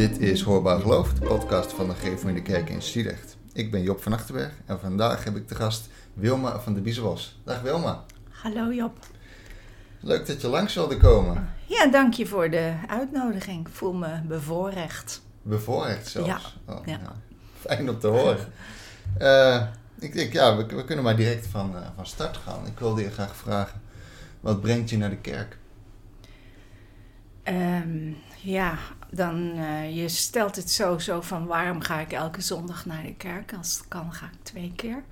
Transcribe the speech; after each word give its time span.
Dit 0.00 0.18
is 0.18 0.42
Hoorbaar 0.42 0.80
Geloof, 0.80 1.12
de 1.12 1.26
podcast 1.26 1.72
van 1.72 1.88
de 1.88 1.94
Gereformeerde 1.94 2.42
Kerk 2.42 2.70
in 2.70 2.82
Sliedrecht. 2.82 3.36
Ik 3.52 3.70
ben 3.70 3.82
Job 3.82 4.02
van 4.02 4.12
Achterberg 4.12 4.52
en 4.66 4.80
vandaag 4.80 5.24
heb 5.24 5.36
ik 5.36 5.48
de 5.48 5.54
gast 5.54 5.88
Wilma 6.14 6.60
van 6.60 6.74
de 6.74 6.80
Biezenbos. 6.80 7.40
Dag 7.44 7.60
Wilma. 7.60 8.04
Hallo 8.30 8.72
Job. 8.72 8.98
Leuk 10.00 10.26
dat 10.26 10.40
je 10.40 10.48
langs 10.48 10.74
wilde 10.74 10.96
komen. 10.96 11.48
Ja, 11.66 11.86
dank 11.86 12.14
je 12.14 12.26
voor 12.26 12.50
de 12.50 12.74
uitnodiging. 12.86 13.66
Ik 13.66 13.72
voel 13.72 13.92
me 13.92 14.20
bevoorrecht. 14.28 15.22
Bevoorrecht 15.42 16.08
zelfs. 16.08 16.56
Ja, 16.66 16.74
Oh, 16.74 16.86
ja. 16.86 17.00
Fijn 17.58 17.90
om 17.90 17.98
te 17.98 18.06
horen. 18.06 18.38
Eh, 19.18 19.62
ik 19.98 20.12
denk, 20.12 20.32
ja, 20.32 20.56
we, 20.56 20.66
we 20.66 20.84
kunnen 20.84 21.04
maar 21.04 21.16
direct 21.16 21.46
van, 21.46 21.76
eh, 21.76 21.86
van 21.96 22.06
start 22.06 22.36
gaan. 22.36 22.66
Ik 22.66 22.78
wilde 22.78 23.02
je 23.02 23.10
graag 23.10 23.36
vragen, 23.36 23.80
wat 24.40 24.60
brengt 24.60 24.90
je 24.90 24.96
naar 24.96 25.10
de 25.10 25.16
kerk? 25.16 25.58
Ehm, 27.42 28.12
ja, 28.42 28.78
dan 29.10 29.36
uh, 29.56 29.96
je 29.96 30.08
stelt 30.08 30.56
het 30.56 30.70
zo, 30.70 30.98
zo 30.98 31.20
van 31.20 31.46
waarom 31.46 31.80
ga 31.80 32.00
ik 32.00 32.12
elke 32.12 32.40
zondag 32.40 32.86
naar 32.86 33.02
de 33.02 33.14
kerk? 33.14 33.54
Als 33.54 33.78
het 33.78 33.88
kan 33.88 34.12
ga 34.12 34.26
ik 34.26 34.38
twee 34.42 34.72
keer. 34.76 35.04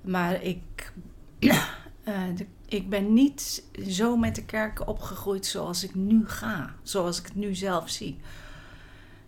Maar 0.00 0.42
ik, 0.42 0.92
uh, 1.38 1.64
de, 2.36 2.46
ik 2.66 2.88
ben 2.88 3.12
niet 3.12 3.64
zo 3.88 4.16
met 4.16 4.34
de 4.34 4.44
kerk 4.44 4.88
opgegroeid 4.88 5.46
zoals 5.46 5.84
ik 5.84 5.94
nu 5.94 6.28
ga. 6.28 6.74
Zoals 6.82 7.18
ik 7.18 7.24
het 7.24 7.34
nu 7.34 7.54
zelf 7.54 7.88
zie. 7.88 8.20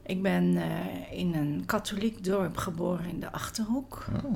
Ik 0.02 0.22
ben 0.22 0.44
uh, 0.44 1.12
in 1.12 1.34
een 1.34 1.62
katholiek 1.66 2.24
dorp 2.24 2.56
geboren 2.56 3.04
in 3.04 3.20
de 3.20 3.32
Achterhoek. 3.32 4.06
Oh. 4.24 4.34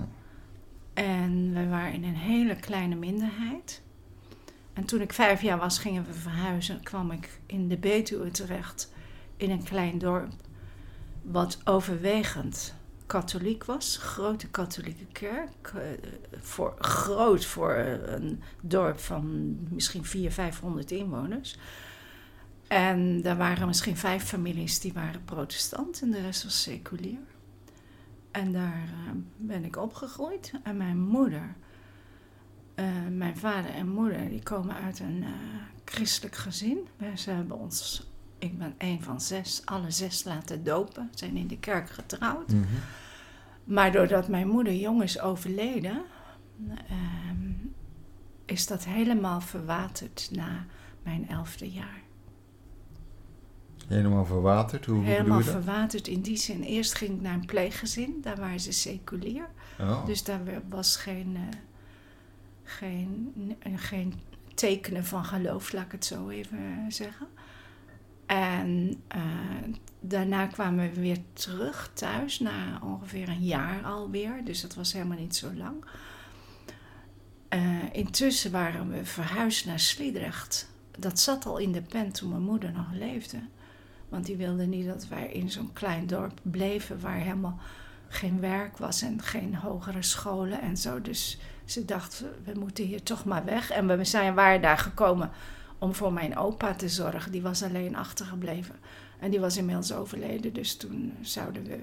En 0.95 1.53
we 1.55 1.69
waren 1.69 1.93
in 1.93 2.05
een 2.05 2.17
hele 2.17 2.57
kleine 2.57 2.95
minderheid. 2.95 3.83
En 4.73 4.85
toen 4.85 5.01
ik 5.01 5.13
vijf 5.13 5.43
jaar 5.43 5.59
was, 5.59 5.79
gingen 5.79 6.07
we 6.07 6.13
verhuizen. 6.13 6.83
kwam 6.83 7.11
ik 7.11 7.41
in 7.47 7.69
de 7.69 7.77
Betuwe 7.77 8.31
terecht. 8.31 8.93
In 9.41 9.51
een 9.51 9.63
klein 9.63 9.99
dorp. 9.99 10.33
Wat 11.23 11.59
overwegend 11.65 12.75
katholiek 13.07 13.65
was. 13.65 13.97
Grote 13.97 14.49
katholieke 14.49 15.07
kerk. 15.13 15.73
Uh, 15.77 15.83
voor, 16.41 16.75
groot 16.79 17.45
voor 17.45 17.75
een 17.75 18.43
dorp 18.61 18.99
van 18.99 19.57
misschien 19.71 20.05
400, 20.05 20.35
500 20.35 20.91
inwoners. 20.91 21.59
En 22.69 23.21
er 23.25 23.37
waren 23.37 23.67
misschien 23.67 23.97
vijf 23.97 24.25
families 24.25 24.81
die 24.81 24.93
waren 24.93 25.25
protestant. 25.25 26.03
En 26.03 26.11
de 26.11 26.21
rest 26.21 26.45
was 26.45 26.63
seculier. 26.63 27.21
En 28.31 28.53
daar 28.53 28.89
uh, 28.89 29.11
ben 29.37 29.65
ik 29.65 29.77
opgegroeid. 29.77 30.53
En 30.63 30.77
mijn 30.77 30.99
moeder... 30.99 31.55
Mijn 33.11 33.37
vader 33.37 33.71
en 33.71 33.89
moeder 33.89 34.29
die 34.29 34.43
komen 34.43 34.75
uit 34.75 34.99
een 35.01 35.25
christelijk 35.85 36.37
gezin. 36.37 36.89
Ze 37.17 37.31
hebben 37.31 37.59
ons, 37.59 38.10
ik 38.41 38.59
ben 38.59 38.75
een 38.79 39.03
van 39.03 39.21
zes, 39.21 39.63
alle 39.65 39.91
zes 39.91 40.25
laten 40.25 40.65
dopen. 40.65 41.11
Zijn 41.15 41.37
in 41.37 41.47
de 41.47 41.59
kerk 41.59 41.91
getrouwd. 41.91 42.49
Mm 42.49 42.63
-hmm. 42.63 42.81
Maar 43.65 43.93
doordat 43.93 44.29
mijn 44.29 44.49
moeder 44.49 44.75
jong 44.75 45.03
is 45.03 45.21
overleden, 45.21 46.03
uh, 46.69 46.77
is 48.45 48.67
dat 48.67 48.85
helemaal 48.85 49.41
verwaterd 49.41 50.29
na 50.33 50.67
mijn 51.03 51.29
elfde 51.29 51.71
jaar. 51.71 52.03
Helemaal 53.87 54.25
verwaterd? 54.25 54.87
Hoe, 54.87 55.05
helemaal 55.05 55.41
verwaterd 55.41 56.09
in 56.09 56.21
die 56.21 56.37
zin. 56.37 56.63
Eerst 56.63 56.95
ging 56.95 57.11
ik 57.11 57.21
naar 57.21 57.35
een 57.35 57.47
pleeggezin, 57.47 58.19
daar 58.23 58.37
waren 58.37 58.61
ze 58.61 58.73
seculier. 58.73 59.49
Oh. 59.81 60.07
Dus 60.07 60.25
daar 60.25 60.41
was 60.69 60.97
geen 60.97 61.37
geen, 62.79 63.57
geen 63.77 64.15
tekenen 64.55 65.05
van 65.05 65.25
geloof, 65.25 65.73
laat 65.73 65.85
ik 65.85 65.93
het 65.93 66.05
zo 66.05 66.29
even 66.29 66.85
zeggen. 66.89 67.27
En 68.31 69.03
uh, 69.17 69.75
daarna 70.01 70.47
kwamen 70.47 70.93
we 70.93 71.01
weer 71.01 71.19
terug 71.33 71.91
thuis, 71.95 72.39
na 72.39 72.81
ongeveer 72.83 73.29
een 73.29 73.45
jaar 73.45 73.85
alweer. 73.85 74.45
Dus 74.45 74.61
dat 74.61 74.75
was 74.75 74.93
helemaal 74.93 75.19
niet 75.19 75.37
zo 75.37 75.53
lang. 75.55 75.85
Uh, 77.55 77.61
intussen 77.93 78.51
waren 78.51 78.91
we 78.91 79.05
verhuisd 79.05 79.67
naar 79.67 79.81
Sliedrecht. 79.81 80.71
Dat 80.99 81.21
zat 81.21 81.47
al 81.47 81.59
in 81.59 81.73
de 81.73 81.83
pen 81.83 82.13
toen 82.13 82.31
mijn 82.31 82.43
moeder 82.43 82.73
nog 82.73 82.93
leefde. 82.93 83.39
Want 84.09 84.27
die 84.27 84.37
wilde 84.37 84.67
niet 84.67 84.87
dat 84.87 85.09
wij 85.09 85.27
in 85.27 85.51
zo'n 85.51 85.73
klein 85.73 86.07
dorp 86.07 86.41
bleven 86.43 87.01
waar 87.01 87.19
helemaal 87.19 87.59
geen 88.09 88.41
werk 88.41 88.79
was 88.79 89.03
en 89.03 89.23
geen 89.23 89.55
hogere 89.55 90.03
scholen 90.03 90.61
en 90.61 90.77
zo. 90.77 91.01
Dus 91.01 91.39
ze 91.65 91.85
dacht, 91.85 92.25
we 92.45 92.53
moeten 92.59 92.85
hier 92.85 93.03
toch 93.03 93.25
maar 93.25 93.45
weg. 93.45 93.71
En 93.71 93.97
we 93.97 94.05
zijn, 94.05 94.35
waren 94.35 94.63
daar 94.63 94.79
gekomen 94.79 95.31
om 95.81 95.95
voor 95.95 96.13
mijn 96.13 96.37
opa 96.37 96.75
te 96.75 96.89
zorgen. 96.89 97.33
Die 97.33 97.43
was 97.43 97.63
alleen 97.63 97.97
achtergebleven. 97.97 98.75
En 99.19 99.31
die 99.31 99.41
was 99.41 99.57
inmiddels 99.57 99.93
overleden. 99.93 100.53
Dus 100.53 100.77
toen 100.77 101.13
zouden 101.21 101.65
we 101.65 101.79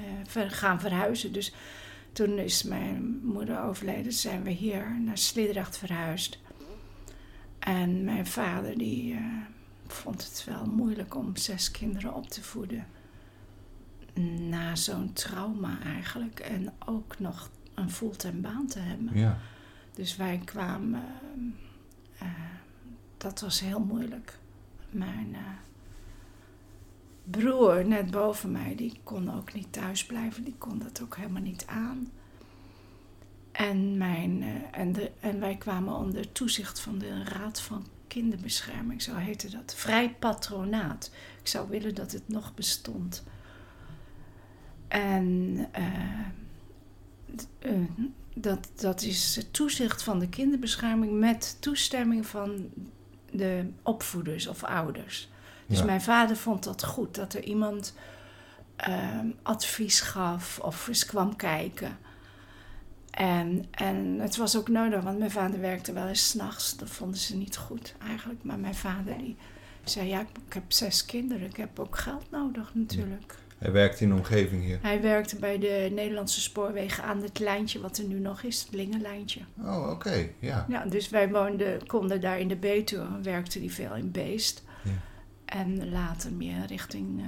uh, 0.00 0.04
ver, 0.26 0.50
gaan 0.50 0.80
verhuizen. 0.80 1.32
Dus 1.32 1.54
toen 2.12 2.38
is 2.38 2.62
mijn 2.62 3.20
moeder 3.22 3.62
overleden. 3.62 4.12
Zijn 4.12 4.42
we 4.42 4.50
hier 4.50 5.00
naar 5.00 5.18
Sliedrecht 5.18 5.78
verhuisd. 5.78 6.38
En 7.58 8.04
mijn 8.04 8.26
vader 8.26 8.78
die 8.78 9.12
uh, 9.12 9.20
vond 9.86 10.24
het 10.24 10.44
wel 10.46 10.66
moeilijk 10.66 11.14
om 11.14 11.36
zes 11.36 11.70
kinderen 11.70 12.14
op 12.14 12.28
te 12.28 12.42
voeden. 12.42 12.86
Na 14.38 14.76
zo'n 14.76 15.12
trauma 15.12 15.78
eigenlijk. 15.84 16.40
En 16.40 16.72
ook 16.86 17.18
nog 17.18 17.50
een 17.74 17.90
fulltime 17.90 18.40
baan 18.40 18.66
te 18.66 18.78
hebben. 18.78 19.18
Ja. 19.18 19.38
Dus 19.94 20.16
wij 20.16 20.40
kwamen. 20.44 21.04
Uh, 22.22 22.28
dat 23.22 23.40
was 23.40 23.60
heel 23.60 23.80
moeilijk. 23.80 24.38
Mijn 24.90 25.28
uh, 25.30 25.38
broer, 27.24 27.86
net 27.86 28.10
boven 28.10 28.52
mij, 28.52 28.74
die 28.74 29.00
kon 29.02 29.34
ook 29.34 29.52
niet 29.52 29.72
thuis 29.72 30.06
blijven. 30.06 30.44
Die 30.44 30.54
kon 30.58 30.78
dat 30.78 31.02
ook 31.02 31.16
helemaal 31.16 31.42
niet 31.42 31.66
aan. 31.66 32.10
En, 33.52 33.96
mijn, 33.96 34.42
uh, 34.42 34.54
en, 34.70 34.92
de, 34.92 35.10
en 35.20 35.40
wij 35.40 35.56
kwamen 35.56 35.94
onder 35.94 36.32
toezicht 36.32 36.80
van 36.80 36.98
de 36.98 37.24
Raad 37.24 37.60
van 37.60 37.86
Kinderbescherming, 38.06 39.02
zo 39.02 39.14
heette 39.14 39.50
dat. 39.50 39.74
Vrij 39.74 40.14
patronaat. 40.14 41.10
Ik 41.40 41.46
zou 41.48 41.68
willen 41.68 41.94
dat 41.94 42.12
het 42.12 42.28
nog 42.28 42.54
bestond. 42.54 43.24
En. 44.88 45.56
Uh, 45.78 46.26
dat, 48.34 48.68
dat 48.74 49.02
is 49.02 49.36
het 49.36 49.52
toezicht 49.52 50.02
van 50.02 50.18
de 50.18 50.28
kinderbescherming 50.28 51.18
met 51.18 51.56
toestemming 51.60 52.26
van 52.26 52.70
de 53.32 53.70
opvoeders 53.82 54.46
of 54.46 54.64
ouders. 54.64 55.28
Dus 55.66 55.78
Ja. 55.78 55.84
mijn 55.84 56.00
vader 56.02 56.36
vond 56.36 56.64
dat 56.64 56.84
goed, 56.84 57.14
dat 57.14 57.34
er 57.34 57.42
iemand 57.44 57.94
uh, 58.88 59.18
advies 59.42 60.00
gaf 60.00 60.58
of 60.58 60.88
eens 60.88 61.06
kwam 61.06 61.36
kijken. 61.36 61.98
En, 63.10 63.64
en 63.70 64.18
het 64.20 64.36
was 64.36 64.56
ook 64.56 64.68
nodig, 64.68 65.02
want 65.02 65.18
mijn 65.18 65.30
vader 65.30 65.60
werkte 65.60 65.92
wel 65.92 66.06
eens 66.08 66.28
s'nachts. 66.28 66.76
Dat 66.76 66.90
vonden 66.90 67.18
ze 67.18 67.36
niet 67.36 67.56
goed 67.56 67.94
eigenlijk. 68.06 68.44
Maar 68.44 68.58
mijn 68.58 68.74
vader 68.74 69.18
die 69.18 69.36
zei, 69.84 70.08
ja, 70.08 70.20
ik 70.20 70.52
heb 70.52 70.72
zes 70.72 71.04
kinderen, 71.04 71.48
ik 71.48 71.56
heb 71.56 71.78
ook 71.78 71.98
geld 71.98 72.30
nodig 72.30 72.74
natuurlijk. 72.74 73.34
Hij 73.62 73.72
werkt 73.72 74.00
in 74.00 74.08
de 74.08 74.14
omgeving 74.14 74.64
hier. 74.64 74.78
Hij 74.82 75.00
werkte 75.00 75.36
bij 75.36 75.58
de 75.58 75.90
Nederlandse 75.94 76.40
spoorwegen 76.40 77.04
aan 77.04 77.22
het 77.22 77.38
lijntje 77.38 77.80
wat 77.80 77.98
er 77.98 78.04
nu 78.04 78.18
nog 78.18 78.42
is, 78.42 78.62
het 78.62 78.74
Lingenlijntje. 78.74 79.40
Oh, 79.58 79.82
oké. 79.82 79.90
Okay. 79.90 80.34
Ja. 80.38 80.66
Ja, 80.68 80.84
dus 80.84 81.08
wij 81.08 81.28
woonden, 81.30 81.86
konden 81.86 82.20
daar 82.20 82.38
in 82.38 82.48
de 82.48 82.56
Betuwe, 82.56 83.20
werkte 83.22 83.58
hij 83.58 83.70
veel 83.70 83.94
in 83.94 84.10
Beest. 84.10 84.64
Ja. 84.84 84.90
En 85.44 85.90
later 85.90 86.32
meer 86.32 86.66
richting 86.66 87.20
uh, 87.20 87.26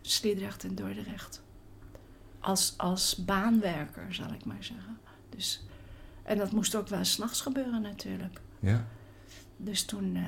Sliedrecht 0.00 0.64
en 0.64 0.74
Dordrecht. 0.74 1.42
Als, 2.38 2.74
als 2.76 3.24
baanwerker, 3.24 4.14
zal 4.14 4.32
ik 4.32 4.44
maar 4.44 4.64
zeggen. 4.64 4.98
Dus, 5.28 5.64
en 6.22 6.38
dat 6.38 6.52
moest 6.52 6.74
ook 6.74 6.88
wel 6.88 7.04
s'nachts 7.04 7.40
gebeuren 7.40 7.82
natuurlijk. 7.82 8.40
Ja. 8.58 8.86
Dus 9.56 9.84
toen... 9.84 10.16
Uh, 10.16 10.22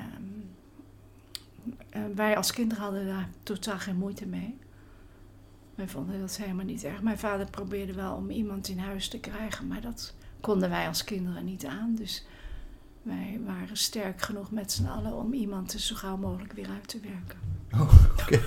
uh, 1.95 2.15
wij 2.15 2.37
als 2.37 2.51
kinderen 2.51 2.83
hadden 2.83 3.05
daar 3.05 3.29
totaal 3.43 3.79
geen 3.79 3.97
moeite 3.97 4.25
mee. 4.25 4.57
Wij 5.75 5.87
vonden 5.87 6.19
dat 6.19 6.37
helemaal 6.37 6.65
niet 6.65 6.83
erg. 6.83 7.01
Mijn 7.01 7.19
vader 7.19 7.49
probeerde 7.49 7.93
wel 7.93 8.15
om 8.15 8.29
iemand 8.29 8.67
in 8.67 8.79
huis 8.79 9.07
te 9.07 9.19
krijgen, 9.19 9.67
maar 9.67 9.81
dat 9.81 10.13
konden 10.39 10.69
wij 10.69 10.87
als 10.87 11.03
kinderen 11.03 11.45
niet 11.45 11.65
aan. 11.65 11.95
Dus 11.95 12.25
wij 13.01 13.39
waren 13.45 13.77
sterk 13.77 14.21
genoeg 14.21 14.51
met 14.51 14.71
z'n 14.71 14.85
allen 14.85 15.13
om 15.13 15.33
iemand 15.33 15.73
er 15.73 15.79
zo 15.79 15.95
gauw 15.95 16.17
mogelijk 16.17 16.53
weer 16.53 16.69
uit 16.69 16.87
te 16.87 16.99
werken. 16.99 17.39
Oh. 17.73 17.93
Okay. 18.21 18.41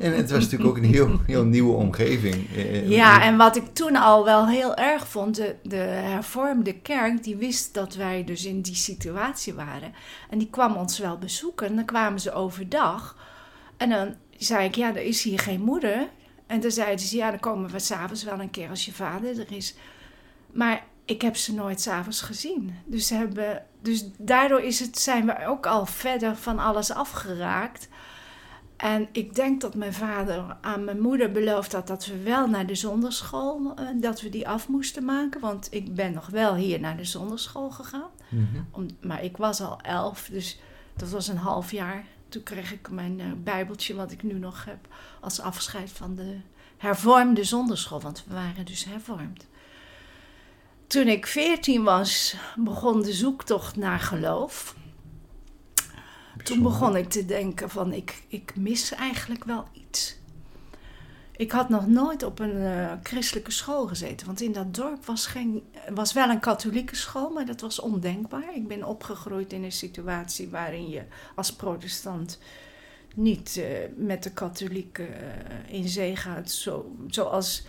En 0.00 0.16
het 0.16 0.30
was 0.30 0.42
natuurlijk 0.42 0.70
ook 0.70 0.76
een 0.76 0.84
heel, 0.84 1.20
heel 1.26 1.44
nieuwe 1.44 1.72
omgeving. 1.72 2.48
Ja, 2.84 3.22
en 3.22 3.36
wat 3.36 3.56
ik 3.56 3.74
toen 3.74 3.96
al 3.96 4.24
wel 4.24 4.48
heel 4.48 4.76
erg 4.76 5.08
vond, 5.08 5.36
de, 5.36 5.56
de 5.62 5.76
hervormde 5.76 6.80
kerk, 6.80 7.24
die 7.24 7.36
wist 7.36 7.74
dat 7.74 7.94
wij 7.94 8.24
dus 8.24 8.44
in 8.44 8.60
die 8.60 8.74
situatie 8.74 9.54
waren. 9.54 9.92
En 10.30 10.38
die 10.38 10.50
kwam 10.50 10.76
ons 10.76 10.98
wel 10.98 11.18
bezoeken. 11.18 11.66
En 11.66 11.76
dan 11.76 11.84
kwamen 11.84 12.20
ze 12.20 12.32
overdag. 12.32 13.16
En 13.76 13.90
dan 13.90 14.14
zei 14.36 14.64
ik, 14.64 14.74
ja, 14.74 14.88
er 14.88 15.02
is 15.02 15.22
hier 15.22 15.38
geen 15.38 15.60
moeder. 15.60 16.08
En 16.50 16.60
dan 16.60 16.70
zeiden 16.70 17.06
ze, 17.06 17.16
ja, 17.16 17.30
dan 17.30 17.40
komen 17.40 17.70
we 17.70 17.78
s'avonds 17.78 18.22
wel 18.22 18.40
een 18.40 18.50
keer 18.50 18.68
als 18.68 18.84
je 18.84 18.92
vader 18.92 19.40
er 19.40 19.52
is. 19.52 19.74
Maar 20.52 20.84
ik 21.04 21.22
heb 21.22 21.36
ze 21.36 21.54
nooit 21.54 21.80
s'avonds 21.80 22.20
gezien. 22.20 22.74
Dus, 22.84 23.10
hebben, 23.10 23.62
dus 23.82 24.04
daardoor 24.18 24.60
is 24.60 24.80
het, 24.80 24.98
zijn 24.98 25.26
we 25.26 25.46
ook 25.46 25.66
al 25.66 25.86
verder 25.86 26.36
van 26.36 26.58
alles 26.58 26.92
afgeraakt. 26.92 27.88
En 28.76 29.08
ik 29.12 29.34
denk 29.34 29.60
dat 29.60 29.74
mijn 29.74 29.92
vader 29.92 30.56
aan 30.60 30.84
mijn 30.84 31.00
moeder 31.00 31.30
beloofd 31.32 31.72
had 31.72 31.86
dat 31.86 32.06
we 32.06 32.22
wel 32.22 32.48
naar 32.48 32.66
de 32.66 32.74
zonderschool, 32.74 33.72
eh, 33.76 33.86
dat 33.94 34.20
we 34.20 34.28
die 34.28 34.48
af 34.48 34.68
moesten 34.68 35.04
maken. 35.04 35.40
Want 35.40 35.68
ik 35.70 35.94
ben 35.94 36.12
nog 36.12 36.26
wel 36.26 36.54
hier 36.54 36.80
naar 36.80 36.96
de 36.96 37.04
zonderschool 37.04 37.70
gegaan. 37.70 38.10
Mhm. 38.28 38.44
Om, 38.70 38.86
maar 39.00 39.24
ik 39.24 39.36
was 39.36 39.60
al 39.60 39.80
elf, 39.80 40.28
dus 40.32 40.60
dat 40.96 41.10
was 41.10 41.28
een 41.28 41.36
half 41.36 41.72
jaar. 41.72 42.04
Toen 42.30 42.42
kreeg 42.42 42.72
ik 42.72 42.90
mijn 42.90 43.20
eh, 43.20 43.26
bijbeltje, 43.36 43.94
wat 43.94 44.12
ik 44.12 44.22
nu 44.22 44.38
nog 44.38 44.64
heb, 44.64 44.88
als 45.20 45.40
afscheid 45.40 45.90
van 45.90 46.14
de 46.14 46.40
hervormde 46.76 47.44
zonderschool. 47.44 48.00
Want 48.00 48.24
we 48.26 48.34
waren 48.34 48.64
dus 48.64 48.84
hervormd. 48.84 49.46
Toen 50.86 51.06
ik 51.06 51.26
veertien 51.26 51.82
was, 51.82 52.36
begon 52.56 53.02
de 53.02 53.12
zoektocht 53.12 53.76
naar 53.76 54.00
geloof. 54.00 54.74
Toen 56.42 56.62
begon 56.62 56.96
ik 56.96 57.08
te 57.08 57.24
denken 57.24 57.70
van 57.70 57.92
ik, 57.92 58.22
ik 58.28 58.56
mis 58.56 58.92
eigenlijk 58.92 59.44
wel 59.44 59.68
iets. 59.72 60.19
Ik 61.40 61.52
had 61.52 61.68
nog 61.68 61.86
nooit 61.86 62.22
op 62.22 62.38
een 62.38 62.62
eh, 62.62 62.92
christelijke 63.02 63.50
school 63.50 63.86
gezeten. 63.86 64.26
Want 64.26 64.40
in 64.40 64.52
dat 64.52 64.74
dorp 64.74 65.04
was, 65.04 65.26
geen, 65.26 65.62
was 65.94 66.12
wel 66.12 66.28
een 66.28 66.40
katholieke 66.40 66.96
school, 66.96 67.30
maar 67.30 67.46
dat 67.46 67.60
was 67.60 67.80
ondenkbaar. 67.80 68.54
Ik 68.54 68.68
ben 68.68 68.84
opgegroeid 68.84 69.52
in 69.52 69.64
een 69.64 69.72
situatie 69.72 70.48
waarin 70.48 70.88
je 70.88 71.02
als 71.34 71.52
protestant 71.52 72.38
niet 73.14 73.56
eh, 73.56 73.66
met 73.96 74.22
de 74.22 74.32
katholieken 74.32 75.08
eh, 75.14 75.74
in 75.74 75.88
zee 75.88 76.16
gaat. 76.16 76.50
Zo, 76.50 76.96
zoals 77.06 77.66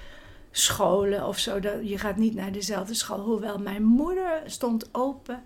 scholen 0.51 1.27
of 1.27 1.37
zo. 1.37 1.59
Dat, 1.59 1.73
je 1.89 1.97
gaat 1.97 2.17
niet 2.17 2.35
naar 2.35 2.51
dezelfde 2.51 2.93
school. 2.93 3.19
Hoewel 3.19 3.57
mijn 3.57 3.83
moeder 3.83 4.41
stond 4.45 4.89
open 4.91 5.43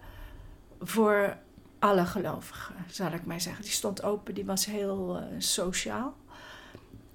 voor 0.81 1.37
alle 1.79 2.05
gelovigen, 2.05 2.75
zal 2.89 3.11
ik 3.11 3.25
maar 3.25 3.41
zeggen. 3.41 3.63
Die 3.63 3.71
stond 3.71 4.03
open, 4.03 4.33
die 4.33 4.45
was 4.45 4.65
heel 4.65 5.19
sociaal. 5.37 6.15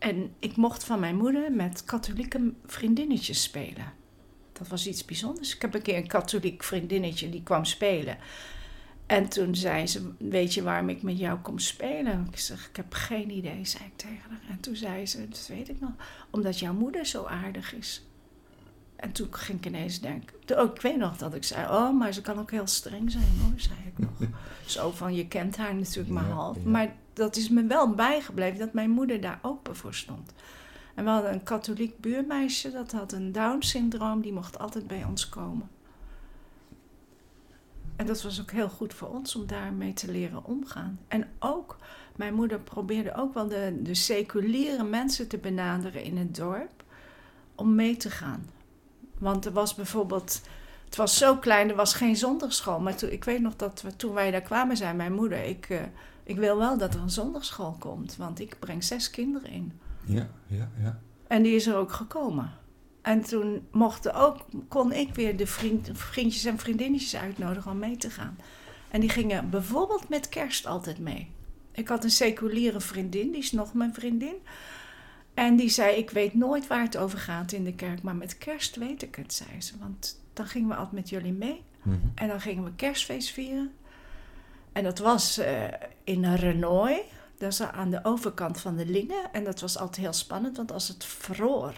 En 0.00 0.32
ik 0.38 0.56
mocht 0.56 0.84
van 0.84 1.00
mijn 1.00 1.16
moeder 1.16 1.52
met 1.52 1.84
katholieke 1.84 2.52
vriendinnetjes 2.66 3.42
spelen. 3.42 3.92
Dat 4.52 4.68
was 4.68 4.86
iets 4.86 5.04
bijzonders. 5.04 5.54
Ik 5.54 5.62
heb 5.62 5.74
een 5.74 5.82
keer 5.82 5.96
een 5.96 6.06
katholiek 6.06 6.62
vriendinnetje 6.62 7.28
die 7.30 7.42
kwam 7.42 7.64
spelen. 7.64 8.18
En 9.06 9.28
toen 9.28 9.54
zei 9.54 9.86
ze, 9.86 10.10
weet 10.18 10.54
je 10.54 10.62
waarom 10.62 10.88
ik 10.88 11.02
met 11.02 11.18
jou 11.18 11.38
kom 11.38 11.58
spelen? 11.58 12.26
Ik 12.30 12.38
zeg, 12.38 12.68
ik 12.68 12.76
heb 12.76 12.92
geen 12.92 13.30
idee, 13.30 13.64
zei 13.64 13.84
ik 13.84 13.96
tegen 13.96 14.30
haar. 14.30 14.40
En 14.50 14.60
toen 14.60 14.76
zei 14.76 15.06
ze, 15.06 15.28
dat 15.28 15.46
weet 15.48 15.68
ik 15.68 15.80
nog, 15.80 15.90
omdat 16.30 16.58
jouw 16.58 16.72
moeder 16.74 17.06
zo 17.06 17.24
aardig 17.24 17.74
is. 17.74 18.04
En 18.96 19.12
toen 19.12 19.28
ging 19.30 19.58
ik 19.58 19.66
ineens 19.66 20.00
denken, 20.00 20.34
oh, 20.58 20.74
ik 20.74 20.80
weet 20.80 20.96
nog 20.96 21.16
dat 21.16 21.34
ik 21.34 21.44
zei, 21.44 21.66
oh, 21.66 21.98
maar 21.98 22.12
ze 22.12 22.20
kan 22.20 22.38
ook 22.38 22.50
heel 22.50 22.66
streng 22.66 23.10
zijn 23.10 23.38
hoor, 23.42 23.52
zei 23.60 23.78
ik 23.86 23.98
nog. 23.98 24.28
Zo 24.66 24.90
van, 24.90 25.14
je 25.14 25.28
kent 25.28 25.56
haar 25.56 25.74
natuurlijk 25.74 26.14
maar 26.14 26.28
Ja, 26.28 26.34
half. 26.34 26.56
ja. 26.56 26.68
Maar 26.70 26.94
dat 27.20 27.36
is 27.36 27.48
me 27.48 27.66
wel 27.66 27.90
bijgebleven, 27.94 28.58
dat 28.58 28.72
mijn 28.72 28.90
moeder 28.90 29.20
daar 29.20 29.38
open 29.42 29.76
voor 29.76 29.94
stond. 29.94 30.32
En 30.94 31.04
we 31.04 31.10
hadden 31.10 31.32
een 31.32 31.42
katholiek 31.42 32.00
buurmeisje, 32.00 32.70
dat 32.70 32.92
had 32.92 33.12
een 33.12 33.32
Down-syndroom, 33.32 34.20
die 34.20 34.32
mocht 34.32 34.58
altijd 34.58 34.86
bij 34.86 35.04
ons 35.04 35.28
komen. 35.28 35.68
En 37.96 38.06
dat 38.06 38.22
was 38.22 38.40
ook 38.40 38.50
heel 38.50 38.68
goed 38.68 38.94
voor 38.94 39.08
ons 39.08 39.36
om 39.36 39.46
daarmee 39.46 39.92
te 39.92 40.10
leren 40.10 40.44
omgaan. 40.44 40.98
En 41.08 41.28
ook, 41.38 41.76
mijn 42.16 42.34
moeder 42.34 42.60
probeerde 42.60 43.14
ook 43.14 43.34
wel 43.34 43.48
de, 43.48 43.78
de 43.82 43.94
seculiere 43.94 44.84
mensen 44.84 45.28
te 45.28 45.38
benaderen 45.38 46.02
in 46.02 46.16
het 46.16 46.36
dorp 46.36 46.84
om 47.54 47.74
mee 47.74 47.96
te 47.96 48.10
gaan. 48.10 48.50
Want 49.18 49.44
er 49.44 49.52
was 49.52 49.74
bijvoorbeeld, 49.74 50.40
het 50.84 50.96
was 50.96 51.18
zo 51.18 51.36
klein, 51.36 51.68
er 51.68 51.76
was 51.76 51.94
geen 51.94 52.16
zondagschool. 52.16 52.80
Maar 52.80 52.96
toen, 52.96 53.10
ik 53.10 53.24
weet 53.24 53.40
nog 53.40 53.56
dat 53.56 53.84
toen 53.96 54.14
wij 54.14 54.30
daar 54.30 54.40
kwamen, 54.40 54.76
zei 54.76 54.94
mijn 54.94 55.12
moeder: 55.12 55.44
ik, 55.44 55.68
eh, 55.68 55.80
ik 56.30 56.36
wil 56.36 56.56
wel 56.56 56.78
dat 56.78 56.94
er 56.94 57.00
een 57.00 57.10
zondagschool 57.10 57.76
komt, 57.78 58.16
want 58.16 58.40
ik 58.40 58.56
breng 58.58 58.84
zes 58.84 59.10
kinderen 59.10 59.50
in. 59.50 59.72
Ja, 60.04 60.30
ja, 60.46 60.70
ja. 60.82 61.00
En 61.26 61.42
die 61.42 61.54
is 61.54 61.66
er 61.66 61.76
ook 61.76 61.92
gekomen. 61.92 62.52
En 63.02 63.22
toen 63.22 63.66
mochten 63.70 64.14
ook, 64.14 64.46
kon 64.68 64.92
ik 64.92 65.14
weer 65.14 65.36
de 65.36 65.46
vriend, 65.46 65.90
vriendjes 65.92 66.44
en 66.44 66.58
vriendinnetjes 66.58 67.16
uitnodigen 67.16 67.70
om 67.70 67.78
mee 67.78 67.96
te 67.96 68.10
gaan. 68.10 68.38
En 68.90 69.00
die 69.00 69.08
gingen 69.08 69.50
bijvoorbeeld 69.50 70.08
met 70.08 70.28
kerst 70.28 70.66
altijd 70.66 70.98
mee. 70.98 71.30
Ik 71.72 71.88
had 71.88 72.04
een 72.04 72.10
seculiere 72.10 72.80
vriendin, 72.80 73.30
die 73.30 73.40
is 73.40 73.52
nog 73.52 73.74
mijn 73.74 73.94
vriendin. 73.94 74.34
En 75.34 75.56
die 75.56 75.68
zei, 75.68 75.96
ik 75.96 76.10
weet 76.10 76.34
nooit 76.34 76.66
waar 76.66 76.82
het 76.82 76.96
over 76.96 77.18
gaat 77.18 77.52
in 77.52 77.64
de 77.64 77.74
kerk, 77.74 78.02
maar 78.02 78.16
met 78.16 78.38
kerst 78.38 78.76
weet 78.76 79.02
ik 79.02 79.14
het, 79.14 79.32
zei 79.32 79.60
ze. 79.60 79.78
Want 79.78 80.20
dan 80.32 80.46
gingen 80.46 80.68
we 80.68 80.74
altijd 80.74 80.94
met 80.94 81.08
jullie 81.08 81.32
mee. 81.32 81.62
Mhm. 81.82 81.96
En 82.14 82.28
dan 82.28 82.40
gingen 82.40 82.64
we 82.64 82.74
kerstfeest 82.76 83.30
vieren. 83.30 83.72
En 84.80 84.86
dat 84.86 84.98
was 84.98 85.38
eh, 85.38 85.64
in 86.04 86.34
Renoy. 86.34 87.02
Dat 87.38 87.52
is 87.52 87.62
aan 87.62 87.90
de 87.90 88.00
overkant 88.02 88.60
van 88.60 88.76
de 88.76 88.86
Lingen. 88.86 89.32
En 89.32 89.44
dat 89.44 89.60
was 89.60 89.78
altijd 89.78 89.96
heel 89.96 90.12
spannend, 90.12 90.56
want 90.56 90.72
als 90.72 90.88
het 90.88 91.04
vroor, 91.04 91.72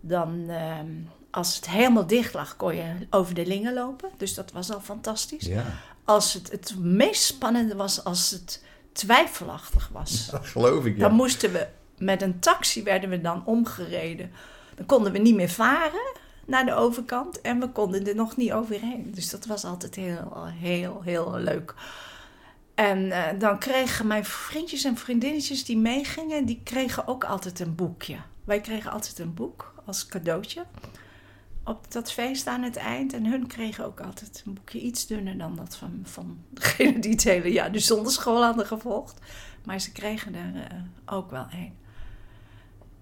dan 0.00 0.44
ehm, 0.48 0.90
als 1.30 1.56
het 1.56 1.70
helemaal 1.70 2.06
dicht 2.06 2.34
lag, 2.34 2.56
kon 2.56 2.74
je 2.74 3.06
over 3.10 3.34
de 3.34 3.46
Lingen 3.46 3.74
lopen. 3.74 4.10
Dus 4.16 4.34
dat 4.34 4.52
was 4.52 4.70
al 4.70 4.80
fantastisch. 4.80 5.46
Ja, 5.46 5.64
Als 6.04 6.32
het, 6.32 6.50
het 6.50 6.74
meest 6.78 7.22
spannende 7.22 7.76
was 7.76 8.04
als 8.04 8.30
het 8.30 8.64
twijfelachtig 8.92 9.90
was. 9.92 10.26
dat 10.30 10.46
geloof 10.46 10.84
ik. 10.84 10.96
Ja. 10.96 11.00
Dan 11.00 11.12
moesten 11.12 11.52
we 11.52 11.66
met 11.98 12.22
een 12.22 12.38
taxi 12.38 12.82
werden 12.82 13.10
we 13.10 13.20
dan 13.20 13.46
omgereden. 13.46 14.30
Dan 14.74 14.86
konden 14.86 15.12
we 15.12 15.18
niet 15.18 15.34
meer 15.34 15.50
varen 15.50 16.12
naar 16.46 16.64
de 16.64 16.74
overkant 16.74 17.40
en 17.40 17.60
we 17.60 17.68
konden 17.68 18.06
er 18.06 18.14
nog 18.14 18.36
niet 18.36 18.52
overheen. 18.52 19.12
Dus 19.14 19.30
dat 19.30 19.46
was 19.46 19.64
altijd 19.64 19.94
heel, 19.94 20.46
heel, 20.46 21.00
heel 21.02 21.38
leuk. 21.38 21.74
En 22.78 23.10
eh, 23.10 23.38
dan 23.38 23.58
kregen 23.58 24.06
mijn 24.06 24.24
vriendjes 24.24 24.84
en 24.84 24.96
vriendinnetjes 24.96 25.64
die 25.64 25.78
meegingen, 25.78 26.44
die 26.44 26.60
kregen 26.64 27.06
ook 27.06 27.24
altijd 27.24 27.60
een 27.60 27.74
boekje. 27.74 28.16
Wij 28.44 28.60
kregen 28.60 28.90
altijd 28.90 29.18
een 29.18 29.34
boek 29.34 29.74
als 29.84 30.06
cadeautje 30.06 30.64
op 31.64 31.92
dat 31.92 32.12
feest 32.12 32.46
aan 32.46 32.62
het 32.62 32.76
eind. 32.76 33.12
En 33.12 33.26
hun 33.26 33.46
kregen 33.46 33.84
ook 33.84 34.00
altijd 34.00 34.42
een 34.46 34.54
boekje 34.54 34.80
iets 34.80 35.06
dunner 35.06 35.38
dan 35.38 35.56
dat 35.56 35.76
van, 35.76 36.00
van 36.02 36.38
degene 36.48 36.98
die 36.98 37.10
het 37.10 37.24
hele 37.24 37.52
jaar 37.52 37.72
de 37.72 37.78
zonderschool 37.78 38.42
hadden 38.42 38.66
gevolgd. 38.66 39.20
Maar 39.64 39.80
ze 39.80 39.92
kregen 39.92 40.34
er 40.34 40.54
eh, 40.54 41.14
ook 41.14 41.30
wel 41.30 41.46
een. 41.50 41.74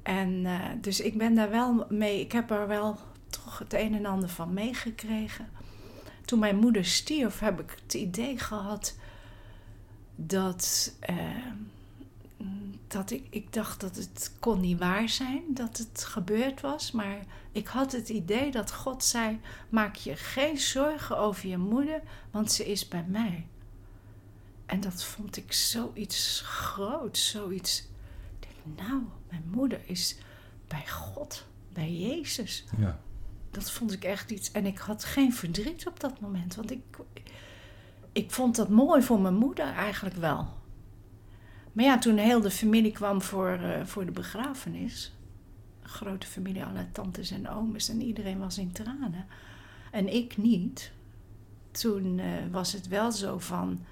En 0.03 0.47
eh, 0.47 0.61
dus 0.81 1.01
ik 1.01 1.19
ben 1.19 1.35
daar 1.35 1.51
wel 1.51 1.87
mee, 1.89 2.21
ik 2.21 2.33
heb 2.33 2.51
er 2.51 2.69
wel 2.69 2.99
toch 3.31 3.59
het 3.59 3.75
een 3.75 3.95
en 3.95 4.07
ander 4.07 4.29
van 4.29 4.53
meegekregen. 4.53 5.49
Toen 6.25 6.39
mijn 6.39 6.57
moeder 6.57 6.85
stierf, 6.85 7.39
heb 7.39 7.61
ik 7.61 7.77
het 7.83 7.95
idee 7.95 8.39
gehad 8.39 8.95
dat, 10.17 10.93
eh, 11.01 11.17
dat 12.87 13.11
ik, 13.11 13.27
ik 13.31 13.53
dacht 13.53 13.81
dat 13.81 13.97
het 13.97 14.33
kon 14.39 14.61
niet 14.61 14.79
waar 14.79 15.09
zijn, 15.09 15.43
dat 15.49 15.77
het 15.77 16.05
gebeurd 16.05 16.61
was. 16.61 16.91
Maar 16.91 17.19
ik 17.53 17.67
had 17.67 17.93
het 17.93 18.09
idee 18.09 18.51
dat 18.51 18.73
God 18.73 19.05
zei, 19.05 19.41
maak 19.69 19.95
je 19.95 20.17
geen 20.17 20.59
zorgen 20.59 21.19
over 21.19 21.49
je 21.49 21.59
moeder, 21.59 22.01
want 22.31 22.53
ze 22.53 22.67
is 22.71 22.89
bij 22.89 23.05
mij. 23.09 23.47
En 24.67 24.81
dat 24.81 25.05
vond 25.05 25.37
ik 25.37 25.53
zoiets 25.53 26.41
groots, 26.45 27.31
zoiets. 27.31 27.89
Ik 28.41 28.49
denk, 28.49 28.89
nou, 28.89 29.03
mijn 29.29 29.45
moeder 29.51 29.81
is 29.85 30.17
bij 30.69 30.89
God, 30.89 31.45
bij 31.73 31.93
Jezus. 31.93 32.65
Ja. 32.79 33.01
Dat 33.51 33.71
vond 33.71 33.93
ik 33.93 34.05
echt 34.05 34.31
iets. 34.31 34.53
En 34.53 34.67
ik 34.67 34.79
had 34.79 35.05
geen 35.05 35.33
verdriet 35.33 35.87
op 35.87 36.01
dat 36.01 36.21
moment. 36.21 36.55
Want 36.55 36.71
ik, 36.71 36.83
ik 38.17 38.31
vond 38.31 38.57
dat 38.57 38.69
mooi 38.69 39.03
voor 39.03 39.21
mijn 39.21 39.35
moeder 39.35 39.73
eigenlijk 39.73 40.17
wel. 40.17 40.49
Maar 41.73 41.85
ja, 41.85 41.99
toen 41.99 42.17
heel 42.17 42.41
de 42.41 42.51
familie 42.51 42.93
kwam 42.93 43.23
voor, 43.23 43.49
eh, 43.49 43.85
voor 43.85 44.05
de 44.05 44.11
begrafenis. 44.11 45.13
Een 45.83 45.89
grote 45.89 46.27
familie, 46.27 46.65
alle 46.65 46.87
tantes 46.93 47.31
en 47.31 47.49
ooms. 47.49 47.89
En 47.89 48.03
iedereen 48.03 48.39
was 48.39 48.59
in 48.59 48.73
tranen. 48.73 49.27
En 49.91 50.15
ik 50.15 50.37
niet. 50.37 50.93
Toen 51.71 52.19
eh, 52.19 52.27
was 52.51 52.73
het 52.73 52.89
wel 52.89 53.13
zo 53.13 53.39
van... 53.39 53.85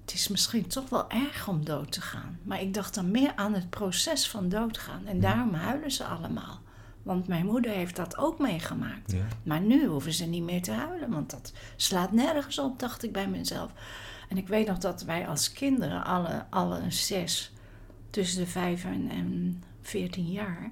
Het 0.00 0.14
is 0.14 0.28
misschien 0.28 0.66
toch 0.66 0.88
wel 0.88 1.10
erg 1.10 1.48
om 1.48 1.64
dood 1.64 1.92
te 1.92 2.00
gaan. 2.00 2.38
Maar 2.42 2.60
ik 2.60 2.74
dacht 2.74 2.94
dan 2.94 3.10
meer 3.10 3.32
aan 3.36 3.54
het 3.54 3.70
proces 3.70 4.28
van 4.28 4.48
doodgaan. 4.48 5.06
En 5.06 5.20
daarom 5.20 5.54
huilen 5.54 5.90
ze 5.90 6.04
allemaal. 6.04 6.61
Want 7.02 7.26
mijn 7.28 7.46
moeder 7.46 7.70
heeft 7.72 7.96
dat 7.96 8.16
ook 8.18 8.38
meegemaakt. 8.38 9.12
Ja. 9.12 9.24
Maar 9.42 9.60
nu 9.60 9.86
hoeven 9.86 10.12
ze 10.12 10.24
niet 10.24 10.42
meer 10.42 10.62
te 10.62 10.72
huilen, 10.72 11.10
want 11.10 11.30
dat 11.30 11.52
slaat 11.76 12.12
nergens 12.12 12.58
op, 12.58 12.78
dacht 12.78 13.04
ik 13.04 13.12
bij 13.12 13.28
mezelf. 13.28 13.70
En 14.28 14.36
ik 14.36 14.48
weet 14.48 14.66
nog 14.66 14.78
dat 14.78 15.02
wij 15.02 15.28
als 15.28 15.52
kinderen, 15.52 16.04
alle, 16.04 16.44
alle 16.50 16.80
zes, 16.88 17.52
tussen 18.10 18.40
de 18.40 18.46
vijf 18.46 18.84
en, 18.84 19.08
en 19.10 19.62
veertien 19.80 20.30
jaar, 20.30 20.70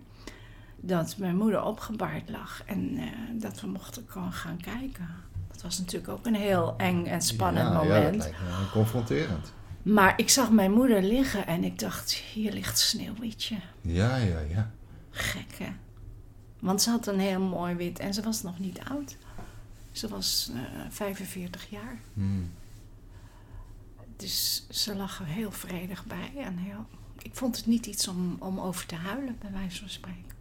dat 0.76 1.16
mijn 1.18 1.36
moeder 1.36 1.62
opgebaard 1.62 2.30
lag 2.30 2.62
en 2.66 2.96
eh, 2.98 3.04
dat 3.32 3.60
we 3.60 3.66
mochten 3.66 4.04
gewoon 4.06 4.32
gaan 4.32 4.56
kijken. 4.60 5.08
Dat 5.52 5.62
was 5.62 5.78
natuurlijk 5.78 6.12
ook 6.12 6.26
een 6.26 6.34
heel 6.34 6.74
eng 6.76 7.04
en 7.06 7.22
spannend 7.22 7.68
ja, 7.68 7.72
Ja, 7.72 7.78
dat 7.88 7.88
moment. 8.02 8.16
lijkt 8.22 8.38
me 8.40 8.68
confronterend. 8.72 9.52
maar 9.82 10.12
ik 10.16 10.28
zag 10.28 10.50
mijn 10.50 10.72
moeder 10.72 11.02
liggen 11.02 11.46
en 11.46 11.64
ik 11.64 11.78
dacht, 11.78 12.12
hier 12.12 12.52
ligt 12.52 12.78
Sneeuwwitje. 12.78 13.56
Ja, 13.80 14.16
ja, 14.16 14.38
ja. 14.40 14.70
Gek, 15.10 15.58
hè? 15.58 15.70
Want 16.60 16.82
ze 16.82 16.90
had 16.90 17.06
een 17.06 17.20
heel 17.20 17.40
mooi 17.40 17.74
wit 17.74 17.98
en 17.98 18.14
ze 18.14 18.22
was 18.22 18.42
nog 18.42 18.58
niet 18.58 18.80
oud. 18.90 19.16
Ze 19.92 20.08
was 20.08 20.50
eh 20.54 20.80
45 20.88 21.70
jaar. 21.70 22.00
Hmm. 22.14 22.50
Dus 24.16 24.66
ze 24.70 24.96
lag 24.96 25.20
er 25.20 25.26
heel 25.26 25.52
vredig 25.52 26.04
bij 26.04 26.32
en 26.36 26.56
heel 26.56 26.86
ik 27.22 27.34
vond 27.34 27.56
het 27.56 27.66
niet 27.66 27.86
iets 27.86 28.08
om, 28.08 28.36
om 28.38 28.60
over 28.60 28.86
te 28.86 28.94
huilen, 28.94 29.36
bij 29.40 29.50
wijze 29.52 29.78
van 29.78 29.88
spreken. 29.88 30.38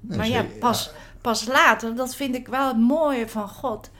Nee, 0.00 0.18
maar 0.18 0.28
ja, 0.28 0.44
pas, 0.60 0.90
pas 1.20 1.46
later, 1.46 1.94
dat 1.94 2.14
vind 2.14 2.34
ik 2.34 2.48
wel 2.48 2.68
het 2.68 2.78
mooie 2.78 3.28
van 3.28 3.48
God. 3.48 3.90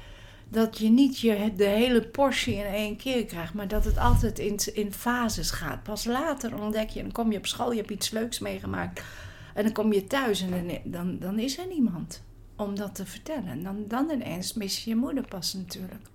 Dat 0.49 0.79
je 0.79 0.89
niet 0.89 1.21
je, 1.21 1.53
de 1.57 1.65
hele 1.65 2.03
portie 2.03 2.55
in 2.55 2.65
één 2.65 2.97
keer 2.97 3.25
krijgt, 3.25 3.55
maar 3.55 3.69
dat 3.69 3.85
het 3.85 3.99
altijd 3.99 4.39
in, 4.39 4.59
in 4.75 4.93
fases 4.93 5.51
gaat. 5.51 5.83
Pas 5.83 6.05
later 6.05 6.61
ontdek 6.61 6.89
je, 6.89 7.03
dan 7.03 7.13
kom 7.13 7.33
je 7.33 7.39
op 7.39 7.47
school, 7.47 7.71
je 7.71 7.79
hebt 7.79 7.91
iets 7.91 8.11
leuks 8.11 8.39
meegemaakt. 8.39 9.03
En 9.57 9.63
dan 9.63 9.73
kom 9.73 9.93
je 9.93 10.05
thuis 10.05 10.41
en 10.41 10.81
dan, 10.85 11.19
dan, 11.19 11.39
is 11.39 11.59
er 11.59 11.67
niemand 11.67 12.23
om 12.57 12.75
dat 12.75 12.95
te 12.95 13.07
vertellen. 13.07 13.47
En 13.47 13.63
dan, 13.63 13.85
dan 13.89 14.11
ineens 14.11 14.55
mis 14.55 14.85
je 14.85 14.91
je 14.91 14.97
moeder 14.97 15.29
pas 15.29 15.53
natuurlijk. 15.53 16.07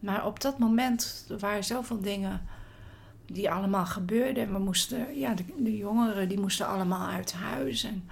Maar 0.00 0.26
op 0.26 0.40
dat 0.40 0.58
moment 0.58 1.26
waren 1.38 1.64
zoveel 1.64 2.00
dingen 2.00 2.42
die 3.26 3.50
allemaal 3.50 3.86
gebeurden. 3.86 4.46
En 4.46 4.52
we 4.52 4.58
moesten, 4.58 5.18
ja, 5.18 5.34
de, 5.56 5.76
jongeren 5.76 6.28
die 6.28 6.40
moesten 6.40 6.66
allemaal 6.66 7.08
uit 7.08 7.32
huis. 7.32 7.84
En 7.84 8.08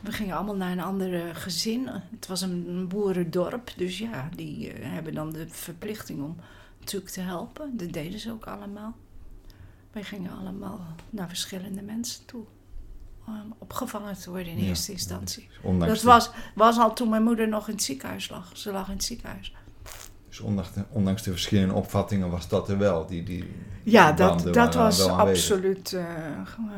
we 0.00 0.12
gingen 0.12 0.36
allemaal 0.36 0.56
naar 0.56 0.72
een 0.72 0.80
andere 0.80 1.34
gezin. 1.34 1.86
Het 2.10 2.26
was 2.26 2.40
een, 2.40 2.68
een 2.68 2.88
boerendorp, 2.88 3.72
dus 3.76 3.98
ja, 3.98 4.28
die 4.34 4.72
eh, 4.72 4.92
hebben 4.92 5.14
dan 5.14 5.32
de 5.32 5.48
verplichting 5.48 6.22
om 6.22 6.36
natuurlijk 6.78 7.12
te 7.12 7.20
helpen. 7.20 7.76
Dat 7.76 7.92
deden 7.92 8.18
ze 8.18 8.32
ook 8.32 8.46
allemaal. 8.46 8.96
Wij 9.92 10.02
gingen 10.02 10.38
allemaal 10.38 10.80
naar 11.10 11.28
verschillende 11.28 11.82
mensen 11.82 12.26
toe. 12.26 12.44
Om 13.26 13.54
opgevangen 13.58 14.14
te 14.18 14.30
worden 14.30 14.52
in 14.52 14.58
Ja, 14.58 14.64
eerste 14.68 14.92
instantie. 14.92 15.48
Ondanks 15.62 15.94
Dat 15.94 16.02
was, 16.02 16.30
was 16.54 16.78
al 16.78 16.92
toen 16.94 17.08
mijn 17.08 17.22
moeder 17.22 17.48
nog 17.48 17.68
in 17.68 17.74
het 17.74 17.82
ziekenhuis 17.82 18.28
lag. 18.28 18.50
Ze 18.54 18.72
lag 18.72 18.86
in 18.86 18.92
het 18.94 19.04
ziekenhuis. 19.04 19.54
Dus 20.28 20.40
ondanks 20.40 20.72
de, 20.72 20.84
ondanks 20.90 21.22
de 21.22 21.30
verschillende 21.30 21.74
opvattingen 21.74 22.30
was 22.30 22.48
dat 22.48 22.68
er 22.68 22.78
wel. 22.78 23.06
Die, 23.06 23.22
die, 23.22 23.44
Ja, 23.82 24.12
dat, 24.12 24.48
dat 24.52 24.74
was 24.74 25.06
absoluut 25.08 25.92
eh, 25.92 26.04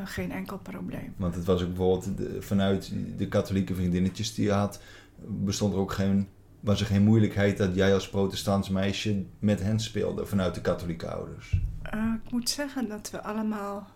geen 0.05 0.33
enkel 0.33 0.59
probleem. 0.59 1.15
Want 1.17 1.35
het 1.35 1.45
was 1.45 1.63
ook 1.63 1.69
bijvoorbeeld 1.69 2.17
de- 2.17 2.43
vanuit 2.43 2.93
de 3.17 3.29
katholieke 3.29 3.75
vriendinnetjes 3.75 4.35
die 4.35 4.45
je 4.45 4.53
had, 4.53 4.81
bestond 5.27 5.73
er 5.75 5.79
ook 5.79 5.93
geen, 5.93 6.29
was 6.61 6.81
er 6.81 6.87
geen 6.87 7.03
moeilijkheid 7.05 7.57
dat 7.57 7.75
jij 7.75 7.95
als 7.95 8.09
protestants 8.09 8.69
meisje 8.69 9.25
met 9.39 9.63
hen 9.63 9.81
speelde 9.81 10.27
vanuit 10.27 10.55
de 10.55 10.61
katholieke 10.61 11.11
ouders. 11.11 11.61
Eh, 11.83 12.13
ik 12.25 12.31
moet 12.33 12.49
zeggen 12.51 12.89
dat 12.89 13.11
we 13.11 13.23
allemaal 13.23 13.87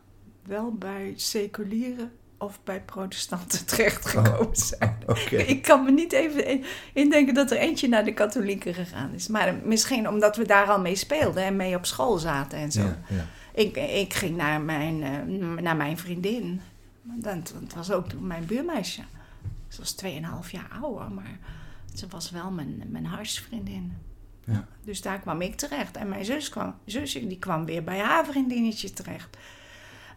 wel 0.47 0.73
bij 0.75 1.13
seculieren 1.17 2.11
of 2.43 2.61
bij 2.65 2.81
protestanten 2.81 3.67
terechtgekomen 3.67 4.57
zijn. 4.57 4.97
Oké. 5.07 5.37
Ik 5.37 5.63
kan 5.63 5.85
me 5.85 5.91
niet 5.91 6.13
even 6.13 6.47
in- 6.47 6.65
indenken 6.93 7.35
dat 7.35 7.51
er 7.51 7.57
eentje 7.57 7.89
naar 7.89 8.05
de 8.05 8.15
katholieken 8.15 8.75
gegaan 8.75 9.13
is. 9.15 9.29
Maar 9.29 9.55
misschien 9.65 10.09
omdat 10.09 10.37
we 10.37 10.47
daar 10.47 10.67
al 10.67 10.81
mee 10.81 10.97
speelden 10.97 11.43
en 11.45 11.57
mee 11.57 11.77
op 11.77 11.87
school 11.87 12.19
zaten 12.19 12.59
en 12.59 12.73
zo. 12.73 12.81
Ja, 12.81 12.99
ja. 13.09 13.27
Ik, 13.55 13.77
ik 13.77 14.15
ging 14.15 14.37
naar 14.37 14.61
mijn, 14.61 15.03
eh, 15.03 15.63
naar 15.63 15.77
mijn 15.77 15.99
vriendin. 15.99 16.61
Dat, 17.03 17.55
dat 17.61 17.75
was 17.75 17.91
ook 17.91 18.21
mijn 18.21 18.47
buurmeisje. 18.47 19.03
Ze 19.69 19.79
was 19.79 19.95
2,5 20.45 20.51
jaar 20.51 20.69
ouder, 20.83 21.11
maar 21.11 21.39
ze 21.95 22.07
was 22.09 22.31
wel 22.31 22.51
mijn, 22.51 22.83
mijn 22.87 23.07
huisvriendin. 23.07 23.93
Ja. 24.45 24.67
Dus 24.85 25.03
daar 25.03 25.19
kwam 25.21 25.41
ik 25.41 25.55
terecht. 25.57 25.97
En 25.97 26.09
mijn 26.09 26.25
zus 26.25 26.49
kwam, 26.49 26.75
zusje 26.85 27.27
die 27.27 27.39
kwam 27.39 27.65
weer 27.65 27.85
bij 27.85 27.99
haar 27.99 28.27
vriendinnetje 28.27 28.93
terecht. 28.93 29.37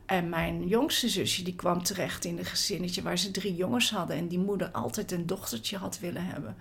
En 0.05 0.29
mijn 0.29 0.67
jongste 0.67 1.09
zusje 1.09 1.43
die 1.43 1.55
kwam 1.55 1.83
terecht 1.83 2.25
in 2.25 2.37
een 2.37 2.45
gezinnetje 2.45 3.01
waar 3.01 3.17
ze 3.17 3.31
drie 3.31 3.55
jongens 3.55 3.91
hadden. 3.91 4.17
En 4.17 4.27
die 4.27 4.39
moeder 4.39 4.69
altijd 4.69 5.11
een 5.11 5.25
dochtertje 5.25 5.77
had 5.77 5.99
willen 5.99 6.25
hebben. 6.25 6.55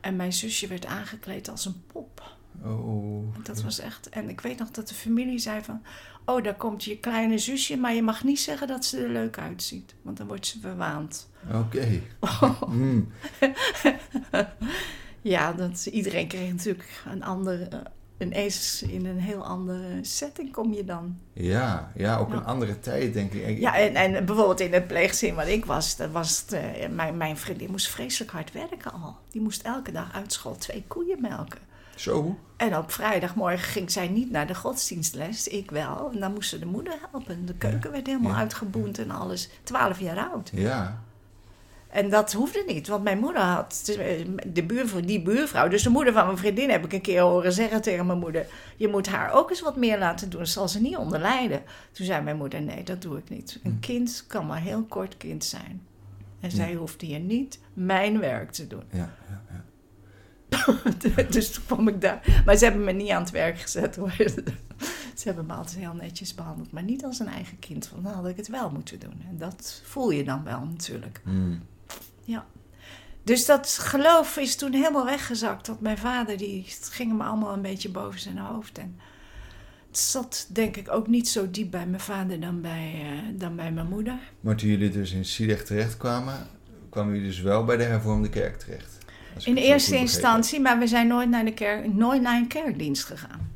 En 0.00 0.16
mijn 0.16 0.32
zusje 0.32 0.66
werd 0.66 0.86
aangekleed 0.86 1.48
als 1.48 1.64
een 1.64 1.82
pop. 1.86 2.36
Oh. 2.62 3.36
Dat 3.42 3.62
was 3.62 3.78
echt. 3.78 4.08
En 4.08 4.28
ik 4.28 4.40
weet 4.40 4.58
nog 4.58 4.70
dat 4.70 4.88
de 4.88 4.94
familie 4.94 5.38
zei 5.38 5.62
van. 5.62 5.82
Oh, 6.24 6.42
daar 6.42 6.56
komt 6.56 6.84
je 6.84 6.98
kleine 6.98 7.38
zusje, 7.38 7.76
maar 7.76 7.94
je 7.94 8.02
mag 8.02 8.24
niet 8.24 8.40
zeggen 8.40 8.68
dat 8.68 8.84
ze 8.84 9.02
er 9.02 9.10
leuk 9.10 9.38
uitziet. 9.38 9.94
Want 10.02 10.16
dan 10.16 10.26
wordt 10.26 10.46
ze 10.46 10.60
verwaand. 10.60 11.28
Oké. 11.52 12.00
Hmm. 12.66 13.12
Ja, 15.24 15.52
dat, 15.52 15.86
iedereen 15.86 16.28
kreeg 16.28 16.50
natuurlijk 16.50 17.02
een 17.06 17.22
andere. 17.22 17.82
Ineens 18.24 18.82
in 18.82 19.06
een 19.06 19.18
heel 19.18 19.44
andere 19.44 19.98
setting 20.02 20.52
kom 20.52 20.72
je 20.74 20.84
dan. 20.84 21.18
Ja, 21.32 21.92
ja, 21.96 22.16
ook 22.18 22.28
Ja. 22.30 22.34
een 22.36 22.44
andere 22.44 22.80
tijd 22.80 23.12
denk 23.14 23.32
ik. 23.32 23.58
Ja, 23.58 23.76
en, 23.76 23.94
en 23.94 24.24
bijvoorbeeld 24.26 24.60
in 24.60 24.72
het 24.72 24.86
pleegzin 24.86 25.34
waar 25.34 25.48
ik 25.48 25.64
was, 25.64 25.96
dat 25.96 26.10
was 26.10 26.40
het, 26.40 26.52
eh, 26.52 26.88
mijn, 26.88 27.16
mijn 27.16 27.36
vriendin 27.36 27.70
moest 27.70 27.88
vreselijk 27.88 28.30
hard 28.32 28.52
werken 28.52 28.92
al. 28.92 29.16
Die 29.30 29.40
moest 29.42 29.62
elke 29.62 29.92
dag 29.92 30.12
uit 30.14 30.32
school 30.32 30.56
twee 30.56 30.84
koeien 30.88 31.20
melken. 31.20 31.60
Zo? 31.96 32.38
En 32.56 32.76
op 32.76 32.90
vrijdagmorgen 32.92 33.58
ging 33.58 33.90
zij 33.90 34.08
niet 34.08 34.30
naar 34.30 34.46
de 34.46 34.54
godsdienstles, 34.54 35.48
ik 35.48 35.70
wel. 35.70 36.10
En 36.12 36.20
dan 36.20 36.32
moest 36.32 36.48
ze 36.48 36.58
de 36.58 36.66
moeder 36.66 36.94
helpen. 37.10 37.46
De 37.46 37.54
keuken 37.54 37.90
werd 37.90 38.06
helemaal 38.06 38.32
Ja. 38.32 38.38
uitgeboend 38.38 38.98
en 38.98 39.10
alles. 39.10 39.48
Twaalf 39.62 40.00
jaar 40.00 40.28
oud. 40.32 40.50
Ja. 40.54 41.02
En 41.94 42.10
dat 42.10 42.32
hoefde 42.32 42.64
niet, 42.66 42.88
want 42.88 43.02
mijn 43.04 43.18
moeder 43.18 43.42
had 43.42 43.96
de 44.46 44.64
buurvrouw, 44.64 45.00
die 45.00 45.22
buurvrouw, 45.22 45.68
dus 45.68 45.82
de 45.82 45.90
moeder 45.90 46.12
van 46.12 46.26
mijn 46.26 46.38
vriendin, 46.38 46.70
heb 46.70 46.84
ik 46.84 46.92
een 46.92 47.00
keer 47.00 47.20
horen 47.20 47.52
zeggen 47.52 47.82
tegen 47.82 48.06
mijn 48.06 48.18
moeder: 48.18 48.46
Je 48.76 48.88
moet 48.88 49.08
haar 49.08 49.32
ook 49.32 49.50
eens 49.50 49.60
wat 49.60 49.76
meer 49.76 49.98
laten 49.98 50.30
doen, 50.30 50.46
zal 50.46 50.68
ze 50.68 50.80
niet 50.80 50.96
onder 50.96 51.20
lijden. 51.20 51.62
Toen 51.92 52.06
zei 52.06 52.22
mijn 52.22 52.36
moeder: 52.36 52.62
Nee, 52.62 52.82
dat 52.82 53.02
doe 53.02 53.18
ik 53.18 53.28
niet. 53.30 53.60
Een 53.62 53.70
Hm. 53.72 53.78
kind 53.80 54.24
kan 54.26 54.46
maar 54.46 54.60
heel 54.60 54.82
kort 54.84 55.16
kind 55.16 55.44
zijn. 55.44 55.82
En 56.40 56.50
zij 56.50 56.74
hoefde 56.74 57.06
hier 57.06 57.20
niet 57.20 57.58
mijn 57.74 58.18
werk 58.20 58.50
te 58.50 58.66
doen. 58.66 58.82
Ja, 58.90 59.14
ja, 59.28 59.42
ja. 59.50 61.22
dus 61.30 61.50
toen 61.52 61.64
kwam 61.66 61.88
ik 61.88 62.00
daar. 62.00 62.42
Maar 62.44 62.56
ze 62.56 62.64
hebben 62.64 62.84
me 62.84 62.92
niet 62.92 63.10
aan 63.10 63.22
het 63.22 63.30
werk 63.30 63.58
gezet 63.58 63.96
hoor. 63.96 64.14
Ze 65.14 65.22
hebben 65.30 65.46
me 65.46 65.52
altijd 65.52 65.78
heel 65.78 65.94
netjes 65.94 66.34
behandeld, 66.34 66.72
maar 66.72 66.82
niet 66.82 67.04
als 67.04 67.18
een 67.18 67.28
eigen 67.28 67.58
kind. 67.58 67.90
Want 67.90 68.04
dan 68.04 68.12
had 68.12 68.26
ik 68.28 68.36
het 68.36 68.48
wel 68.48 68.70
moeten 68.70 68.98
doen. 68.98 69.22
En 69.28 69.38
dat 69.38 69.82
voel 69.84 70.10
je 70.10 70.24
dan 70.24 70.44
wel 70.44 70.60
natuurlijk. 70.64 71.20
Hmm. 72.24 72.42
Dus 73.24 73.46
dat 73.46 73.68
geloof 73.80 74.36
is 74.36 74.56
toen 74.56 74.72
helemaal 74.72 75.04
weggezakt. 75.04 75.66
Want 75.66 75.80
mijn 75.80 75.98
vader, 75.98 76.36
die 76.36 76.64
ging 76.90 77.10
hem 77.10 77.20
allemaal 77.20 77.52
een 77.52 77.62
beetje 77.62 77.88
boven 77.88 78.20
zijn 78.20 78.38
hoofd. 78.38 78.78
En 78.78 78.96
het 79.88 79.98
zat 79.98 80.46
denk 80.48 80.76
ik 80.76 80.90
ook 80.90 81.06
niet 81.06 81.28
zo 81.28 81.50
diep 81.50 81.70
bij 81.70 81.86
mijn 81.86 82.00
vader 82.02 82.40
dan 82.40 82.60
bij, 82.60 82.94
eh, 83.02 83.38
dan 83.40 83.56
bij 83.56 83.72
mijn 83.72 83.86
moeder. 83.88 84.18
Maar 84.40 84.56
toen 84.56 84.68
jullie 84.68 84.90
dus 84.90 85.12
in 85.12 85.24
Siedrecht 85.24 85.66
terechtkwamen, 85.66 86.46
kwamen 86.90 87.14
jullie 87.14 87.28
dus 87.28 87.40
wel 87.40 87.64
bij 87.64 87.76
de 87.76 87.82
hervormde 87.82 88.28
kerk 88.28 88.58
terecht? 88.58 88.98
In 89.44 89.56
eerste 89.56 89.96
instantie, 89.96 90.60
maar 90.60 90.78
we 90.78 90.86
zijn 90.86 91.06
nooit 91.06 91.28
naar, 91.28 91.44
de 91.44 91.54
kerk, 91.54 91.94
nooit 91.94 92.22
naar 92.22 92.36
een 92.36 92.46
kerkdienst 92.48 93.04
gegaan. 93.04 93.50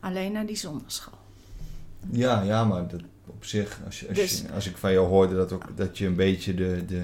Alleen 0.00 0.32
naar 0.32 0.46
die 0.46 0.56
zondagschool. 0.56 1.18
Ja, 2.10 2.42
ja, 2.42 2.64
maar 2.64 2.88
dat 2.88 3.00
op 3.26 3.44
zich, 3.44 3.80
als, 3.86 4.00
je, 4.00 4.08
als, 4.08 4.16
Dus- 4.18 4.40
je- 4.40 4.52
als 4.52 4.66
ik 4.66 4.76
van 4.76 4.92
jou 4.92 5.06
hoorde 5.08 5.34
dat, 5.34 5.52
ook, 5.52 5.76
dat 5.76 5.98
je 5.98 6.06
een 6.06 6.16
beetje 6.16 6.54
de, 6.54 6.84
de, 6.86 7.02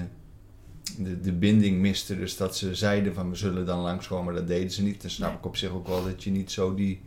de, 0.95 1.19
de 1.21 1.31
binding 1.33 1.79
miste. 1.79 2.17
Dus 2.17 2.37
dat 2.37 2.57
ze 2.57 2.75
zeiden 2.75 3.13
van 3.13 3.29
we 3.29 3.35
zullen 3.35 3.65
dan 3.65 3.79
langskomen, 3.79 4.25
maar 4.25 4.33
dat 4.33 4.47
deden 4.47 4.71
ze 4.71 4.83
niet. 4.83 5.01
Dan 5.01 5.11
snap 5.11 5.29
Nee. 5.29 5.37
ik 5.37 5.45
op 5.45 5.57
zich 5.57 5.69
ook 5.69 5.87
wel 5.87 6.03
dat 6.05 6.23
je 6.23 6.31
niet 6.31 6.51
zo 6.51 6.75
die, 6.75 7.01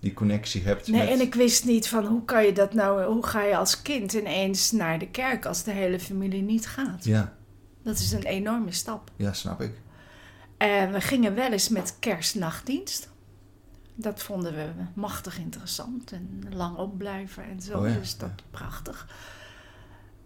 die 0.00 0.14
connectie 0.14 0.62
hebt 0.62 0.86
Nee, 0.86 1.00
met... 1.00 1.08
en 1.08 1.20
ik 1.20 1.34
wist 1.34 1.64
niet 1.64 1.88
van 1.88 2.04
hoe 2.06 2.24
kan 2.24 2.44
je 2.44 2.52
dat 2.52 2.74
nou, 2.74 3.04
hoe 3.04 3.26
ga 3.26 3.42
je 3.42 3.56
als 3.56 3.82
kind 3.82 4.12
ineens 4.12 4.72
naar 4.72 4.98
de 4.98 5.08
kerk 5.08 5.46
als 5.46 5.62
de 5.62 5.70
hele 5.72 6.00
familie 6.00 6.42
niet 6.42 6.66
gaat. 6.66 7.04
Ja, 7.04 7.34
Dat 7.82 7.98
is 7.98 8.12
een 8.12 8.22
enorme 8.24 8.72
stap. 8.72 9.10
ja, 9.16 9.32
snap 9.32 9.60
ik. 9.60 9.72
En 10.56 10.92
we 10.92 11.00
gingen 11.00 11.34
wel 11.34 11.52
eens 11.52 11.68
met 11.68 11.96
kerstnachtdienst. 12.00 13.08
Dat 13.94 14.22
vonden 14.22 14.54
we 14.54 14.66
machtig 14.94 15.38
interessant 15.38 16.12
en 16.12 16.42
lang 16.50 16.76
opblijven 16.76 17.44
en 17.44 17.60
zo. 17.60 17.78
Oh 17.78 17.88
ja, 17.88 17.94
dus 17.94 18.16
dat 18.16 18.30
prachtig. 18.50 19.08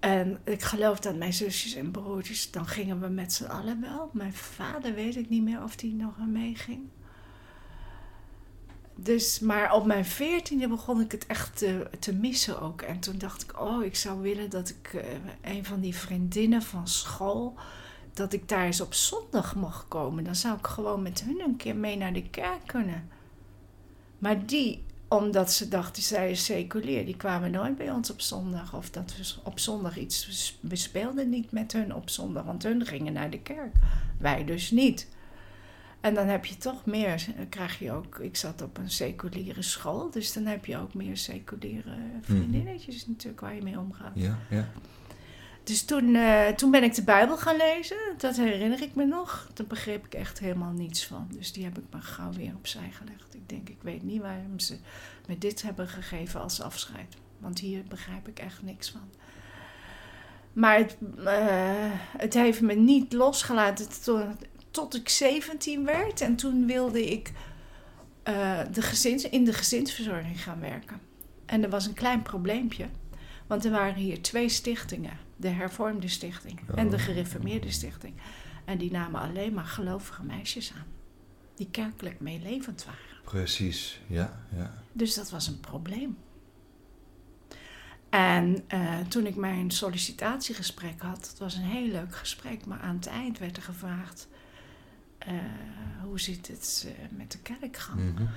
En 0.01 0.41
ik 0.45 0.63
geloof 0.63 1.01
dat 1.01 1.17
mijn 1.17 1.33
zusjes 1.33 1.75
en 1.75 1.91
broertjes, 1.91 2.51
dan 2.51 2.67
gingen 2.67 3.01
we 3.01 3.09
met 3.09 3.33
z'n 3.33 3.45
allen 3.45 3.81
wel. 3.81 4.11
Mijn 4.13 4.33
vader 4.33 4.95
weet 4.95 5.17
ik 5.17 5.29
niet 5.29 5.43
meer 5.43 5.63
of 5.63 5.77
die 5.77 5.95
nog 5.95 6.19
aan 6.19 6.33
meeging. 6.33 6.81
Dus, 8.95 9.39
maar 9.39 9.75
op 9.75 9.87
mijn 9.87 10.05
veertiende 10.05 10.69
begon 10.69 11.01
ik 11.01 11.13
het 11.13 11.27
echt 11.27 11.57
te, 11.99 12.13
missen 12.15 12.61
ook. 12.61 12.83
En 12.83 13.01
toen 13.01 13.19
dacht 13.19 13.43
ik, 13.43 13.61
oh, 13.61 13.85
ik 13.85 13.97
zou 13.97 14.21
willen 14.21 14.51
dat 14.51 14.69
ik 14.69 14.95
eh, 14.95 15.55
een 15.55 15.65
van 15.65 15.81
die 15.81 15.95
vriendinnen 15.95 16.63
van 16.63 16.89
school 16.89 17.55
dat 18.13 18.33
ik 18.33 18.49
daar 18.49 18.65
eens 18.65 18.81
op 18.81 18.95
zondag 18.95 19.55
mocht 19.55 19.89
komen. 19.89 20.25
Dan 20.25 20.35
zou 20.35 20.59
ik 20.59 20.67
gewoon 20.67 21.03
met 21.03 21.23
hun 21.23 21.41
een 21.41 21.57
keer 21.57 21.77
mee 21.77 21.97
naar 21.97 22.13
de 22.13 22.31
kerk 22.31 22.67
kunnen. 22.67 23.09
Maar 24.19 24.47
die, 24.47 24.85
omdat 25.11 25.53
ze 25.53 25.69
dachten, 25.69 26.03
zij 26.03 26.31
is 26.31 26.45
seculier, 26.45 27.05
die 27.05 27.17
kwamen 27.17 27.51
nooit 27.51 27.77
bij 27.77 27.91
ons 27.91 28.11
op 28.11 28.21
zondag. 28.21 28.75
Of 28.75 28.91
dat 28.91 29.15
we 29.17 29.35
op 29.43 29.59
zondag 29.59 29.97
iets... 29.97 30.59
We 30.61 30.77
speelden 30.77 31.29
niet 31.29 31.53
met 31.53 31.73
hun 31.73 31.95
op 31.95 32.11
zondag, 32.11 32.45
want 32.45 32.63
hun 32.63 32.87
gingen 32.87 33.13
naar 33.13 33.31
de 33.31 33.41
kerk. 33.41 33.77
Wij 34.19 34.45
dus 34.45 34.71
niet. 34.71 35.09
En 36.01 36.15
dan 36.15 36.27
heb 36.27 36.45
je 36.45 36.57
toch 36.57 36.85
meer, 36.87 37.27
krijg 37.49 37.79
je 37.79 37.93
ook... 37.93 38.19
Ik 38.19 38.37
zat 38.37 38.63
op 38.63 38.79
een 38.79 38.91
seculiere 38.91 39.63
school, 39.63 40.11
dus 40.11 40.33
dan 40.33 40.47
heb 40.47 40.65
je 40.65 40.79
ook 40.79 40.95
meer 40.95 41.17
seculiere 41.17 41.97
vriendinnetjes 42.21 43.07
natuurlijk 43.07 43.41
waar 43.41 43.55
je 43.55 43.63
mee 43.63 43.79
omgaat. 43.79 44.13
Ja, 44.15 44.39
ja. 44.51 44.69
Dus 45.71 45.83
toen, 45.83 46.15
eh, 46.15 46.49
toen 46.49 46.71
ben 46.71 46.83
ik 46.83 46.95
de 46.95 47.03
Bijbel 47.03 47.37
gaan 47.37 47.57
lezen. 47.57 47.97
Dat 48.17 48.37
herinner 48.37 48.83
ik 48.83 48.95
me 48.95 49.05
nog. 49.05 49.51
Daar 49.55 49.67
begreep 49.67 50.07
ik 50.07 50.15
echt 50.15 50.39
helemaal 50.39 50.73
niets 50.73 51.07
van. 51.07 51.29
Dus 51.31 51.53
die 51.53 51.65
heb 51.65 51.79
ik 51.79 51.85
maar 51.91 52.03
gauw 52.03 52.33
weer 52.33 52.53
opzij 52.57 52.91
gelegd. 52.93 53.35
Ik 53.35 53.49
denk, 53.49 53.69
ik 53.69 53.83
weet 53.83 54.03
niet 54.03 54.21
waarom 54.21 54.59
ze 54.59 54.77
me 55.27 55.39
dit 55.39 55.63
hebben 55.63 55.89
gegeven 55.89 56.41
als 56.41 56.61
afscheid. 56.61 57.17
Want 57.39 57.59
hier 57.59 57.83
begrijp 57.89 58.29
ik 58.29 58.39
echt 58.39 58.63
niks 58.63 58.91
van. 58.91 59.11
Maar 60.53 60.79
het, 60.79 60.97
eh, 61.25 61.91
het 62.17 62.35
heeft 62.35 62.61
me 62.61 62.75
niet 62.75 63.13
losgelaten 63.13 63.89
tot, 64.03 64.25
tot 64.71 64.95
ik 64.95 65.09
17 65.09 65.85
werd. 65.85 66.21
En 66.21 66.37
toen 66.37 66.67
wilde 66.67 67.11
ik 67.11 67.33
eh, 68.23 68.61
de 68.73 68.83
gezins, 68.83 69.29
in 69.29 69.45
de 69.45 69.53
gezinsverzorging 69.53 70.43
gaan 70.43 70.61
werken. 70.61 71.01
En 71.47 71.63
er 71.63 71.71
was 71.71 71.87
een 71.87 71.95
klein 71.95 72.23
probleempje. 72.23 72.87
Want 73.47 73.65
er 73.65 73.71
waren 73.71 73.95
hier 73.95 74.23
twee 74.23 74.49
stichtingen. 74.49 75.29
De 75.41 75.49
hervormde 75.49 76.09
stichting 76.09 76.61
en 76.75 76.89
de 76.89 76.97
Oh. 76.97 77.03
gereformeerde 77.03 77.71
stichting. 77.71 78.15
En 78.65 78.79
die 78.79 78.91
namen 78.91 79.21
alleen 79.21 79.55
maar 79.55 79.65
gelovige 79.65 80.23
meisjes 80.23 80.73
aan. 80.77 80.87
Die 81.55 81.71
kerkelijk 81.71 82.21
meelevend 82.21 82.85
waren. 82.85 83.01
Precies, 83.25 84.01
ja, 84.07 84.45
ja. 84.57 84.75
Dus 84.93 85.15
dat 85.15 85.31
was 85.31 85.47
een 85.47 85.61
probleem. 85.61 86.19
En 88.11 88.65
eh, 88.69 88.99
toen 89.09 89.27
ik 89.27 89.37
mijn 89.37 89.71
sollicitatiegesprek 89.71 91.01
had, 91.03 91.29
het 91.29 91.39
was 91.39 91.55
een 91.55 91.63
heel 91.63 91.87
leuk 91.89 92.15
gesprek, 92.17 92.67
maar 92.67 92.81
aan 92.81 92.95
het 92.95 93.07
eind 93.07 93.39
werd 93.39 93.57
er 93.57 93.63
gevraagd: 93.63 94.29
eh, 95.19 95.35
hoe 96.03 96.21
zit 96.21 96.47
het 96.47 96.87
eh, 96.99 97.17
met 97.17 97.33
de 97.33 97.39
kerkgang? 97.39 98.13
Mhm. 98.15 98.27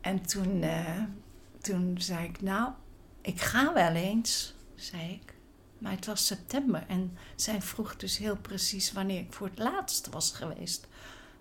En 0.00 0.22
toen, 0.26 0.64
toen 1.60 2.00
zei 2.00 2.24
ik: 2.28 2.40
Nou, 2.42 2.72
ik 3.20 3.40
ga 3.40 3.72
wel 3.74 3.92
eens, 3.94 4.54
zei 4.74 5.10
ik. 5.12 5.34
Maar 5.78 5.92
het 5.92 6.06
was 6.06 6.26
september 6.26 6.84
en 6.88 7.16
zij 7.36 7.62
vroeg 7.62 7.96
dus 7.96 8.18
heel 8.18 8.36
precies 8.36 8.92
wanneer 8.92 9.20
ik 9.20 9.32
voor 9.32 9.46
het 9.46 9.58
laatst 9.58 10.08
was 10.08 10.32
geweest. 10.32 10.86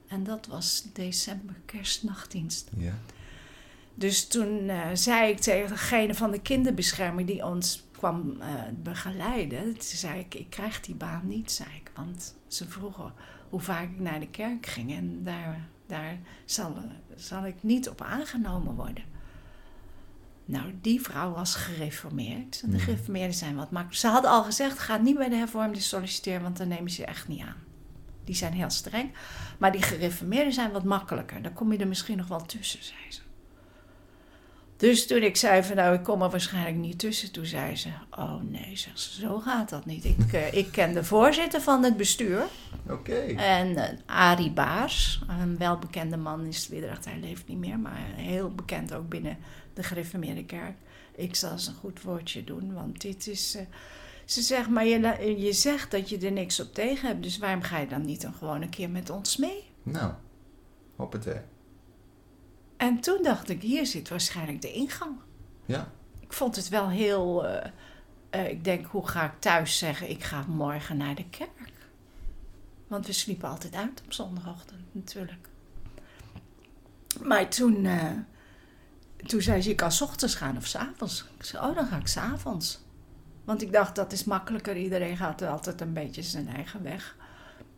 En 0.08 0.24
dat 0.24 0.48
was 0.48 0.84
december, 0.94 1.56
kerstnachtdienst. 1.66 2.70
Ja. 2.78 2.94
Dus 3.96 4.28
toen 4.28 4.70
eh, 4.70 4.90
zei 4.94 5.32
ik 5.32 5.40
tegen 5.40 5.70
degene 5.70 6.16
van 6.16 6.32
de 6.32 6.42
kinderbescherming 6.42 7.28
die 7.28 7.46
ons 7.46 7.84
kwam 7.92 8.42
eh, 8.42 8.48
begeleiden. 8.84 9.64
Toen 9.64 9.82
zei 9.82 10.20
ik, 10.20 10.36
ik 10.36 10.50
krijg 10.50 10.82
die 10.82 10.96
baan 10.96 11.28
niet, 11.28 11.52
zei 11.52 11.70
ik. 11.70 11.92
Want 11.96 12.36
ze 12.48 12.68
vroegen 12.68 13.14
hoe 13.50 13.60
vaak 13.60 13.90
ik 13.90 14.00
naar 14.00 14.20
de 14.20 14.30
kerk 14.30 14.66
ging. 14.66 14.96
En 14.96 15.24
daar, 15.24 15.68
daar 15.88 16.18
zal, 16.46 16.76
zal 17.16 17.46
ik 17.46 17.56
niet 17.64 17.90
op 17.90 18.02
aangenomen 18.02 18.76
worden. 18.76 19.04
Nou, 20.46 20.74
die 20.82 21.02
vrouw 21.02 21.32
was 21.32 21.56
gereformeerd. 21.56 22.62
En 22.64 22.72
de 22.72 22.80
gereformeerden 22.80 23.34
zijn 23.34 23.56
wat 23.56 23.72
makkelijk. 23.72 24.00
Ze 24.00 24.08
hadden 24.08 24.32
al 24.32 24.44
gezegd, 24.44 24.80
ga 24.80 24.98
niet 24.98 25.18
bij 25.18 25.30
de 25.30 25.36
hervormden 25.36 25.82
solliciteren, 25.82 26.42
want 26.42 26.58
dan 26.58 26.68
nemen 26.68 26.92
ze 26.92 27.02
je 27.02 27.08
echt 27.08 27.28
niet 27.28 27.42
aan. 27.42 27.64
Die 28.24 28.36
zijn 28.36 28.54
heel 28.54 28.70
streng. 28.70 29.12
Maar 29.58 29.72
die 29.72 29.82
gereformeerden 29.82 30.54
zijn 30.54 30.72
wat 30.72 30.84
makkelijker. 30.84 31.42
Dan 31.42 31.54
kom 31.54 31.72
je 31.72 31.78
er 31.78 31.88
misschien 31.88 32.18
nog 32.18 32.28
wel 32.28 32.46
tussen, 32.46 32.84
zei 32.84 33.00
ze. 33.10 33.22
Dus 34.78 35.08
toen 35.08 35.22
ik 35.22 35.36
zei 35.36 35.64
van 35.64 35.76
nou, 35.76 35.96
ik 35.96 36.04
kom 36.04 36.22
er 36.22 36.30
waarschijnlijk 36.30 36.76
niet 36.76 37.00
tussen, 37.00 37.32
toen 37.32 37.46
zei 37.46 37.76
ze, 37.76 37.90
oh 38.12 38.42
nee, 38.42 38.76
zegt 38.78 39.00
ze, 39.00 39.20
zo 39.20 39.40
gaat 39.40 39.70
dat 39.70 39.86
niet. 39.86 40.06
Ik, 40.06 40.34
eh, 40.34 40.54
ik 40.54 40.72
ken 40.72 40.94
de 40.94 41.04
voorzitter 41.04 41.62
van 41.62 41.84
het 41.84 41.98
bestuur 41.98 42.44
Oké. 42.90 43.16
en 43.38 43.76
eh, 43.76 43.98
Arie 44.06 44.52
Baars, 44.52 45.22
een 45.28 45.58
welbekende 45.58 46.18
man 46.18 46.46
in 46.46 46.54
Sliedrecht, 46.54 47.06
hij 47.06 47.20
leeft 47.20 47.48
niet 47.48 47.58
meer, 47.58 47.80
maar 47.80 48.00
heel 48.16 48.50
bekend 48.56 48.94
ook 48.94 49.10
binnen 49.10 49.38
de 49.76 49.84
gereformeerde 49.84 50.46
kerk. 50.46 50.76
Ik 51.16 51.36
zal 51.36 51.52
eens 51.52 51.68
een 51.68 51.74
goed 51.76 52.02
woordje 52.02 52.44
doen, 52.44 52.74
want 52.74 53.02
dit 53.02 53.28
is... 53.28 53.56
eh, 53.56 53.62
ze 54.26 54.42
zegt, 54.42 54.70
maar 54.70 54.86
je, 54.86 55.36
je 55.42 55.54
zegt 55.54 55.92
dat 55.92 56.10
je 56.10 56.18
er 56.18 56.32
niks 56.32 56.60
op 56.60 56.74
tegen 56.74 57.08
hebt, 57.08 57.24
dus 57.24 57.38
waarom 57.38 57.62
ga 57.62 57.78
je 57.78 57.88
dan 57.88 58.06
niet 58.06 58.22
dan 58.22 58.34
gewoon 58.34 58.62
een 58.62 58.70
keer 58.70 58.90
met 58.90 59.10
ons 59.10 59.38
mee? 59.38 59.64
Nou, 59.84 60.14
hoppatee. 60.96 61.40
En 62.78 63.00
toen 63.00 63.24
dacht 63.24 63.50
ik, 63.50 63.62
hier 63.62 63.86
zit 63.86 64.10
waarschijnlijk 64.10 64.62
de 64.62 64.72
ingang. 64.74 65.16
Ja. 65.66 65.92
Ik 66.20 66.34
vond 66.34 66.56
het 66.56 66.70
wel 66.70 66.90
heel. 66.90 67.46
eh, 67.48 67.72
eh, 68.30 68.50
ik 68.50 68.64
denk, 68.64 68.86
hoe 68.86 69.08
ga 69.08 69.26
ik 69.26 69.40
thuis 69.40 69.78
zeggen? 69.78 70.10
Ik 70.10 70.24
ga 70.24 70.46
morgen 70.48 70.98
naar 70.98 71.16
de 71.16 71.30
kerk. 71.30 71.74
Want 72.88 73.06
we 73.08 73.14
sliepen 73.14 73.50
altijd 73.50 73.76
uit 73.76 74.02
op 74.06 74.14
zondagochtend, 74.14 74.82
natuurlijk. 74.92 75.48
Maar 77.24 77.50
toen, 77.50 77.88
toen 79.28 79.42
zei 79.42 79.62
ze: 79.62 79.70
Je 79.70 79.76
kan 79.76 79.92
's 79.92 80.02
ochtends 80.02 80.36
gaan 80.36 80.58
of 80.58 80.66
's 80.66 80.76
avonds. 80.76 81.26
Ik 81.38 81.44
zei: 81.44 81.68
Oh, 81.68 81.76
dan 81.76 81.88
ga 81.88 81.98
ik 81.98 82.08
's 82.08 82.18
avonds. 82.18 82.84
Want 83.44 83.62
ik 83.62 83.72
dacht, 83.72 83.96
dat 83.96 84.12
is 84.12 84.24
makkelijker. 84.24 84.78
Iedereen 84.78 85.18
gaat 85.18 85.42
altijd 85.42 85.82
een 85.82 85.94
beetje 85.94 86.22
zijn 86.22 86.48
eigen 86.48 86.84
weg. 86.84 87.16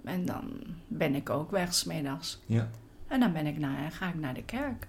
En 0.03 0.25
dan 0.25 0.51
ben 0.87 1.15
ik 1.15 1.29
ook 1.29 1.51
weg, 1.51 1.73
's 1.73 1.83
middags. 1.83 2.39
Ja. 2.45 2.69
En 3.07 3.19
dan 3.19 3.33
ben 3.33 3.45
ik 3.45 3.57
naar, 3.57 3.91
ga 3.91 4.07
ik 4.07 4.15
naar 4.15 4.33
de 4.33 4.43
kerk. 4.43 4.87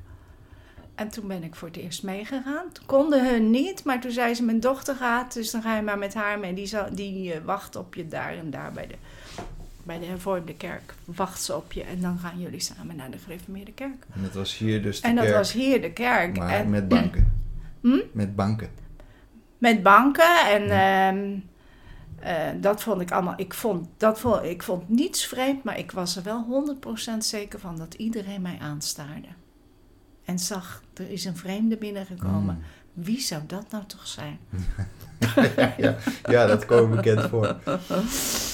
En 0.94 1.08
toen 1.08 1.28
ben 1.28 1.42
ik 1.42 1.54
voor 1.54 1.68
het 1.68 1.76
eerst 1.76 2.02
meegegaan. 2.02 2.72
Toen 2.72 2.86
konden 2.86 3.28
hun 3.28 3.50
niet, 3.50 3.84
maar 3.84 4.00
toen 4.00 4.10
zei 4.10 4.34
ze: 4.34 4.42
Mijn 4.42 4.60
dochter 4.60 4.94
gaat, 4.94 5.34
dus 5.34 5.50
dan 5.50 5.62
ga 5.62 5.76
je 5.76 5.82
maar 5.82 5.98
met 5.98 6.14
haar 6.14 6.38
mee. 6.38 6.54
Die, 6.54 6.66
zal, 6.66 6.94
die 6.94 7.32
eh, 7.32 7.44
wacht 7.44 7.76
op 7.76 7.94
je 7.94 8.08
daar 8.08 8.36
en 8.36 8.50
daar 8.50 8.72
bij 8.72 8.86
de, 8.86 8.94
bij 9.88 9.98
de 9.98 10.06
hervormde 10.06 10.54
kerk. 10.54 10.94
Wacht 11.04 11.42
ze 11.42 11.56
op 11.56 11.72
je 11.72 11.82
en 11.82 12.00
dan 12.00 12.18
gaan 12.18 12.40
jullie 12.40 12.60
samen 12.60 12.96
naar 12.96 13.10
de 13.10 13.18
gereformeerde 13.18 13.72
kerk. 13.72 14.06
En 14.14 14.22
dat 14.22 14.32
was 14.32 14.58
hier 14.58 14.82
dus 14.82 15.00
de 15.00 15.08
en 15.08 15.14
dat 15.14 15.24
kerk, 15.24 15.36
was 15.36 15.52
hier 15.52 15.80
de 15.80 15.92
kerk. 15.92 16.36
maar 16.36 16.50
en, 16.50 16.70
met 16.70 16.88
banken. 16.88 17.32
Hm? 17.80 17.98
Met 18.12 18.36
banken. 18.36 18.68
Met 19.58 19.82
banken 19.82 20.46
en 20.50 20.62
Ja. 20.66 21.08
ehm, 21.08 21.36
eh, 22.20 22.60
dat 22.60 22.82
vond 22.82 23.00
ik 23.00 23.10
allemaal. 23.10 23.34
Ik 23.36 23.54
vond, 23.54 23.88
dat 23.96 24.20
vond, 24.20 24.42
ik 24.44 24.62
vond 24.62 24.88
niets 24.88 25.26
vreemd, 25.26 25.64
maar 25.64 25.78
ik 25.78 25.90
was 25.90 26.16
er 26.16 26.22
wel 26.22 26.44
100% 26.44 27.24
zeker 27.24 27.58
van 27.58 27.76
dat 27.76 27.94
iedereen 27.94 28.42
mij 28.42 28.58
aanstaarde. 28.60 29.28
En 30.24 30.38
zag, 30.38 30.82
er 30.94 31.10
is 31.10 31.24
een 31.24 31.36
vreemde 31.36 31.76
binnengekomen. 31.76 32.54
Mm. 32.54 33.04
Wie 33.04 33.20
zou 33.20 33.42
dat 33.46 33.70
nou 33.70 33.84
toch 33.86 34.06
zijn? 34.06 34.38
ja, 35.76 35.96
ja, 36.24 36.46
dat 36.46 36.66
kwam 36.66 36.90
bekend 36.90 37.20
voor. 37.28 37.56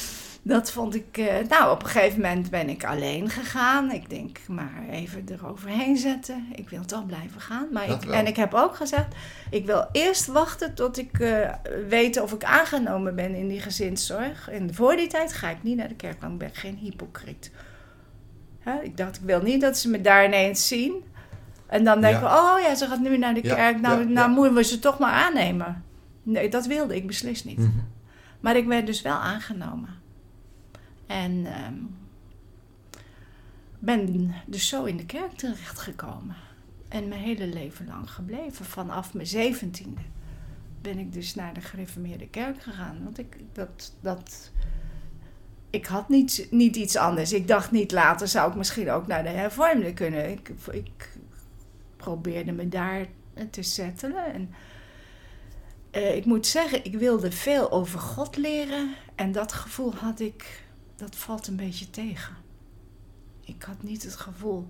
Dat 0.47 0.71
vond 0.73 0.95
ik. 0.95 1.19
eh, 1.19 1.35
nou, 1.49 1.71
op 1.73 1.83
een 1.83 1.89
gegeven 1.89 2.21
moment 2.21 2.51
ben 2.51 2.69
ik 2.69 2.85
alleen 2.85 3.29
gegaan. 3.31 3.91
Ik 3.91 4.11
denk, 4.11 4.39
maar 4.49 4.83
even 4.91 5.25
eroverheen 5.29 5.97
zetten. 5.97 6.47
Ik 6.55 6.69
wil 6.69 6.85
toch 6.85 7.07
blijven 7.07 7.41
gaan. 7.41 7.67
Maar 7.73 7.89
ik, 7.89 8.05
en 8.05 8.27
ik 8.27 8.37
heb 8.37 8.55
ook 8.55 8.77
gezegd, 8.77 9.15
ik 9.51 9.67
wil 9.67 9.89
eerst 9.93 10.27
wachten 10.27 10.75
tot 10.75 10.99
ik 10.99 11.19
eh, 11.19 11.51
weet 11.89 12.21
of 12.21 12.33
ik 12.33 12.45
aangenomen 12.45 13.15
ben 13.15 13.35
in 13.35 13.49
die 13.49 13.61
gezinszorg. 13.61 14.49
En 14.51 14.75
voor 14.75 14.97
die 14.97 15.07
tijd 15.07 15.33
ga 15.33 15.51
ik 15.51 15.63
niet 15.63 15.77
naar 15.77 15.89
de 15.89 15.95
kerk, 15.95 16.21
want 16.21 16.33
ik 16.33 16.39
ben 16.39 16.55
geen 16.55 16.77
hypocriet. 16.77 17.51
Hè, 18.61 18.81
ik 18.83 18.97
dacht, 18.97 19.17
ik 19.17 19.23
wil 19.25 19.43
niet 19.43 19.61
dat 19.61 19.79
ze 19.79 19.89
me 19.91 20.01
daar 20.01 20.25
ineens 20.25 20.69
zien. 20.69 21.05
En 21.67 21.85
dan 21.85 22.01
denken, 22.01 22.27
oh 22.27 22.55
ja, 22.63 22.75
ze 22.75 22.87
gaat 22.87 23.01
nu 23.01 23.19
naar 23.19 23.35
de 23.35 23.41
Ja, 23.43 23.55
kerk. 23.55 23.81
Nou, 23.81 23.99
ja, 24.01 24.09
nou 24.09 24.31
moeten 24.31 24.55
we 24.55 24.65
ze 24.65 24.79
toch 24.79 24.99
maar 24.99 25.13
aannemen. 25.13 25.85
Nee, 26.23 26.49
dat 26.49 26.67
wilde 26.67 26.97
ik 26.97 27.07
beslist 27.07 27.45
niet. 27.45 27.59
Mhm. 27.59 27.69
Maar 28.41 28.57
ik 28.57 28.67
werd 28.67 28.87
dus 28.87 29.03
wel 29.03 29.15
aangenomen. 29.17 30.03
En 31.07 31.47
ehm, 31.47 31.75
ben 33.79 34.35
dus 34.47 34.69
zo 34.69 34.85
in 34.85 34.97
de 34.97 35.07
kerk 35.07 35.33
terechtgekomen. 35.33 36.37
En 36.89 37.09
mijn 37.09 37.21
hele 37.21 37.47
leven 37.47 37.87
lang 37.87 38.11
gebleven. 38.11 38.65
Vanaf 38.65 39.15
mijn 39.15 39.27
zeventiende 39.27 40.01
ben 40.81 40.99
ik 40.99 41.13
dus 41.13 41.35
naar 41.35 41.55
de 41.55 41.61
gereformeerde 41.61 42.29
kerk 42.29 42.63
gegaan. 42.63 43.05
Want 43.05 43.19
ik, 43.19 43.37
dat, 43.53 43.95
dat, 44.01 44.51
ik 45.71 45.87
had 45.87 46.09
niet, 46.09 46.47
niet 46.51 46.77
iets 46.77 46.97
anders. 46.97 47.33
Ik 47.33 47.49
dacht 47.49 47.71
niet 47.71 47.93
later 47.93 48.29
zou 48.29 48.51
ik 48.51 48.57
misschien 48.57 48.91
ook 48.91 49.07
naar 49.07 49.23
de 49.23 49.29
hervormde 49.29 49.93
kunnen. 49.93 50.31
Ik, 50.31 50.51
ik 50.71 51.17
probeerde 51.97 52.53
me 52.53 52.69
daar 52.69 53.07
te 53.51 53.63
settelen. 53.63 54.33
En 54.33 54.55
eh, 55.91 56.17
ik 56.17 56.25
moet 56.25 56.47
zeggen, 56.47 56.85
ik 56.85 56.97
wilde 56.97 57.33
veel 57.33 57.71
over 57.73 57.99
God 57.99 58.37
leren. 58.37 58.95
En 59.15 59.33
dat 59.33 59.53
gevoel 59.53 59.95
had 59.95 60.21
ik, 60.21 60.64
dat 60.97 61.17
valt 61.17 61.47
een 61.47 61.57
beetje 61.57 61.91
tegen. 61.91 62.37
Ik 63.41 63.63
had 63.63 63.83
niet 63.83 64.03
het 64.03 64.17
gevoel 64.17 64.69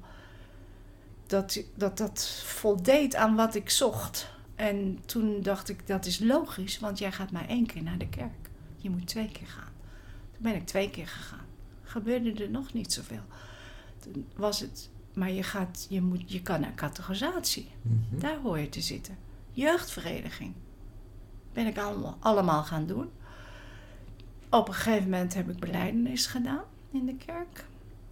dat 1.26 1.62
dat, 1.74 1.98
dat 1.98 2.42
voldeed 2.44 3.14
aan 3.14 3.34
wat 3.34 3.54
ik 3.54 3.70
zocht. 3.70 4.32
En 4.54 4.98
toen 5.06 5.42
dacht 5.42 5.68
ik, 5.68 5.87
dat 5.87 6.06
is 6.06 6.18
logisch, 6.18 6.78
want 6.78 6.98
jij 6.98 7.12
gaat 7.12 7.30
maar 7.30 7.48
één 7.48 7.66
keer 7.66 7.82
naar 7.82 7.98
de 7.98 8.08
kerk. 8.08 8.50
Je 8.76 8.90
moet 8.90 9.06
twee 9.06 9.30
keer 9.32 9.46
gaan. 9.46 9.72
Toen 10.32 10.42
ben 10.42 10.54
ik 10.54 10.66
twee 10.66 10.90
keer 10.90 11.06
gegaan. 11.06 11.46
Gebeurde 11.82 12.44
er 12.44 12.50
nog 12.50 12.72
niet 12.72 12.92
zoveel. 12.92 13.22
Toen 13.98 14.26
was 14.37 14.60
het, 14.60 14.90
maar 15.14 15.30
je, 15.30 15.42
gaat, 15.42 15.87
je, 15.88 16.02
moet, 16.02 16.32
je 16.32 16.42
kan 16.42 16.60
naar 16.60 16.74
categorisatie. 16.74 17.70
Mhm. 17.82 18.18
Daar 18.18 18.38
hoor 18.38 18.58
je 18.58 18.68
te 18.68 18.80
zitten. 18.80 19.18
Jeugdvereniging. 19.50 20.52
Ben 21.52 21.66
ik 21.66 21.78
allemaal, 21.78 22.16
allemaal 22.20 22.62
gaan 22.62 22.87
doen. 22.87 23.10
Op 24.54 24.68
een 24.68 24.74
gegeven 24.74 25.10
moment 25.10 25.34
heb 25.34 25.48
ik 25.50 25.58
beleidenis 25.58 26.26
gedaan 26.26 26.62
in 26.92 27.06
de 27.06 27.16
kerk. 27.16 27.64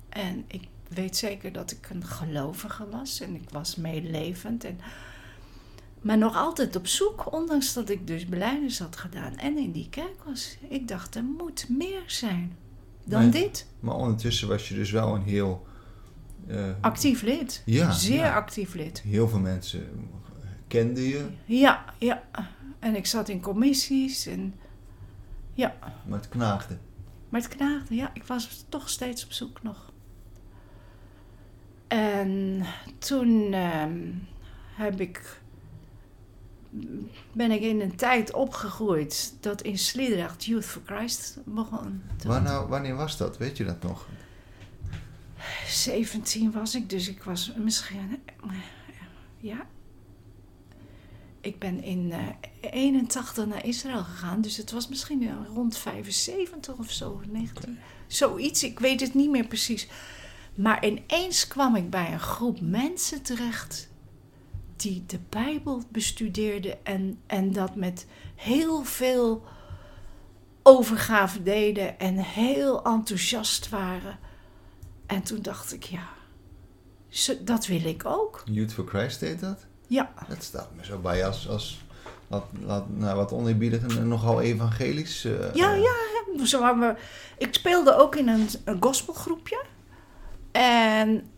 En 0.09 0.45
ik 0.47 0.63
weet 0.89 1.17
zeker 1.17 1.53
dat 1.53 1.71
ik 1.71 1.89
een 1.91 2.05
gelovige 2.05 2.89
was. 2.91 3.21
En 3.21 3.35
ik 3.35 3.51
was 3.51 3.77
meelevend. 3.77 4.65
En, 4.65 4.79
maar 6.01 6.19
nog 6.19 6.37
altijd 6.37 6.77
op 6.77 6.87
zoek, 6.87 7.33
ondanks 7.33 7.73
dat 7.73 7.89
ik 7.89 8.07
dus 8.07 8.27
beleidenis 8.27 8.79
had 8.79 8.97
gedaan. 8.97 9.37
En 9.37 9.59
in 9.59 9.73
die 9.73 9.89
kerk 9.91 10.25
was. 10.25 10.57
Ik 10.69 10.89
dacht, 10.89 11.15
er 11.15 11.25
moet 11.25 11.67
meer 11.69 12.03
zijn 12.07 12.57
dan 13.05 13.23
Maar- 13.23 13.31
dit. 13.31 13.67
Maar 13.81 13.95
ondertussen 13.97 14.49
was 14.49 14.69
je 14.69 14.75
dus 14.75 14.91
wel 14.91 15.15
een 15.15 15.23
heel... 15.23 15.67
eh, 16.47 16.65
Actief 16.81 17.23
lid. 17.23 17.63
Ja, 17.65 17.91
Zeer 17.91 18.17
ja. 18.17 18.35
actief 18.35 18.75
lid. 18.75 19.01
Heel 19.01 19.29
veel 19.29 19.39
mensen 19.41 20.11
kende 20.69 21.09
je, 21.09 21.27
Ja, 21.45 21.85
ja. 21.99 22.23
En 22.79 22.97
ik 22.97 23.07
zat 23.07 23.29
in 23.29 23.41
commissies 23.41 24.27
en 24.27 24.55
ja. 25.55 25.75
maar 26.07 26.19
het 26.19 26.29
knaagde. 26.29 26.79
Maar 27.29 27.41
het 27.41 27.57
knaagde, 27.57 27.95
ja. 27.95 28.11
Ik 28.15 28.25
was 28.25 28.65
toch 28.69 28.89
steeds 28.89 29.25
op 29.25 29.33
zoek 29.33 29.63
nog. 29.63 29.93
En 31.89 32.63
toen 32.99 33.53
ehm, 33.53 34.11
heb 34.75 35.01
ik, 35.01 35.41
ben 37.33 37.51
ik 37.51 37.61
in 37.61 37.81
een 37.81 37.97
tijd 37.97 38.33
opgegroeid 38.33 39.35
dat 39.41 39.63
in 39.63 39.79
Sliedrecht 39.79 40.45
Youth 40.45 40.65
for 40.65 40.83
Christ 40.85 41.39
begon. 41.45 42.03
Waar 42.25 42.43
nou, 42.43 42.69
wanneer 42.69 42.95
was 42.95 43.17
dat? 43.17 43.39
Weet 43.39 43.57
je 43.57 43.65
dat 43.65 43.83
nog? 43.83 44.09
17 45.67 46.53
was 46.53 46.75
ik, 46.75 46.91
dus 46.91 47.09
ik 47.09 47.23
was 47.23 47.53
misschien. 47.57 48.23
Ja. 49.39 49.67
Ik 51.43 51.59
ben 51.59 51.83
in 51.83 52.13
eh 52.13 52.71
81 52.71 53.47
naar 53.47 53.67
Israël 53.67 54.05
gegaan, 54.05 54.41
dus 54.41 54.57
het 54.57 54.71
was 54.71 54.89
misschien 54.89 55.29
eh, 55.29 55.35
rond 55.55 55.77
75 55.77 56.79
of 56.79 56.91
zo, 56.91 57.21
19. 57.31 57.79
Zoiets, 58.07 58.63
ik 58.63 58.79
weet 58.79 59.01
het 59.01 59.15
niet 59.15 59.31
meer 59.31 59.47
precies. 59.47 59.89
Maar 60.55 60.87
ineens 60.87 61.47
kwam 61.47 61.77
ik 61.77 61.91
bij 61.91 62.13
een 62.13 62.21
groep 62.21 62.61
mensen 62.61 63.23
terecht 63.23 63.89
die 64.77 65.05
de 65.07 65.19
Bijbel 65.29 65.83
bestudeerden 65.89 66.85
en, 66.85 67.19
en 67.27 67.53
dat 67.53 67.75
met 67.75 68.07
heel 68.35 68.85
veel 68.85 69.45
overgave 70.63 71.43
deden 71.43 71.99
en 71.99 72.17
heel 72.17 72.85
enthousiast 72.85 73.69
waren. 73.69 74.19
En 75.07 75.23
toen 75.23 75.43
dacht 75.43 75.73
ik, 75.73 75.85
ja, 75.85 76.09
dat 77.41 77.67
wil 77.67 77.85
ik 77.85 78.05
ook. 78.05 78.43
Youth 78.45 78.73
for 78.73 78.87
Christ 78.87 79.21
deed 79.21 79.41
dat? 79.41 79.67
Ja, 79.93 80.13
Dat 80.29 80.43
staat 80.43 80.69
me 80.77 80.85
zo 80.85 80.99
bij 80.99 81.27
als, 81.27 81.49
als 81.49 81.81
wat, 82.27 82.45
wat, 82.65 82.85
nou, 82.89 83.17
wat 83.17 83.33
oneerbiedig 83.33 83.83
en 83.97 84.09
nogal 84.09 84.41
evangelisch. 84.41 85.25
eh, 85.25 85.55
ja, 85.55 85.75
ja. 85.75 86.45
Zo 86.47 86.61
waren 86.61 86.79
we, 86.81 86.95
ik 87.39 87.55
speelde 87.55 87.97
ook 87.97 88.17
in 88.17 88.29
een, 88.29 88.49
een 88.65 88.77
gospelgroepje. 88.81 89.63
En 90.53 91.31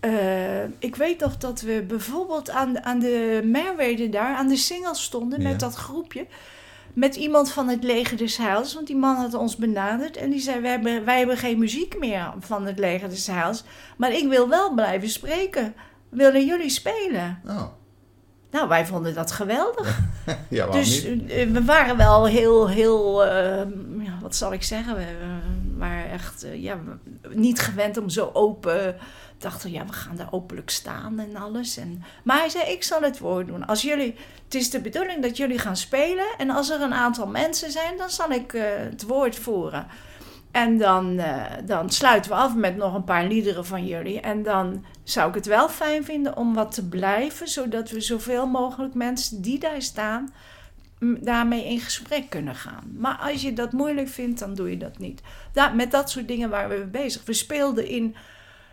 eh, 0.00 0.64
ik 0.64 0.96
weet 0.96 1.20
nog 1.20 1.36
dat 1.36 1.60
we 1.60 1.84
bijvoorbeeld 1.88 2.50
aan, 2.50 2.72
de- 2.72 2.82
aan 2.84 2.98
de 2.98 3.40
Merwede 3.44 4.08
daar, 4.08 4.36
aan 4.36 4.48
de 4.48 4.56
singles 4.56 5.02
stonden 5.02 5.40
Ja. 5.40 5.48
met 5.48 5.60
dat 5.60 5.74
groepje. 5.74 6.26
Met 6.92 7.16
iemand 7.16 7.52
van 7.52 7.68
het 7.68 7.84
leger 7.84 8.16
des 8.16 8.36
Heils. 8.36 8.74
Want 8.74 8.86
die 8.86 8.96
man 8.96 9.16
had 9.16 9.34
ons 9.34 9.56
benaderd. 9.56 10.16
En 10.16 10.30
die 10.30 10.40
zei, 10.40 10.60
wij 10.60 10.70
hebben, 10.70 11.04
wij 11.04 11.18
hebben 11.18 11.36
geen 11.36 11.58
muziek 11.58 11.98
meer 11.98 12.32
van 12.40 12.66
het 12.66 12.78
leger 12.78 13.08
des 13.08 13.26
Heils. 13.26 13.64
Maar 13.96 14.12
ik 14.12 14.28
wil 14.28 14.48
wel 14.48 14.74
blijven 14.74 15.08
spreken. 15.08 15.74
Willen 16.10 16.46
jullie 16.46 16.70
spelen? 16.70 17.40
Oh, 17.46 17.62
Nou, 18.50 18.68
wij 18.68 18.86
vonden 18.86 19.14
dat 19.14 19.32
geweldig. 19.32 19.98
ja, 20.48 20.66
Dus 20.66 21.04
niet? 21.04 21.30
eh, 21.30 21.50
we 21.50 21.64
waren 21.64 21.96
wel 21.96 22.26
heel, 22.26 22.68
heel, 22.68 23.24
eh, 23.24 23.66
wat 24.20 24.36
zal 24.36 24.52
ik 24.52 24.62
zeggen, 24.62 24.96
we 24.96 25.02
eh, 25.02 25.08
waren 25.78 26.10
echt 26.10 26.42
eh, 26.44 26.62
ja, 26.62 26.78
niet 27.28 27.60
gewend 27.60 27.96
om 27.96 28.08
zo 28.08 28.30
open. 28.32 28.96
Dachten, 29.38 29.70
ja, 29.70 29.86
we 29.86 29.92
gaan 29.92 30.16
daar 30.16 30.32
openlijk 30.32 30.70
staan 30.70 31.18
en 31.18 31.36
alles. 31.36 31.76
En, 31.76 32.02
maar 32.24 32.38
hij 32.38 32.48
zei, 32.48 32.70
ik 32.70 32.82
zal 32.82 33.00
het 33.02 33.18
woord 33.18 33.46
doen. 33.46 33.66
Als 33.66 33.82
jullie, 33.82 34.14
het 34.44 34.54
is 34.54 34.70
de 34.70 34.80
bedoeling 34.80 35.22
dat 35.22 35.36
jullie 35.36 35.58
gaan 35.58 35.76
spelen. 35.76 36.26
En 36.38 36.50
als 36.50 36.70
er 36.70 36.80
een 36.80 36.94
aantal 36.94 37.26
mensen 37.26 37.70
zijn, 37.70 37.96
dan 37.96 38.10
zal 38.10 38.30
ik 38.30 38.52
eh, 38.52 38.62
het 38.90 39.02
woord 39.06 39.36
voeren. 39.36 39.86
En 40.50 40.78
dan, 40.78 41.18
eh, 41.18 41.44
dan 41.64 41.90
sluiten 41.90 42.30
we 42.30 42.36
af 42.36 42.54
met 42.54 42.76
nog 42.76 42.94
een 42.94 43.04
paar 43.04 43.24
liederen 43.24 43.66
van 43.66 43.86
jullie. 43.86 44.20
En 44.20 44.42
dan 44.42 44.84
zou 45.02 45.28
ik 45.28 45.34
het 45.34 45.46
wel 45.46 45.68
fijn 45.68 46.04
vinden 46.04 46.36
om 46.36 46.54
wat 46.54 46.72
te 46.72 46.88
blijven, 46.88 47.48
zodat 47.48 47.90
we 47.90 48.00
zoveel 48.00 48.46
mogelijk 48.46 48.94
mensen 48.94 49.42
die 49.42 49.58
daar 49.58 49.82
staan, 49.82 50.32
daarmee 51.00 51.64
in 51.64 51.80
gesprek 51.80 52.30
kunnen 52.30 52.54
gaan. 52.54 52.96
Maar 52.98 53.16
als 53.16 53.42
je 53.42 53.52
dat 53.52 53.72
moeilijk 53.72 54.08
vindt, 54.08 54.38
dan 54.38 54.54
doe 54.54 54.70
je 54.70 54.76
dat 54.76 54.98
niet. 54.98 55.22
Met 55.74 55.90
dat 55.90 56.10
soort 56.10 56.28
dingen 56.28 56.50
waren 56.50 56.78
we 56.78 56.86
bezig. 56.86 57.24
We 57.24 57.32
speelden 57.32 57.88
in, 57.88 58.16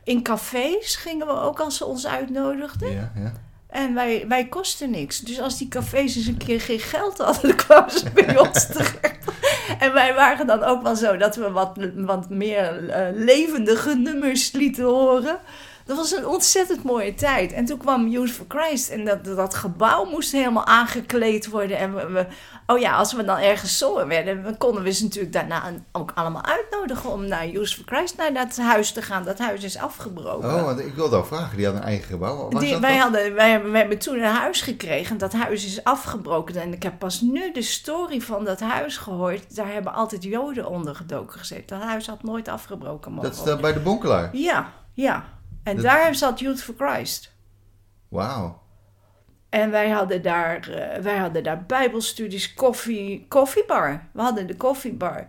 in 0.04 0.24
cafés, 0.24 0.96
gingen 0.96 1.28
we 1.28 1.34
ook 1.34 1.60
als 1.60 1.78
ze 1.78 1.86
ons 1.86 2.08
uitnodigden. 2.08 2.92
Ja, 2.92 3.12
ja. 3.16 3.34
En 3.70 3.94
wij, 3.94 4.26
wij 4.28 4.48
kosten 4.48 4.92
niks. 4.92 5.20
Dus 5.20 5.40
als 5.40 5.58
die 5.58 5.68
cafés 5.68 6.16
eens 6.16 6.28
een 6.28 6.38
keer 6.38 6.62
geen 6.62 6.80
geld 6.80 7.18
hadden, 7.18 7.48
dan 7.48 7.58
kwamen 7.58 7.92
ze 7.92 8.10
bij 8.14 8.38
ons 8.48 8.68
terecht. 8.68 9.26
En 9.80 9.94
wij 9.94 10.14
waren 10.14 10.48
dan 10.48 10.64
ook 10.64 10.84
wel 10.84 10.96
zo 10.96 11.18
dat 11.18 11.36
we 11.36 11.52
wat, 11.52 11.78
wat 11.96 12.30
meer 12.30 12.90
eh, 12.90 13.08
levendige 13.14 13.96
nummers 13.96 14.52
lieten 14.52 14.84
horen. 14.84 15.40
Dat 15.88 15.98
was 15.98 16.12
een 16.12 16.28
ontzettend 16.28 16.84
mooie 16.84 17.14
tijd. 17.14 17.52
En 17.54 17.66
toen 17.66 17.78
kwam 17.78 18.08
Youth 18.08 18.32
for 18.32 18.46
Christ 18.48 18.90
en 18.90 19.06
dat, 19.06 19.26
dat 19.26 19.54
gebouw 19.56 20.06
moest 20.06 20.32
helemaal 20.32 20.66
aangekleed 20.66 21.48
worden. 21.50 21.78
En 21.78 21.96
we, 21.96 22.06
we- 22.08 22.26
oh 22.74 22.80
ja, 22.80 22.96
als 22.96 23.14
we 23.14 23.24
dan 23.24 23.38
ergens 23.38 23.78
zongen 23.78 24.08
werden, 24.08 24.58
konden 24.58 24.84
we 24.84 24.92
ze 24.92 25.04
natuurlijk 25.04 25.34
daarna 25.34 25.64
ook 25.92 26.12
allemaal 26.16 26.44
uitnodigen 26.46 27.12
om 27.12 27.28
naar 27.28 27.48
Youth 27.48 27.74
for 27.74 27.84
Christ, 27.86 28.18
naar 28.18 28.34
dat 28.34 28.58
huis 28.58 28.92
te 28.92 29.02
gaan. 29.02 29.24
Dat 29.24 29.38
huis 29.40 29.64
is 29.64 29.78
afgebroken. 29.78 30.56
Oh, 30.56 30.64
want 30.64 30.80
ik 30.80 30.94
wilde 30.96 31.16
al 31.16 31.26
vragen. 31.26 31.58
Die 31.58 31.66
had 31.66 31.76
een 31.76 31.82
eigen 31.84 32.06
gebouw. 32.08 32.50
Die- 32.50 32.72
dat 32.72 32.80
wij, 32.80 32.94
dat? 32.94 33.02
hadden, 33.02 33.34
wij, 33.34 33.50
hebben- 33.50 33.72
wij 33.72 33.80
hebben 33.80 33.98
toen 34.00 34.18
een 34.18 34.24
huis 34.34 34.62
gekregen. 34.62 35.18
Dat 35.18 35.34
huis 35.34 35.66
is 35.66 35.84
afgebroken. 35.84 36.56
En 36.62 36.74
ik 36.74 36.84
heb 36.84 37.00
pas 37.00 37.22
nu 37.22 37.52
de 37.52 37.62
story 37.62 38.22
van 38.22 38.44
dat 38.46 38.60
huis 38.60 38.98
gehoord. 38.98 39.56
Daar 39.56 39.74
hebben 39.74 39.94
altijd 39.94 40.24
Joden 40.24 40.68
onder 40.68 40.96
gedoken 40.96 41.40
gezeten. 41.40 41.80
Dat 41.80 41.88
huis 41.88 42.08
had 42.08 42.24
nooit 42.24 42.48
afgebroken 42.48 43.12
mogen 43.12 43.30
Dat 43.30 43.38
is 43.40 43.44
daar 43.46 43.58
bij 43.58 43.74
de 43.74 43.80
bonkelaar. 43.80 44.30
Ja, 44.34 44.72
ja. 44.94 45.24
En 45.68 45.76
Dat- 45.76 45.86
daar 45.86 46.16
zat 46.16 46.40
Youth 46.40 46.62
for 46.64 46.76
Christ. 46.78 47.34
Wauw. 48.08 48.62
En 49.50 49.72
wij 49.72 49.90
hadden 49.90 50.22
daar, 50.22 50.70
eh, 50.70 51.02
wij 51.02 51.18
hadden 51.18 51.44
daar 51.44 51.66
bijbelstudies, 51.66 52.54
koffie, 52.54 53.26
koffiebar. 53.28 54.08
We 54.14 54.22
hadden 54.22 54.48
de 54.48 54.56
koffiebar. 54.56 55.28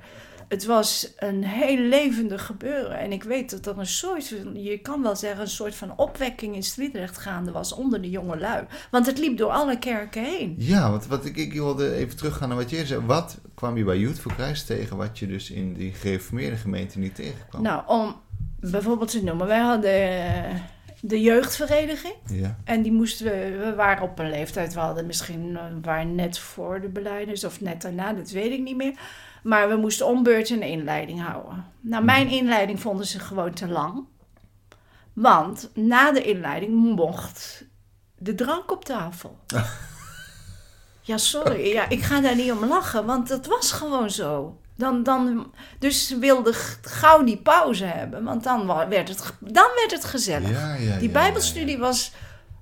Het 0.49 0.65
was 0.65 1.13
een 1.17 1.45
heel 1.45 1.77
levendig 1.79 2.47
gebeuren. 2.47 2.99
En 2.99 3.13
ik 3.13 3.23
weet 3.23 3.51
dat 3.51 3.67
er 3.67 3.79
een 3.79 3.87
soort, 3.87 4.29
van- 4.29 4.63
je 4.63 4.79
kan 4.79 5.03
wel 5.03 5.17
zeggen, 5.17 5.41
een 5.41 5.49
soort 5.49 5.75
van 5.75 5.97
opwekking 5.97 6.55
in 6.55 6.63
Sliedrecht 6.63 7.17
gaande 7.19 7.53
was 7.53 7.73
onder 7.73 8.03
de 8.03 8.11
jonge 8.11 8.39
lui. 8.39 8.65
Want 8.91 9.07
het 9.07 9.19
liep 9.19 9.37
door 9.39 9.51
alle 9.51 9.79
kerken 9.79 10.25
heen. 10.25 10.55
Ja, 10.59 10.91
want 10.91 11.07
wat 11.07 11.25
ik, 11.25 11.37
ik 11.37 11.53
wilde 11.53 11.95
even 11.95 12.17
teruggaan 12.17 12.49
naar 12.49 12.57
wat 12.59 12.71
je 12.71 12.87
zei. 12.87 13.01
Wat 13.07 13.39
kwam 13.55 13.77
je 13.77 13.85
bij 13.85 13.99
Youth 13.99 14.19
for 14.21 14.33
Christ 14.33 14.67
tegen 14.67 14.97
wat 14.97 15.19
je 15.19 15.27
dus 15.27 15.51
in 15.51 15.75
die 15.75 15.93
gereformeerde 15.93 16.57
gemeente 16.57 16.99
niet 16.99 17.15
tegenkwam? 17.15 17.63
Nou, 17.63 17.83
om 17.87 18.17
bijvoorbeeld 18.61 19.11
te 19.11 19.25
noemen, 19.25 19.47
wij 19.47 19.59
hadden 19.61 20.25
eh, 20.25 20.61
de 21.01 21.21
jeugdvereniging. 21.21 22.15
Ja. 22.27 22.57
En 22.65 22.83
die 22.83 22.93
moesten 22.93 23.27
we, 23.27 23.57
we 23.65 23.75
waren 23.75 24.03
op 24.03 24.19
een 24.19 24.31
leeftijd, 24.31 24.75
we 24.75 24.81
hadden 24.81 25.07
misschien, 25.07 25.57
eh, 25.57 25.67
we 25.69 25.81
waren 25.81 26.15
net 26.15 26.39
voor 26.39 26.81
de 26.81 26.89
beleiders 26.89 27.45
of 27.45 27.61
net 27.61 27.83
daarna, 27.83 28.13
dat 28.13 28.31
weet 28.31 28.53
ik 28.53 28.61
niet 28.61 28.77
meer. 28.77 28.99
Maar 29.43 29.69
we 29.69 29.77
moesten 29.77 30.07
om 30.07 30.23
beurt 30.23 30.51
een 30.51 30.63
inleiding 30.63 31.23
houden. 31.23 31.65
Nou, 31.81 32.05
mijn 32.05 32.29
inleiding 32.29 32.81
vonden 32.81 33.07
ze 33.07 33.19
gewoon 33.19 33.53
te 33.53 33.69
lang. 33.69 34.05
Want 35.13 35.71
na 35.75 36.13
de 36.13 36.23
inleiding 36.23 36.73
mocht 36.73 37.65
de 38.19 38.35
drank 38.35 38.73
op 38.73 38.85
tafel. 38.85 39.39
Ja, 41.09 41.17
sorry. 41.17 41.67
Ja, 41.67 41.89
ik 41.89 42.03
ga 42.03 42.21
daar 42.21 42.37
niet 42.37 42.53
om 42.53 42.65
lachen, 42.65 43.07
want 43.07 43.29
dat 43.29 43.47
was 43.47 43.73
gewoon 43.73 44.11
zo. 44.11 44.61
Dan, 44.79 45.03
dan, 45.03 45.53
dus 45.79 46.07
ze 46.07 46.19
wilden 46.19 46.55
gauw 46.83 47.25
die 47.25 47.37
pauze 47.37 47.85
hebben, 47.85 48.25
want 48.25 48.45
dan 48.45 48.67
werd 48.67 49.09
het, 49.09 49.33
dan 49.39 49.69
werd 49.75 49.91
het 49.91 50.05
gezellig. 50.05 50.51
Ja, 50.51 50.75
ja, 50.75 50.99
Die 50.99 51.09
Bijbelstudie 51.09 51.79
was 51.79 52.13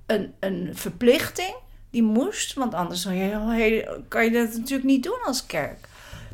een, 0.05 0.33
een 0.39 0.69
verplichting. 0.73 1.55
Die 1.89 2.03
moest, 2.03 2.53
want 2.53 2.73
anders 2.73 3.03
kan 4.07 4.23
je 4.25 4.31
dat 4.31 4.53
natuurlijk 4.57 4.83
niet 4.83 5.03
doen 5.03 5.19
als 5.25 5.45
kerk. 5.45 5.87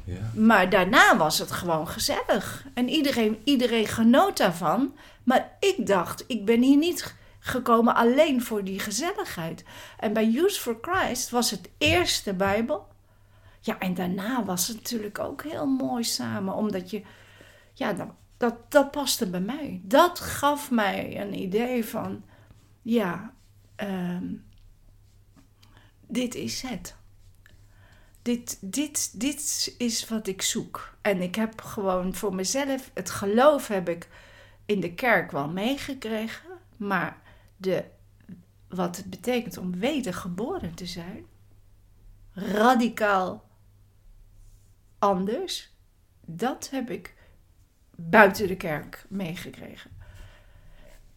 ja. 0.03 0.31
Maar 0.33 0.69
daarna 0.69 1.17
was 1.17 1.39
het 1.39 1.51
gewoon 1.51 1.87
gezellig. 1.87 2.65
En 2.73 2.89
iedereen, 2.89 3.37
iedereen 3.43 3.87
genoot 3.87 4.37
daarvan. 4.37 4.93
Maar 5.23 5.51
ik 5.59 5.87
dacht, 5.87 6.23
ik 6.27 6.45
ben 6.45 6.61
hier 6.61 6.77
niet 6.77 7.15
gekomen 7.39 7.95
alleen 7.95 8.41
voor 8.43 8.63
die 8.63 8.79
gezelligheid. 8.79 9.63
En 9.99 10.13
bij 10.13 10.27
Youth 10.27 10.57
for 10.57 10.77
Christ 10.81 11.29
was 11.29 11.51
het 11.51 11.69
eerst 11.77 12.25
de 12.25 12.33
Bijbel. 12.33 12.87
Ja, 13.65 13.79
en 13.79 13.93
daarna 13.93 14.45
was 14.45 14.67
het 14.67 14.77
natuurlijk 14.77 15.19
ook 15.19 15.43
heel 15.43 15.65
mooi 15.65 16.03
samen. 16.03 16.53
Omdat 16.53 16.89
je, 16.89 17.03
ja, 17.73 17.93
dat, 18.37 18.55
dat, 18.69 18.91
paste 18.91 19.29
bij 19.29 19.41
mij. 19.41 19.81
Dat 19.83 20.19
gaf 20.19 20.71
mij 20.71 21.21
een 21.21 21.39
idee 21.39 21.85
van, 21.85 22.23
ja, 22.81 23.33
ehm, 23.75 24.33
dit 26.07 26.35
is 26.35 26.61
het 26.61 26.95
dit, 28.23 28.57
dit, 28.61 29.19
dit 29.19 29.75
is 29.77 30.07
wat 30.07 30.27
ik 30.27 30.41
zoek. 30.41 30.95
En 31.01 31.21
ik 31.21 31.35
heb 31.35 31.61
gewoon 31.61 32.13
voor 32.13 32.35
mezelf, 32.35 32.91
het 32.93 33.09
geloof 33.09 33.67
heb 33.67 33.89
ik 33.89 34.07
in 34.65 34.79
de 34.79 34.93
kerk 34.93 35.31
wel 35.31 35.49
meegekregen. 35.49 36.49
Maar 36.77 37.21
de, 37.57 37.83
wat 38.67 38.97
het 38.97 39.09
betekent 39.09 39.57
om 39.57 39.79
wedergeboren 39.79 40.73
te 40.73 40.85
zijn, 40.85 41.25
radicaal 42.33 43.43
anders, 45.03 45.69
dat 46.25 46.69
heb 46.71 46.89
ik 46.89 47.13
buiten 47.95 48.47
de 48.47 48.55
kerk 48.55 49.05
meegekregen. 49.07 49.91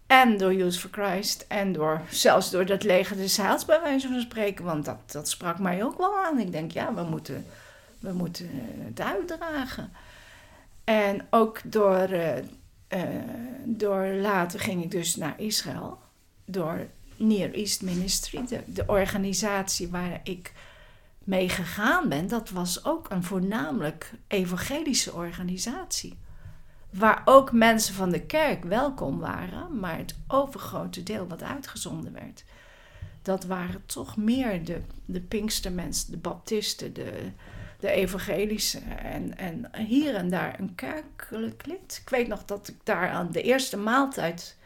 En 0.07 0.37
door 0.37 0.55
Youth 0.55 0.79
for 0.79 0.91
Christ. 0.93 1.45
En 1.49 1.73
door, 1.73 2.01
zelfs 2.11 2.51
door 2.51 2.67
dat 2.67 2.83
leger 2.83 3.17
des 3.17 3.37
heils, 3.37 3.65
bij 3.65 3.81
wijze 3.81 4.09
van 4.09 4.21
spreken. 4.21 4.65
Want 4.65 4.85
dat, 4.85 5.13
dat 5.13 5.29
sprak 5.29 5.59
mij 5.59 5.85
ook 5.85 5.99
wel 5.99 6.25
aan. 6.25 6.39
Ik 6.39 6.53
denk, 6.53 6.71
ja, 6.71 6.95
we 6.95 7.03
moeten, 7.03 7.47
we 8.01 8.13
moeten 8.13 8.49
het 8.85 9.01
uitdragen. 9.01 9.93
En 10.85 11.27
ook 11.31 11.61
door, 11.65 12.09
eh, 12.09 12.39
eh, 12.89 13.01
door 13.65 14.07
later 14.07 14.61
ging 14.61 14.83
ik 14.83 14.91
dus 14.91 15.17
naar 15.17 15.41
Israël. 15.41 15.99
Door 16.45 16.87
Near 17.17 17.53
East 17.53 17.83
Ministry, 17.83 18.47
de, 18.47 18.61
de 18.67 18.85
organisatie 18.87 19.89
waar 19.89 20.21
ik 20.23 20.53
mee 21.27 21.49
gegaan 21.49 22.09
ben. 22.09 22.27
Dat 22.27 22.51
was 22.51 22.85
ook 22.85 23.11
een 23.11 23.25
voornamelijk 23.25 24.13
evangelische 24.27 25.13
organisatie 25.13 26.19
waar 26.91 27.23
ook 27.25 27.53
mensen 27.53 27.95
van 27.95 28.11
de 28.11 28.21
kerk 28.21 28.65
welkom 28.65 29.19
waren, 29.19 29.79
maar 29.79 29.99
het 29.99 30.17
overgrote 30.29 31.03
deel 31.03 31.27
wat 31.27 31.43
uitgezonden 31.43 32.13
werd, 32.13 32.45
dat 33.23 33.45
waren 33.45 33.83
toch 33.87 34.17
meer 34.17 34.65
de, 34.65 34.81
de 35.05 35.21
Pinkstermensen, 35.21 36.11
de 36.11 36.19
Baptisten, 36.19 36.93
de, 36.93 37.31
de 37.81 37.91
Evangelische 37.91 38.79
en, 39.03 39.39
en 39.39 39.71
hier 39.77 40.15
en 40.15 40.31
daar 40.31 40.61
een 40.61 40.75
kerkelijk 40.75 41.67
lid. 41.67 42.01
Ik 42.03 42.09
weet 42.09 42.29
nog 42.29 42.45
dat 42.45 42.69
ik 42.69 42.77
daar 42.83 43.11
aan 43.11 43.31
de 43.31 43.43
eerste 43.43 43.77
maaltijd 43.77 44.57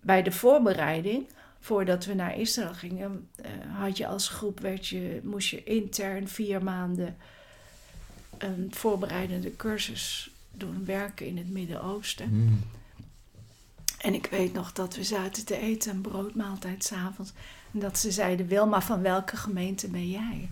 bij 0.00 0.22
de 0.22 0.32
voorbereiding, 0.32 1.28
voordat 1.62 2.04
we 2.04 2.14
naar 2.14 2.38
Israël 2.38 2.74
gingen, 2.74 3.28
uh, 3.44 3.78
had 3.78 3.96
je 3.96 4.06
als 4.06 4.28
groep, 4.28 4.60
werd 4.60 4.86
je, 4.86 5.20
moest 5.24 5.48
je 5.48 5.64
intern 5.64 6.28
vier 6.28 6.62
maanden 6.62 7.16
een 8.38 8.68
voorbereidende 8.70 9.56
cursus 9.56 10.30
doen 10.50 10.84
werken 10.84 11.26
in 11.26 11.36
het 11.36 11.50
Midden-Oosten. 11.50 12.28
Mm. 12.30 12.60
En 13.98 14.14
ik 14.14 14.26
weet 14.26 14.52
nog 14.52 14.72
dat 14.72 14.96
we 14.96 15.04
zaten 15.04 15.44
te 15.44 15.56
eten, 15.56 15.90
een 15.94 16.00
broodmaaltijd 16.00 16.84
s'avonds. 16.84 17.32
En 17.72 17.78
dat 17.78 17.98
ze 17.98 18.10
zeiden, 18.10 18.46
Wilma, 18.46 18.80
van 18.80 19.02
welke 19.02 19.36
gemeente 19.36 19.88
ben 19.88 20.10
jij? 20.10 20.50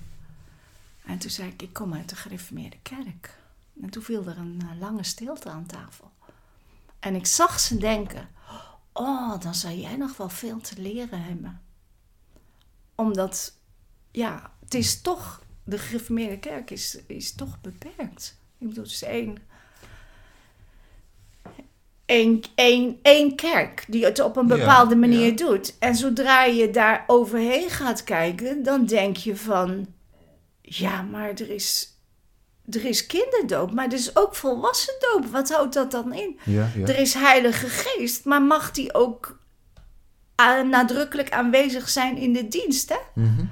En 1.04 1.18
toen 1.18 1.30
zei 1.30 1.48
ik, 1.48 1.62
ik 1.62 1.72
kom 1.72 1.94
uit 1.94 2.08
de 2.08 2.16
gereformeerde 2.16 2.76
kerk. 2.82 3.38
En 3.82 3.90
toen 3.90 4.02
viel 4.02 4.26
er 4.26 4.38
een 4.38 4.60
uh, 4.64 4.80
lange 4.80 5.02
stilte 5.04 5.48
aan 5.48 5.66
tafel. 5.66 6.10
En 6.98 7.14
ik 7.14 7.26
zag 7.26 7.60
ze 7.60 7.76
denken, 7.76 8.28
oh, 8.48 8.69
dan 9.40 9.54
zou 9.54 9.74
jij 9.74 9.96
nog 9.96 10.16
wel 10.16 10.28
veel 10.28 10.60
te 10.60 10.80
leren 10.80 11.22
hebben. 11.22 11.60
Omdat, 12.94 13.52
ja, 14.10 14.52
het 14.60 14.74
is 14.74 15.00
toch, 15.00 15.42
de 15.64 15.78
gereformeerde 15.78 16.38
kerk 16.38 16.70
is, 16.70 16.98
is 17.06 17.32
toch 17.32 17.60
beperkt. 17.60 18.38
Ik 18.58 18.68
bedoel, 18.68 18.84
het 18.84 18.92
is 18.92 19.02
één 19.02 19.38
één, 22.10 22.42
één, 22.54 22.98
één 23.02 23.36
kerk 23.36 23.84
die 23.88 24.04
het 24.04 24.20
op 24.20 24.36
een 24.36 24.46
bepaalde 24.46 24.94
Ja, 24.94 25.00
manier 25.00 25.30
ja. 25.30 25.36
doet. 25.36 25.78
En 25.78 25.94
zodra 25.94 26.44
je 26.44 26.70
daar 26.70 27.04
overheen 27.06 27.70
gaat 27.70 28.04
kijken, 28.04 28.62
dan 28.62 28.86
denk 28.86 29.16
je 29.16 29.36
van... 29.36 29.86
Ja, 30.62 31.02
maar 31.02 31.28
er 31.28 31.50
is, 31.50 31.89
er 32.70 32.84
is 32.84 33.06
kinderdoop, 33.06 33.72
maar 33.72 33.86
er 33.86 33.92
is 33.92 34.16
ook 34.16 34.34
volwassen 34.34 34.94
doop. 35.00 35.26
Wat 35.26 35.50
houdt 35.52 35.74
dat 35.74 35.90
dan 35.90 36.12
in? 36.14 36.38
Ja, 36.44 36.68
ja. 36.76 36.86
Er 36.86 36.98
is 36.98 37.14
heilige 37.14 37.66
geest, 37.68 38.24
maar 38.24 38.42
mag 38.42 38.70
die 38.70 38.94
ook 38.94 39.38
a- 40.40 40.62
nadrukkelijk 40.62 41.30
aanwezig 41.32 41.88
zijn 41.88 42.16
in 42.16 42.32
de 42.32 42.48
dienst, 42.48 42.88
hè? 42.88 42.98
Mhm. 43.14 43.44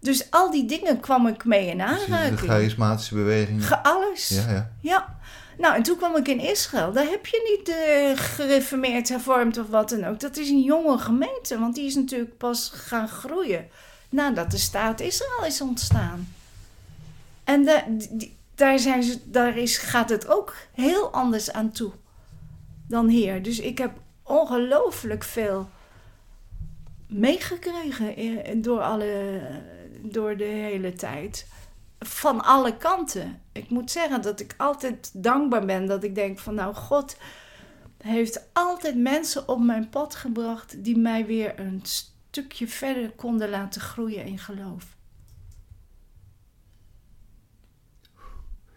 Dus 0.00 0.30
al 0.30 0.50
die 0.50 0.64
dingen 0.64 1.00
kwam 1.00 1.26
ik 1.26 1.44
mee 1.44 1.66
in 1.68 1.78
Dus 1.78 1.88
die- 1.98 2.06
De 2.06 2.12
aanraking. 2.14 2.38
charismatische 2.50 3.14
beweging. 3.14 3.66
Ge- 3.66 3.82
alles. 3.82 4.28
Ja, 4.28 4.50
ja. 4.50 4.72
Ja. 4.80 5.18
Nou, 5.58 5.74
en 5.74 5.82
toen 5.82 5.96
kwam 5.96 6.16
ik 6.16 6.28
in 6.28 6.40
Israël. 6.40 6.92
Daar 6.92 7.04
heb 7.06 7.26
je 7.26 7.56
niet 7.58 7.68
eh, 7.76 8.24
gereformeerd, 8.24 9.08
hervormd 9.08 9.58
of 9.58 9.66
wat 9.68 9.88
dan 9.88 10.04
ook. 10.04 10.20
Dat 10.20 10.36
is 10.36 10.48
een 10.48 10.62
jonge 10.62 10.98
gemeente, 10.98 11.58
want 11.58 11.74
die 11.74 11.86
is 11.86 11.94
natuurlijk 11.94 12.36
pas 12.36 12.70
gaan 12.74 13.08
groeien 13.08 13.68
nadat 14.10 14.50
de 14.50 14.58
staat 14.58 15.00
Israël 15.00 15.44
is 15.46 15.60
ontstaan. 15.60 16.28
En 17.44 17.64
da- 17.64 17.84
die- 18.10 18.35
daar, 18.56 18.78
zijn 18.78 19.02
ze, 19.02 19.30
daar 19.30 19.56
is, 19.56 19.78
gaat 19.78 20.08
het 20.08 20.28
ook 20.28 20.54
heel 20.72 21.12
anders 21.12 21.52
aan 21.52 21.70
toe 21.70 21.92
dan 22.88 23.08
hier. 23.08 23.42
Dus 23.42 23.60
ik 23.60 23.78
heb 23.78 23.98
ongelooflijk 24.22 25.24
veel 25.24 25.68
meegekregen 27.06 28.62
door, 28.62 28.80
alle, 28.80 29.40
door 30.02 30.36
de 30.36 30.44
hele 30.44 30.92
tijd. 30.92 31.46
Van 31.98 32.44
alle 32.44 32.76
kanten. 32.76 33.40
Ik 33.52 33.70
moet 33.70 33.90
zeggen 33.90 34.22
dat 34.22 34.40
ik 34.40 34.54
altijd 34.56 35.10
dankbaar 35.14 35.66
ben 35.66 35.86
dat 35.86 36.04
ik 36.04 36.14
denk 36.14 36.38
van 36.38 36.54
nou 36.54 36.74
God 36.74 37.16
heeft 38.02 38.48
altijd 38.52 38.96
mensen 38.96 39.48
op 39.48 39.60
mijn 39.60 39.88
pad 39.88 40.14
gebracht 40.14 40.84
die 40.84 40.98
mij 40.98 41.26
weer 41.26 41.60
een 41.60 41.80
stukje 41.82 42.68
verder 42.68 43.10
konden 43.10 43.50
laten 43.50 43.80
groeien 43.80 44.24
in 44.24 44.38
geloof. 44.38 44.95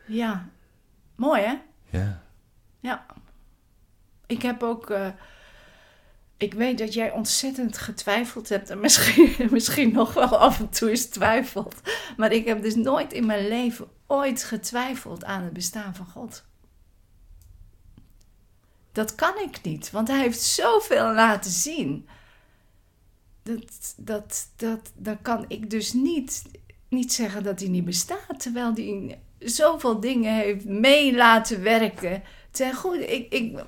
Ja, 0.09 0.49
mooi 1.15 1.41
hè? 1.41 1.57
Ja. 1.97 2.23
Ja. 2.79 3.05
Ik 4.25 4.41
heb 4.41 4.63
ook. 4.63 4.89
eh, 4.89 5.07
ik 6.37 6.53
weet 6.53 6.77
dat 6.77 6.93
jij 6.93 7.11
ontzettend 7.11 7.77
getwijfeld 7.77 8.49
hebt. 8.49 8.69
En 8.69 8.79
misschien, 8.79 9.35
misschien 9.51 9.91
nog 9.91 10.13
wel 10.13 10.37
af 10.37 10.59
en 10.59 10.69
toe 10.69 10.91
is 10.91 11.09
twijfelt. 11.09 11.75
Maar 12.17 12.31
ik 12.31 12.45
heb 12.45 12.61
dus 12.61 12.75
nooit 12.75 13.13
in 13.13 13.25
mijn 13.25 13.47
leven 13.47 13.87
ooit 14.07 14.43
getwijfeld 14.43 15.23
aan 15.23 15.43
het 15.43 15.53
bestaan 15.53 15.95
van 15.95 16.05
God. 16.05 16.45
Dat 18.91 19.15
kan 19.15 19.37
ik 19.39 19.61
niet, 19.61 19.91
want 19.91 20.07
hij 20.07 20.19
heeft 20.19 20.41
zoveel 20.41 21.13
laten 21.13 21.51
zien. 21.51 22.07
Dat, 23.43 23.93
dat, 23.97 24.49
dat, 24.55 24.91
dan 24.95 25.21
kan 25.21 25.45
ik 25.47 25.69
dus 25.69 25.93
niet, 25.93 26.43
niet 26.89 27.13
zeggen 27.13 27.43
dat 27.43 27.59
hij 27.59 27.69
niet 27.69 27.85
bestaat. 27.85 28.39
Terwijl 28.39 28.73
hij 28.73 29.19
zoveel 29.39 29.99
dingen 29.99 30.33
heeft 30.33 30.65
mee 30.65 31.15
laten 31.15 31.61
werken. 31.63 32.23
Ten 32.51 32.73
goede, 32.75 33.05
ik, 33.05 33.33
ik, 33.33 33.59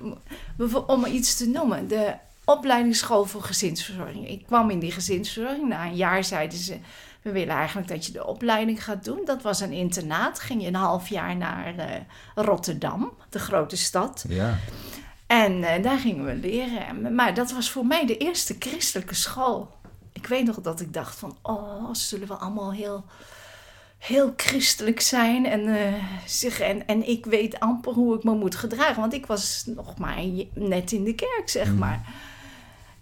om 0.88 1.05
iets 1.05 1.38
te 1.38 1.47
noemen, 1.49 1.88
de 1.88 2.13
opleidingsschool 2.45 3.25
voor 3.25 3.41
gezinsverzorging. 3.43 4.27
Ik 4.29 4.45
kwam 4.45 4.69
in 4.69 4.79
die 4.79 4.91
gezinsverzorging. 4.91 5.67
Na 5.69 5.86
een 5.86 5.95
jaar 5.95 6.23
zeiden 6.23 6.57
ze, 6.57 6.77
we 7.21 7.31
willen 7.31 7.55
eigenlijk 7.55 7.88
dat 7.88 8.05
je 8.05 8.12
de 8.12 8.25
opleiding 8.25 8.84
gaat 8.84 9.03
doen. 9.03 9.21
Dat 9.25 9.41
was 9.41 9.60
een 9.60 9.71
internaat. 9.71 10.39
Ging 10.39 10.62
je 10.62 10.67
een 10.67 10.75
half 10.75 11.07
jaar 11.07 11.36
naar 11.36 11.75
eh, 11.77 11.95
Rotterdam, 12.36 13.12
de 13.29 13.39
grote 13.39 13.77
stad. 13.77 14.25
Ja. 14.27 14.57
En 15.27 15.63
eh, 15.63 15.84
daar 15.84 15.97
gingen 15.97 16.25
we 16.25 16.34
leren. 16.36 16.88
En- 16.88 17.15
Maar 17.15 17.34
dat 17.34 17.51
was 17.51 17.71
voor 17.71 17.86
mij 17.86 18.05
de 18.05 18.17
eerste 18.17 18.55
christelijke 18.60 19.15
school. 19.15 19.71
Ik 20.13 20.27
weet 20.27 20.45
nog 20.45 20.55
dat 20.62 20.79
ik 20.79 20.93
dacht 20.93 21.15
van, 21.15 21.38
oh, 21.41 21.89
zullen 21.91 22.27
we 22.27 22.34
allemaal 22.34 22.73
heel, 22.73 23.05
heel 24.02 24.34
christelijk 24.36 25.00
zijn? 25.02 25.46
En, 25.46 25.68
eh, 25.68 25.94
zeg, 26.26 26.60
en, 26.60 26.88
en 26.88 27.08
ik 27.08 27.26
weet 27.26 27.60
amper 27.60 27.94
hoe 27.94 28.16
ik 28.16 28.24
me 28.24 28.34
moet 28.36 28.56
gedragen. 28.56 29.02
Want 29.02 29.14
ik 29.14 29.26
was 29.26 29.64
nog 29.66 29.98
maar 29.98 30.24
net 30.54 30.92
in 30.92 31.04
de 31.04 31.16
kerk, 31.16 31.44
zeg 31.46 31.68
Mhm. 31.68 31.78
maar. 31.78 32.14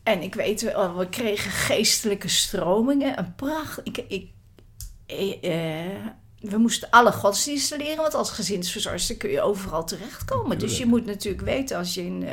En 0.04 0.22
ik 0.22 0.36
weet, 0.36 0.62
wel, 0.62 0.98
we 0.98 1.10
kregen 1.10 1.52
geestelijke 1.52 2.28
stromingen. 2.28 3.20
Een 3.20 3.36
pracht. 3.36 3.80
Ik, 3.84 3.98
ik, 4.08 4.30
eh, 5.06 5.44
eh, 5.44 5.96
we 6.40 6.58
moesten 6.58 6.90
alle 6.90 7.12
godsdiensten 7.12 7.78
leren, 7.78 7.98
want 7.98 8.14
als 8.14 8.32
gezinsverzorgster 8.32 9.18
kun 9.18 9.30
je 9.30 9.42
overal 9.42 9.86
terechtkomen. 9.86 10.60
Dus 10.60 10.78
je 10.78 10.86
moet 10.86 11.06
natuurlijk 11.06 11.44
weten 11.44 11.78
als 11.78 11.94
je 11.94 12.06
in 12.06 12.28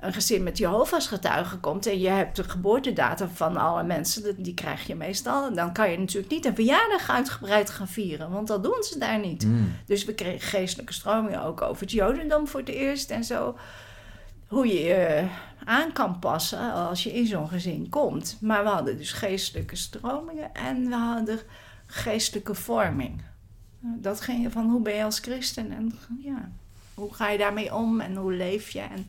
een 0.00 0.12
gezin 0.12 0.42
met 0.42 0.58
Jehovah's 0.58 1.06
getuigen 1.06 1.60
komt 1.60 1.86
en 1.86 1.98
je 1.98 2.08
hebt 2.08 2.36
de 2.36 2.44
geboortedatum 2.44 3.28
van 3.28 3.56
alle 3.56 3.82
mensen, 3.82 4.42
die 4.42 4.54
krijg 4.54 4.86
je 4.86 4.94
meestal. 4.94 5.54
Dan 5.54 5.72
kan 5.72 5.90
je 5.90 5.98
natuurlijk 5.98 6.32
niet 6.32 6.44
een 6.44 6.54
verjaardag 6.54 7.10
uitgebreid 7.10 7.70
gaan 7.70 7.88
vieren, 7.88 8.30
want 8.30 8.48
dat 8.48 8.62
doen 8.62 8.82
ze 8.82 8.98
daar 8.98 9.18
niet. 9.18 9.44
Mm. 9.44 9.72
Dus 9.86 10.04
we 10.04 10.14
kregen 10.14 10.48
geestelijke 10.48 10.92
stromingen 10.92 11.42
ook 11.42 11.62
over 11.62 11.82
het 11.82 11.92
Jodendom 11.92 12.48
voor 12.48 12.60
het 12.60 12.68
eerst 12.68 13.10
en 13.10 13.24
zo. 13.24 13.56
Hoe 14.46 14.66
je 14.66 14.80
je 14.80 15.26
aan 15.64 15.92
kan 15.92 16.18
passen 16.18 16.72
als 16.72 17.02
je 17.02 17.12
in 17.12 17.26
zo'n 17.26 17.48
gezin 17.48 17.88
komt. 17.88 18.38
Maar 18.40 18.62
we 18.62 18.68
hadden 18.68 18.96
dus 18.96 19.12
geestelijke 19.12 19.76
stromingen 19.76 20.54
en 20.54 20.88
we 20.88 20.94
hadden 20.94 21.38
geestelijke 21.86 22.54
vorming. 22.54 23.22
Dat 23.80 24.20
ging 24.20 24.52
van 24.52 24.70
hoe 24.70 24.82
ben 24.82 24.94
je 24.94 25.04
als 25.04 25.18
christen 25.18 25.72
en 25.72 25.98
ja, 26.22 26.50
hoe 26.94 27.14
ga 27.14 27.28
je 27.28 27.38
daarmee 27.38 27.74
om 27.74 28.00
en 28.00 28.16
hoe 28.16 28.32
leef 28.32 28.70
je. 28.70 28.80
En, 28.80 29.06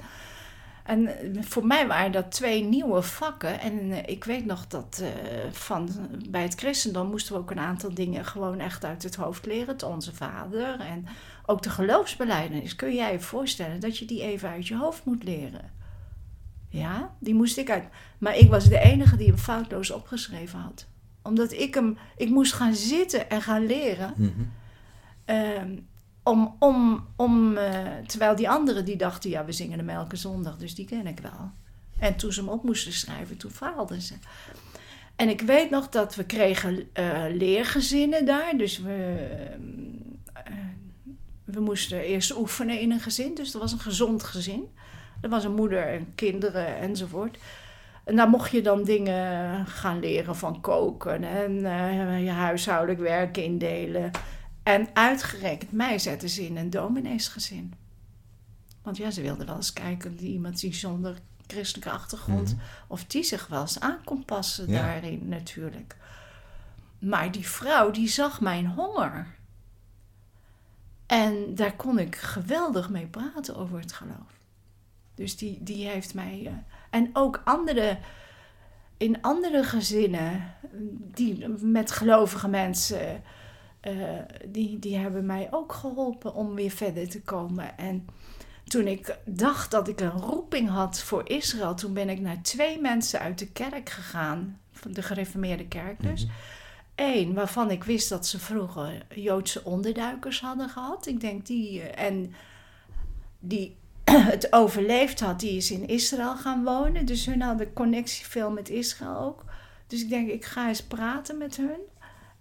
en 0.90 1.10
voor 1.44 1.66
mij 1.66 1.88
waren 1.88 2.12
dat 2.12 2.32
twee 2.32 2.64
nieuwe 2.64 3.02
vakken. 3.02 3.60
En 3.60 3.92
eh, 3.92 3.98
ik 4.06 4.24
weet 4.24 4.46
nog 4.46 4.68
dat 4.68 5.02
eh, 5.04 5.10
van, 5.52 5.90
bij 6.30 6.42
het 6.42 6.56
christendom 6.56 7.10
moesten 7.10 7.34
we 7.34 7.40
ook 7.40 7.52
een 7.52 7.60
aantal 7.60 7.94
dingen 7.94 8.26
gewoon 8.26 8.60
echt 8.60 8.86
uit 8.86 9.04
het 9.04 9.16
hoofd 9.16 9.46
leren. 9.46 9.68
Het 9.68 9.84
Onze 9.84 10.16
Vader 10.16 10.80
en 10.80 11.06
ook 11.46 11.62
de 11.62 11.70
geloofsbelijdenis. 11.70 12.76
Kun 12.76 12.96
jij 12.96 13.12
je 13.12 13.20
voorstellen 13.20 13.80
dat 13.80 13.98
je 13.98 14.06
die 14.06 14.22
even 14.22 14.50
uit 14.50 14.68
je 14.68 14.78
hoofd 14.78 15.06
moet 15.06 15.24
leren? 15.24 15.72
Ja, 16.70 17.16
die 17.20 17.34
moest 17.34 17.58
ik 17.58 17.70
uit. 17.70 17.86
Maar 18.18 18.38
ik 18.38 18.50
was 18.50 18.70
de 18.70 18.80
enige 18.80 19.16
die 19.16 19.28
hem 19.28 19.38
foutloos 19.38 19.92
opgeschreven 19.92 20.60
had. 20.60 20.88
Omdat 21.22 21.52
ik 21.52 21.74
hem, 21.74 21.98
ik 22.18 22.30
moest 22.30 22.54
gaan 22.54 22.76
zitten 22.76 23.30
en 23.30 23.42
gaan 23.42 23.66
leren. 23.66 24.14
Mhm. 24.16 24.30
Ehm, 25.26 25.78
om, 26.24 26.56
om, 26.60 27.08
om, 27.16 27.58
eh, 27.58 27.82
terwijl 28.06 28.36
die 28.36 28.50
anderen 28.50 28.86
die 28.86 28.98
dachten, 28.98 29.30
ja, 29.30 29.46
we 29.46 29.52
zingen 29.52 29.78
de 29.78 29.84
Melke 29.84 30.16
Zondag, 30.16 30.58
dus 30.58 30.76
die 30.76 30.86
ken 30.86 31.08
ik 31.08 31.20
wel. 31.20 31.52
En 32.00 32.16
toen 32.16 32.32
ze 32.32 32.40
hem 32.40 32.50
op 32.50 32.64
moesten 32.64 32.94
schrijven, 32.94 33.38
toen 33.38 33.52
faalden 33.52 34.02
ze. 34.02 34.14
En 35.16 35.30
ik 35.30 35.42
weet 35.42 35.70
nog 35.70 35.90
dat 35.90 36.16
we 36.16 36.26
kregen 36.26 36.90
eh, 36.94 37.24
leergezinnen 37.32 38.26
daar. 38.26 38.58
Dus 38.58 38.80
we, 38.80 39.28
eh, 40.34 40.54
we 41.44 41.60
moesten 41.60 42.00
eerst 42.00 42.38
oefenen 42.38 42.80
in 42.80 42.92
een 42.92 43.00
gezin. 43.00 43.36
Dus 43.36 43.52
dat 43.52 43.62
was 43.62 43.72
een 43.72 43.80
gezond 43.80 44.24
gezin. 44.24 44.68
Er 45.22 45.30
was 45.30 45.44
een 45.44 45.56
moeder 45.56 45.88
en 45.88 46.16
kinderen 46.16 46.78
enzovoort. 46.78 47.38
En 48.04 48.16
daar 48.16 48.30
mocht 48.30 48.52
je 48.52 48.62
dan 48.62 48.84
dingen 48.84 49.66
gaan 49.66 50.00
leren 50.00 50.36
van 50.36 50.62
koken 50.62 51.24
en 51.24 51.54
je 52.24 52.32
huishoudelijk 52.32 53.00
werk 53.00 53.38
indelen. 53.38 54.12
En 54.70 54.88
uitgerekend 54.94 55.72
mij 55.72 56.00
zetten 56.00 56.30
ze 56.30 56.46
in 56.46 56.58
een 56.58 56.70
domineesgezin. 56.70 57.74
Want 58.82 58.98
ja, 58.98 59.12
ze 59.12 59.22
wilden 59.22 59.46
wel 59.46 59.56
eens 59.56 59.74
kijken 59.74 60.16
die 60.16 60.32
iemand 60.32 60.60
die 60.60 60.74
zonder 60.74 61.18
christelijke 61.48 61.92
achtergrond, 61.92 62.54
Mhm. 62.56 62.62
of 62.88 63.06
die 63.06 63.24
zich 63.24 63.48
wel 63.48 63.62
eens 63.62 63.80
aan 63.80 64.04
kon 64.04 64.26
passen 64.26 64.68
Ja. 64.72 64.82
daarin 64.82 65.28
natuurlijk. 65.28 65.96
Maar 67.00 67.32
die 67.32 67.48
vrouw, 67.48 67.92
die 67.92 68.08
zag 68.08 68.42
mijn 68.42 68.68
honger. 68.68 69.28
En 71.06 71.56
daar 71.56 71.76
kon 71.76 72.00
ik 72.00 72.16
geweldig 72.16 72.90
mee 72.90 73.08
praten 73.08 73.56
over 73.56 73.80
het 73.80 73.94
geloof. 73.94 74.32
Dus 75.16 75.38
die, 75.38 75.64
die 75.64 75.88
heeft 75.88 76.14
mij. 76.14 76.42
eh, 76.46 76.54
en 76.90 77.10
ook 77.14 77.42
andere. 77.46 77.98
In 78.98 79.22
andere 79.22 79.64
gezinnen, 79.64 80.54
die, 81.14 81.48
met 81.48 81.92
gelovige 81.92 82.48
mensen, 82.48 83.24
eh, 83.80 83.94
die, 84.48 84.80
die 84.80 84.98
hebben 84.98 85.26
mij 85.26 85.48
ook 85.52 85.74
geholpen 85.74 86.34
om 86.34 86.56
weer 86.56 86.72
verder 86.72 87.10
te 87.10 87.22
komen. 87.22 87.78
En 87.78 88.08
toen 88.68 88.88
ik 88.88 89.18
dacht 89.26 89.72
dat 89.72 89.88
ik 89.88 90.00
een 90.00 90.12
roeping 90.12 90.70
had 90.70 91.00
voor 91.02 91.30
Israël, 91.30 91.76
toen 91.76 91.94
ben 91.94 92.10
ik 92.10 92.20
naar 92.20 92.42
twee 92.42 92.80
mensen 92.82 93.20
uit 93.20 93.40
de 93.40 93.48
kerk 93.52 93.90
gegaan, 93.90 94.60
van 94.72 94.92
de 94.94 95.02
gereformeerde 95.02 95.68
kerk 95.68 96.02
dus. 96.02 96.26
Mhm. 96.26 96.34
Eén 96.96 97.34
waarvan 97.34 97.72
ik 97.72 97.84
wist 97.84 98.10
dat 98.10 98.28
ze 98.28 98.40
vroeger 98.40 99.06
Joodse 99.16 99.64
onderduikers 99.64 100.42
hadden 100.42 100.70
gehad. 100.70 101.06
Ik 101.06 101.20
denk 101.20 101.46
die. 101.46 101.82
eh, 101.82 102.06
En 102.06 102.34
die 103.40 103.78
het 104.34 104.54
overleefd 104.54 105.20
had, 105.20 105.40
die 105.40 105.58
is 105.58 105.72
in 105.72 105.88
Israël 105.88 106.36
gaan 106.38 106.64
wonen. 106.64 107.06
Dus 107.06 107.26
hun 107.26 107.42
hadden 107.42 107.74
connectie 107.74 108.26
veel 108.26 108.52
met 108.52 108.70
Israël 108.70 109.18
ook. 109.18 109.44
Dus 109.88 110.02
ik 110.02 110.10
denk, 110.10 110.30
ik 110.30 110.46
ga 110.46 110.68
eens 110.68 110.84
praten 110.84 111.38
met 111.38 111.56
hun. 111.58 111.80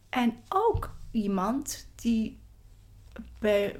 En 0.09 0.37
ook 0.48 0.96
iemand 1.11 1.88
die 1.94 2.38
bij, 3.38 3.77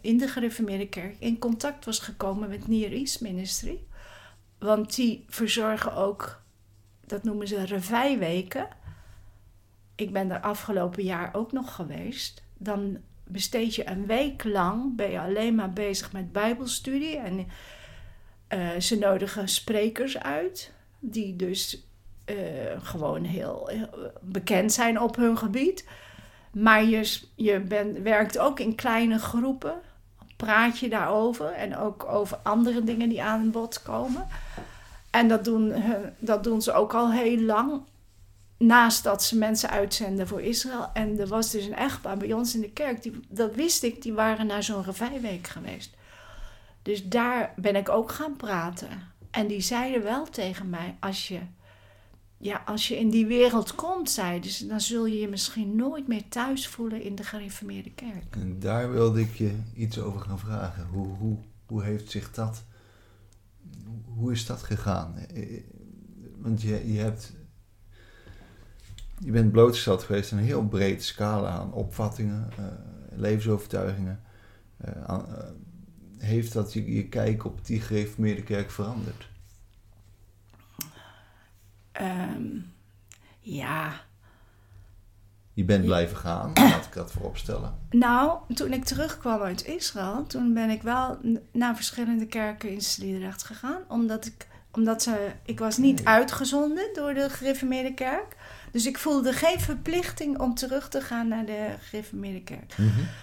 in 0.00 0.18
de 0.18 0.28
gereformeerde 0.28 0.88
kerk 0.88 1.16
in 1.18 1.38
contact 1.38 1.84
was 1.84 1.98
gekomen 1.98 2.48
met 2.48 2.68
Near 2.68 2.92
East 2.92 3.20
Ministry. 3.20 3.78
Want 4.58 4.94
die 4.94 5.24
verzorgen 5.28 5.94
ook, 5.94 6.42
dat 7.06 7.24
noemen 7.24 7.48
ze 7.48 7.64
revijweken. 7.64 8.68
Ik 9.94 10.12
ben 10.12 10.28
daar 10.28 10.40
afgelopen 10.40 11.02
jaar 11.02 11.34
ook 11.34 11.52
nog 11.52 11.74
geweest. 11.74 12.42
Dan 12.58 12.98
besteed 13.24 13.74
je 13.74 13.88
een 13.88 14.06
week 14.06 14.44
lang, 14.44 14.96
ben 14.96 15.10
je 15.10 15.20
alleen 15.20 15.54
maar 15.54 15.72
bezig 15.72 16.12
met 16.12 16.32
bijbelstudie. 16.32 17.16
En 17.16 17.46
eh, 18.48 18.76
ze 18.78 18.98
nodigen 18.98 19.48
sprekers 19.48 20.18
uit, 20.18 20.72
die 20.98 21.36
dus 21.36 21.86
eh, 22.24 22.36
gewoon 22.82 23.24
heel 23.24 23.70
bekend 24.20 24.72
zijn 24.72 25.00
op 25.00 25.16
hun 25.16 25.38
gebied. 25.38 25.84
Maar 26.56 26.84
je, 26.84 27.20
je 27.34 27.62
werkt 28.02 28.38
ook 28.38 28.60
in 28.60 28.74
kleine 28.74 29.18
groepen, 29.18 29.74
praat 30.36 30.78
je 30.78 30.88
daarover 30.88 31.52
en 31.52 31.76
ook 31.76 32.04
over 32.04 32.36
andere 32.36 32.84
dingen 32.84 33.08
die 33.08 33.22
aan 33.22 33.50
bod 33.50 33.82
komen. 33.82 34.26
En 35.10 35.28
dat 35.28 35.44
doen, 35.44 35.74
dat 36.18 36.44
doen 36.44 36.62
ze 36.62 36.72
ook 36.72 36.94
al 36.94 37.12
heel 37.12 37.40
lang. 37.40 37.82
Naast 38.58 39.04
dat 39.04 39.24
ze 39.24 39.38
mensen 39.38 39.70
uitzenden 39.70 40.28
voor 40.28 40.40
Israël. 40.40 40.90
En 40.92 41.18
er 41.18 41.26
was 41.26 41.50
dus 41.50 41.64
een 41.64 41.76
echtpaar 41.76 42.16
bij 42.16 42.32
ons 42.32 42.54
in 42.54 42.60
de 42.60 42.70
kerk, 42.70 43.02
die, 43.02 43.20
dat 43.28 43.54
wist 43.54 43.82
ik, 43.82 44.02
die 44.02 44.12
waren 44.12 44.46
naar 44.46 44.62
zo'n 44.62 44.84
revijweek 44.84 45.46
geweest. 45.46 45.96
Dus 46.82 47.08
daar 47.08 47.52
ben 47.56 47.76
ik 47.76 47.88
ook 47.88 48.12
gaan 48.12 48.36
praten. 48.36 48.88
En 49.30 49.46
die 49.46 49.60
zeiden 49.60 50.02
wel 50.02 50.24
tegen 50.24 50.70
mij, 50.70 50.96
als 51.00 51.28
je, 51.28 51.40
ja, 52.46 52.62
als 52.66 52.88
je 52.88 52.98
in 52.98 53.10
die 53.10 53.26
wereld 53.26 53.74
komt, 53.74 54.10
zeiden 54.10 54.50
ze, 54.50 54.66
dan 54.66 54.80
zul 54.80 55.06
je 55.06 55.18
je 55.18 55.28
misschien 55.28 55.76
nooit 55.76 56.08
meer 56.08 56.28
thuis 56.28 56.68
voelen 56.68 57.02
in 57.02 57.14
de 57.14 57.24
gereformeerde 57.24 57.90
kerk. 57.90 58.24
En 58.30 58.58
daar 58.58 58.92
wilde 58.92 59.20
ik 59.20 59.34
je 59.34 59.54
iets 59.74 59.98
over 59.98 60.20
gaan 60.20 60.38
vragen. 60.38 60.86
Hoe, 60.86 61.16
hoe, 61.16 61.36
hoe 61.66 61.82
heeft 61.82 62.10
zich 62.10 62.32
dat... 62.32 62.64
Hoe 64.04 64.32
is 64.32 64.46
dat 64.46 64.62
gegaan? 64.62 65.16
Eh, 65.16 65.60
Want 66.36 66.62
je, 66.62 66.92
je 66.92 66.98
hebt... 66.98 67.32
Je 69.18 69.30
bent 69.30 69.52
blootgesteld 69.52 70.02
geweest 70.02 70.32
aan 70.32 70.38
een 70.38 70.44
heel 70.44 70.66
breed 70.66 71.04
scala 71.04 71.48
aan 71.48 71.72
opvattingen, 71.72 72.50
eh, 72.56 72.64
levensovertuigingen. 73.10 74.20
Eh, 74.76 75.08
eh, 75.08 75.22
heeft 76.18 76.52
dat 76.52 76.72
je, 76.72 76.94
je 76.94 77.08
kijk 77.08 77.44
op 77.44 77.66
die 77.66 77.80
gereformeerde 77.80 78.42
kerk 78.42 78.70
veranderd? 78.70 79.28
Ehm, 81.98 82.46
ja, 83.40 83.92
Je 85.52 85.64
bent 85.64 85.84
blijven 85.84 86.16
gaan, 86.16 86.52
laat 86.70 86.84
ik 86.84 86.92
dat 86.92 87.12
voorop 87.12 87.36
stellen. 87.36 87.78
Nou, 87.90 88.38
toen 88.54 88.72
ik 88.72 88.84
terugkwam 88.84 89.40
uit 89.40 89.66
Israël, 89.66 90.26
toen 90.26 90.54
ben 90.54 90.70
ik 90.70 90.82
wel 90.82 91.18
naar 91.52 91.76
verschillende 91.76 92.26
kerken 92.26 92.70
in 92.70 92.80
Sliedrecht 92.80 93.42
gegaan. 93.42 93.80
Omdat 93.88 94.26
ik, 94.26 94.46
omdat 94.72 95.02
ze, 95.02 95.30
ik 95.44 95.58
was 95.58 95.76
niet 95.76 95.96
Nee. 95.96 96.06
uitgezonden 96.14 96.88
door 96.94 97.14
de 97.14 97.30
gereformeerde 97.30 97.94
kerk. 97.94 98.36
Dus 98.72 98.86
ik 98.86 98.98
voelde 98.98 99.32
geen 99.32 99.60
verplichting 99.60 100.38
om 100.38 100.54
terug 100.54 100.88
te 100.88 101.00
gaan 101.00 101.28
naar 101.28 101.44
de 101.46 101.74
gereformeerde 101.80 102.42
kerk. 102.42 102.74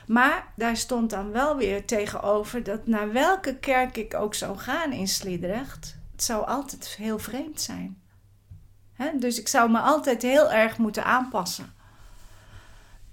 Maar 0.08 0.48
daar 0.56 0.78
stond 0.78 1.10
dan 1.10 1.32
wel 1.32 1.58
weer 1.58 1.86
tegenover 1.86 2.64
dat 2.64 2.88
naar 2.88 3.12
welke 3.12 3.56
kerk 3.56 3.98
ik 3.98 4.14
ook 4.14 4.36
zou 4.36 4.58
gaan 4.58 4.92
in 4.92 5.08
Sliedrecht, 5.08 5.98
het 6.12 6.24
zou 6.24 6.46
altijd 6.48 6.86
heel 6.98 7.20
vreemd 7.20 7.62
zijn. 7.62 7.98
Dus 9.20 9.40
ik 9.40 9.48
zou 9.48 9.72
me 9.72 9.80
altijd 9.80 10.22
heel 10.22 10.52
erg 10.52 10.78
moeten 10.78 11.06
aanpassen. 11.06 11.74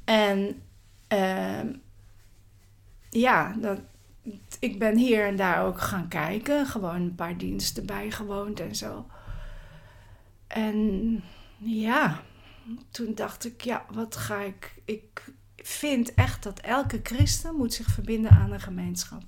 En 0.05 0.62
ehm, 1.09 1.73
ja, 3.11 3.55
dat, 3.59 3.81
ik 4.59 4.79
ben 4.79 4.97
hier 4.97 5.27
en 5.27 5.37
daar 5.37 5.64
ook 5.64 5.81
gaan 5.81 6.09
kijken, 6.09 6.66
gewoon 6.66 6.95
een 6.95 7.14
paar 7.14 7.37
diensten 7.37 7.87
bijgewoond 7.87 8.61
en 8.61 8.75
zo. 8.75 9.07
En 10.47 11.23
ja, 11.59 12.21
toen 12.90 13.14
dacht 13.14 13.45
ik, 13.45 13.61
ja, 13.61 13.85
wat 13.93 14.16
ga 14.16 14.40
ik. 14.40 14.75
Ik 14.85 15.25
vind 15.57 16.14
echt 16.14 16.43
dat 16.43 16.61
elke 16.61 17.01
christen 17.03 17.55
moet 17.55 17.75
zich 17.75 17.87
verbinden 17.87 18.31
aan 18.31 18.53
een 18.53 18.61
gemeenschap. 18.61 19.23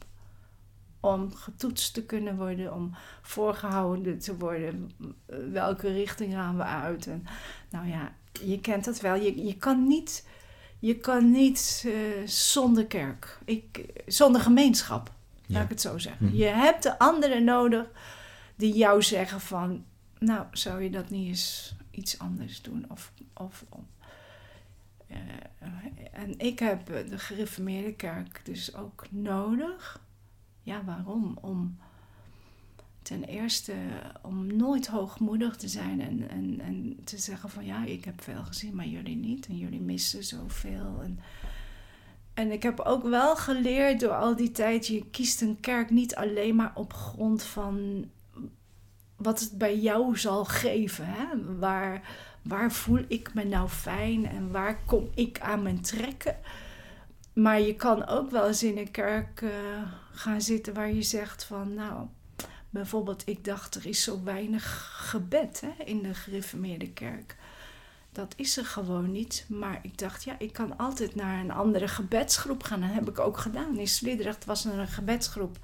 Om 1.05 1.35
getoetst 1.35 1.95
te 1.95 2.05
kunnen 2.05 2.37
worden, 2.37 2.75
om 2.75 2.95
voorgehouden 3.23 4.19
te 4.19 4.37
worden. 4.37 4.91
Welke 5.53 5.93
richting 5.93 6.33
gaan 6.33 6.57
we 6.57 6.62
uit? 6.62 7.07
En, 7.07 7.27
nou 7.71 7.88
ja, 7.88 8.12
je 8.45 8.61
kent 8.61 8.85
dat 8.85 9.01
wel. 9.01 9.15
Je, 9.15 9.45
je 9.47 9.57
kan 9.57 9.87
niet, 9.87 10.27
je 10.79 10.97
kan 10.99 11.31
niet 11.31 11.85
eh, 11.87 12.27
zonder 12.29 12.87
kerk, 12.87 13.38
ik, 13.45 13.87
zonder 14.07 14.41
gemeenschap, 14.41 15.11
Ja. 15.47 15.55
laat 15.55 15.62
ik 15.65 15.69
het 15.71 15.81
zo 15.81 15.99
zeggen. 15.99 16.27
Mhm. 16.27 16.37
Je 16.37 16.45
hebt 16.47 16.83
de 16.83 16.99
anderen 16.99 17.45
nodig 17.45 17.87
die 18.57 18.75
jou 18.75 19.03
zeggen 19.03 19.41
van, 19.41 19.85
nou, 20.19 20.47
zou 20.53 20.83
je 20.83 20.91
dat 20.91 21.11
niet 21.11 21.29
eens 21.29 21.75
iets 21.91 22.19
anders 22.19 22.62
doen? 22.62 22.85
Of, 22.88 23.12
of, 23.35 23.65
eh, 25.07 25.17
en 26.12 26.38
ik 26.38 26.59
heb 26.59 26.87
de 26.87 27.19
gereformeerde 27.19 27.93
kerk 27.95 28.41
dus 28.45 28.75
ook 28.75 29.05
nodig. 29.11 30.01
Ja, 30.63 30.85
waarom? 30.85 31.38
Om 31.40 31.77
ten 33.02 33.25
eerste 33.25 33.75
om 34.23 34.56
nooit 34.56 34.87
hoogmoedig 34.87 35.56
te 35.56 35.69
zijn 35.69 36.00
en, 36.00 36.29
en, 36.29 36.60
en 36.60 36.96
te 37.04 37.19
zeggen 37.19 37.50
van 37.50 37.65
ja, 37.65 37.85
ik 37.85 38.04
heb 38.04 38.23
veel 38.23 38.42
gezien, 38.44 38.75
maar 38.75 38.87
jullie 38.87 39.17
niet. 39.17 39.46
En 39.46 39.58
jullie 39.58 39.81
missen 39.81 40.25
zoveel. 40.25 41.00
En, 41.02 41.19
en 42.35 42.52
ik 42.52 42.63
heb 42.63 42.81
ook 42.81 43.02
wel 43.02 43.37
geleerd 43.37 44.00
door 44.00 44.15
al 44.15 44.37
die 44.37 44.50
tijd, 44.50 44.87
je 44.87 45.04
kiest 45.10 45.40
een 45.40 45.60
kerk 45.60 45.90
niet 45.90 46.15
alleen 46.15 46.56
maar 46.56 46.73
op 46.75 46.92
grond 46.92 47.42
van 47.42 48.04
wat 49.17 49.40
het 49.40 49.58
bij 49.58 49.79
jou 49.79 50.19
zal 50.19 50.44
geven. 50.44 51.04
Hè? 51.06 51.56
Waar, 51.58 52.02
waar 52.42 52.73
voel 52.73 53.04
ik 53.08 53.35
me 53.35 53.44
nou 53.44 53.69
fijn 53.69 54.27
en 54.27 54.50
waar 54.50 54.79
kom 54.85 55.08
ik 55.15 55.40
aan 55.40 55.63
mijn 55.63 55.81
trekken? 55.81 56.37
Maar 57.33 57.61
je 57.61 57.75
kan 57.75 58.07
ook 58.07 58.31
wel 58.31 58.47
eens 58.47 58.63
in 58.63 58.79
een 58.79 58.91
kerk 58.91 59.43
eh, 59.43 59.51
gaan 60.13 60.41
zitten 60.41 60.75
waar 60.75 60.93
je 60.93 61.03
zegt 61.03 61.45
van, 61.45 61.75
nou, 61.75 62.07
bijvoorbeeld, 62.71 63.23
ik 63.27 63.45
dacht 63.45 63.75
er 63.75 63.87
is 63.87 64.03
zo 64.03 64.21
weinig 64.25 64.93
gebed 65.11 65.61
hè, 65.61 65.85
in 65.85 66.03
de 66.03 66.15
gereformeerde 66.15 66.93
kerk. 66.93 67.37
Dat 68.13 68.35
is 68.37 68.57
er 68.57 68.65
gewoon 68.65 69.13
niet. 69.13 69.45
Maar 69.49 69.79
ik 69.83 69.99
dacht, 69.99 70.25
ja, 70.25 70.35
ik 70.39 70.53
kan 70.53 70.79
altijd 70.79 71.15
naar 71.15 71.41
een 71.41 71.51
andere 71.51 71.89
gebedsgroep 71.89 72.63
gaan. 72.63 72.81
Dat 72.81 72.91
heb 72.93 73.09
ik 73.09 73.19
ook 73.19 73.39
gedaan. 73.39 73.79
In 73.79 73.89
Sliedrecht 73.89 74.45
was 74.45 74.65
er 74.65 74.79
een 74.79 74.89
gebedsgroep 74.89 75.59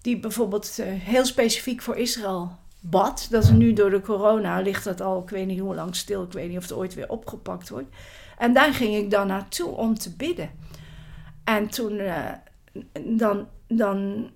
die 0.00 0.20
bijvoorbeeld 0.20 0.78
eh, 0.78 0.86
heel 0.86 1.24
specifiek 1.24 1.82
voor 1.82 1.96
Israël 1.96 2.58
bad. 2.80 3.26
Dat 3.30 3.42
is 3.42 3.50
nu 3.50 3.72
door 3.72 3.90
de 3.90 4.00
corona, 4.00 4.60
ligt 4.60 4.84
dat 4.84 5.00
al, 5.00 5.22
ik 5.22 5.28
weet 5.28 5.46
niet 5.46 5.60
hoe 5.60 5.74
lang 5.74 5.96
stil. 5.96 6.22
Ik 6.22 6.32
weet 6.32 6.48
niet 6.48 6.56
of 6.56 6.62
het 6.62 6.72
ooit 6.72 6.94
weer 6.94 7.08
opgepakt 7.08 7.68
wordt. 7.68 7.88
En 8.38 8.52
daar 8.52 8.74
ging 8.74 8.96
ik 8.96 9.10
dan 9.10 9.26
naartoe 9.26 9.68
om 9.68 9.98
te 9.98 10.10
bidden. 10.10 10.50
En 11.56 11.68
toen, 11.68 11.98
eh, 11.98 12.32
dan, 13.00 13.48
dan, 13.66 14.30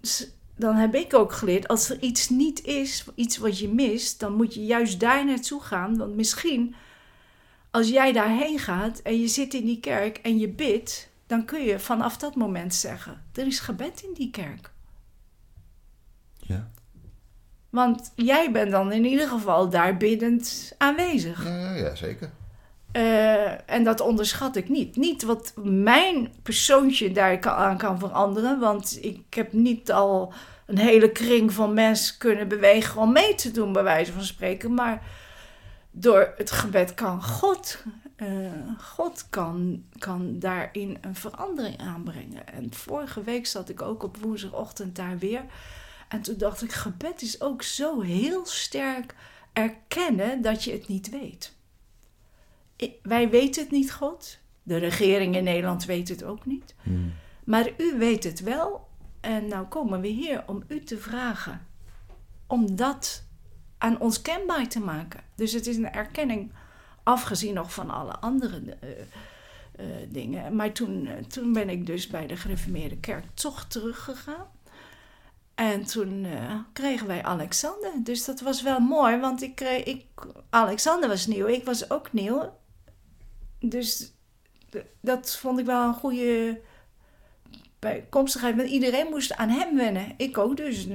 dan 0.57 0.75
heb 0.75 0.95
ik 0.95 1.15
ook 1.15 1.33
geleerd, 1.33 1.69
als 1.69 1.91
er 1.91 2.01
iets 2.01 2.29
niet 2.29 2.65
is, 2.65 3.05
iets 3.15 3.37
wat 3.37 3.59
je 3.59 3.69
mist, 3.69 4.21
dan 4.21 4.33
moet 4.33 4.55
je 4.55 4.65
juist 4.65 5.01
daar 5.01 5.25
naartoe 5.25 5.61
gaan. 5.61 5.97
Want 5.97 6.15
misschien, 6.15 6.75
als 7.71 7.89
jij 7.89 8.13
daarheen 8.13 8.59
gaat 8.59 8.99
en 8.99 9.21
je 9.21 9.29
zit 9.29 9.55
in 9.55 9.65
die 9.65 9.81
kerk 9.81 10.17
en 10.17 10.39
je 10.39 10.49
bidt, 10.49 11.09
dan 11.27 11.45
kun 11.45 11.63
je 11.63 11.79
vanaf 11.79 12.17
dat 12.17 12.35
moment 12.35 12.75
zeggen: 12.75 13.23
er 13.35 13.47
is 13.47 13.61
gebed 13.61 14.03
in 14.03 14.13
die 14.15 14.31
kerk. 14.31 14.71
Ja. 16.37 16.71
Want 17.71 18.13
jij 18.15 18.51
bent 18.53 18.71
dan 18.71 18.93
in 18.93 19.05
ieder 19.05 19.29
geval 19.29 19.71
daar 19.71 19.97
biddend 19.97 20.75
aanwezig. 20.79 21.45
Ja, 21.45 21.59
ja, 21.59 21.75
ja, 21.75 21.95
zeker. 21.95 22.31
Uh, 22.97 23.71
en 23.71 23.85
dat 23.85 24.01
onderschat 24.01 24.57
ik 24.57 24.69
niet. 24.69 24.97
Niet 24.97 25.23
wat 25.23 25.53
mijn 25.63 26.33
persoontje 26.43 27.13
daar 27.13 27.39
kan, 27.39 27.53
aan 27.53 27.79
kan 27.79 27.99
veranderen. 27.99 28.61
Want 28.61 28.99
ik 29.01 29.35
heb 29.35 29.53
niet 29.53 29.93
al 29.93 30.33
een 30.67 30.79
hele 30.79 31.13
kring 31.13 31.53
van 31.53 31.75
mensen 31.75 32.19
kunnen 32.19 32.49
bewegen 32.49 33.01
om 33.01 33.13
mee 33.13 33.35
te 33.35 33.51
doen, 33.51 33.73
bij 33.73 33.83
wijze 33.83 34.13
van 34.13 34.25
spreken. 34.25 34.75
Maar 34.75 35.03
door 35.91 36.33
het 36.37 36.51
gebed 36.51 36.95
kan 36.95 37.23
God, 37.23 37.83
uh, 38.17 38.29
God 38.79 39.27
kan, 39.31 39.85
kan 39.99 40.39
daarin 40.39 40.99
een 41.01 41.15
verandering 41.15 41.81
aanbrengen. 41.81 42.47
En 42.47 42.75
vorige 42.75 43.23
week 43.23 43.47
zat 43.47 43.69
ik 43.69 43.83
ook 43.83 44.03
op 44.03 44.17
woensdagochtend 44.17 44.97
daar 44.97 45.19
weer. 45.19 45.45
En 46.09 46.23
toen 46.23 46.39
dacht 46.39 46.63
ik, 46.63 46.73
gebed 46.73 47.23
is 47.23 47.41
ook 47.41 47.63
zo 47.63 48.01
heel 48.01 48.47
sterk 48.47 49.15
erkennen 49.53 50.43
dat 50.43 50.65
je 50.65 50.73
het 50.73 50.89
niet 50.89 51.11
weet. 51.11 51.54
Wij 53.03 53.31
weten 53.31 53.63
het 53.63 53.73
niet, 53.73 53.93
God. 53.93 54.39
De 54.63 54.77
regering 54.77 55.37
in 55.37 55.45
Nederland 55.45 55.85
weet 55.85 56.09
het 56.09 56.25
ook 56.25 56.47
niet. 56.47 56.75
Hmm. 56.83 57.13
Maar 57.45 57.71
u 57.77 57.99
weet 57.99 58.25
het 58.25 58.41
wel. 58.41 58.89
En 59.21 59.49
nou 59.49 59.67
komen 59.67 60.01
we 60.01 60.09
hier 60.09 60.43
om 60.47 60.63
u 60.69 60.81
te 60.81 60.99
vragen. 60.99 61.67
Om 62.47 62.77
dat 62.77 63.25
aan 63.79 64.01
ons 64.01 64.23
kenbaar 64.23 64.69
te 64.69 64.81
maken. 64.81 65.21
Dus 65.35 65.53
het 65.53 65.67
is 65.67 65.77
een 65.77 65.93
erkenning, 65.93 66.53
afgezien 67.03 67.55
nog 67.55 67.73
van 67.73 67.91
alle 67.91 68.17
andere 68.19 68.61
uh, 68.61 68.91
uh, 69.81 69.87
dingen. 70.09 70.57
Maar 70.57 70.73
toen, 70.73 71.07
uh, 71.07 71.13
toen 71.13 71.53
ben 71.53 71.69
ik 71.69 71.87
dus 71.87 72.07
bij 72.07 72.27
de 72.27 72.37
gereformeerde 72.37 72.97
kerk 72.97 73.25
toch 73.35 73.65
teruggegaan. 73.65 74.47
En 75.55 75.85
toen 75.85 76.27
kregen 76.73 77.07
wij 77.07 77.23
Alexander. 77.23 77.91
Dus 77.99 78.25
dat 78.25 78.41
was 78.41 78.63
wel 78.63 78.81
mooi, 78.81 79.17
want 79.17 79.43
ik 79.43 79.55
kreeg, 79.55 79.85
ik, 79.85 80.05
Alexander 80.51 81.09
was 81.09 81.27
nieuw, 81.27 81.47
ik 81.47 81.65
was 81.65 81.91
ook 81.91 82.13
nieuw. 82.13 82.53
Dus 83.69 84.13
dat 85.01 85.37
vond 85.37 85.59
ik 85.59 85.67
wel 85.67 85.89
een 85.89 85.95
goede 85.95 86.61
bijkomstigheid. 87.79 88.57
Want 88.57 88.69
iedereen 88.69 89.07
moest 89.11 89.35
aan 89.35 89.49
hem 89.49 89.77
wennen. 89.77 90.15
Ik 90.17 90.39
ook 90.39 90.57
dus. 90.57 90.87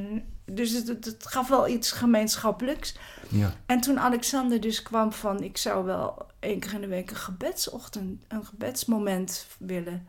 Dus 0.46 0.72
het, 0.72 0.88
het, 0.88 1.26
gaf 1.28 1.48
wel 1.48 1.68
iets 1.68 1.92
gemeenschappelijks. 1.92 2.96
Ja. 3.30 3.56
En 3.66 3.82
toen 3.82 4.00
Alexander 4.00 4.62
dus 4.62 4.82
kwam 4.82 5.12
van... 5.12 5.44
ik 5.44 5.58
zou 5.58 5.86
wel 5.86 6.28
één 6.40 6.60
keer 6.60 6.74
in 6.74 6.82
de 6.82 6.88
week 6.88 7.10
een 7.10 7.16
gebedsochtend... 7.16 8.24
een 8.28 8.46
gebedsmoment 8.46 9.48
willen, 9.58 10.08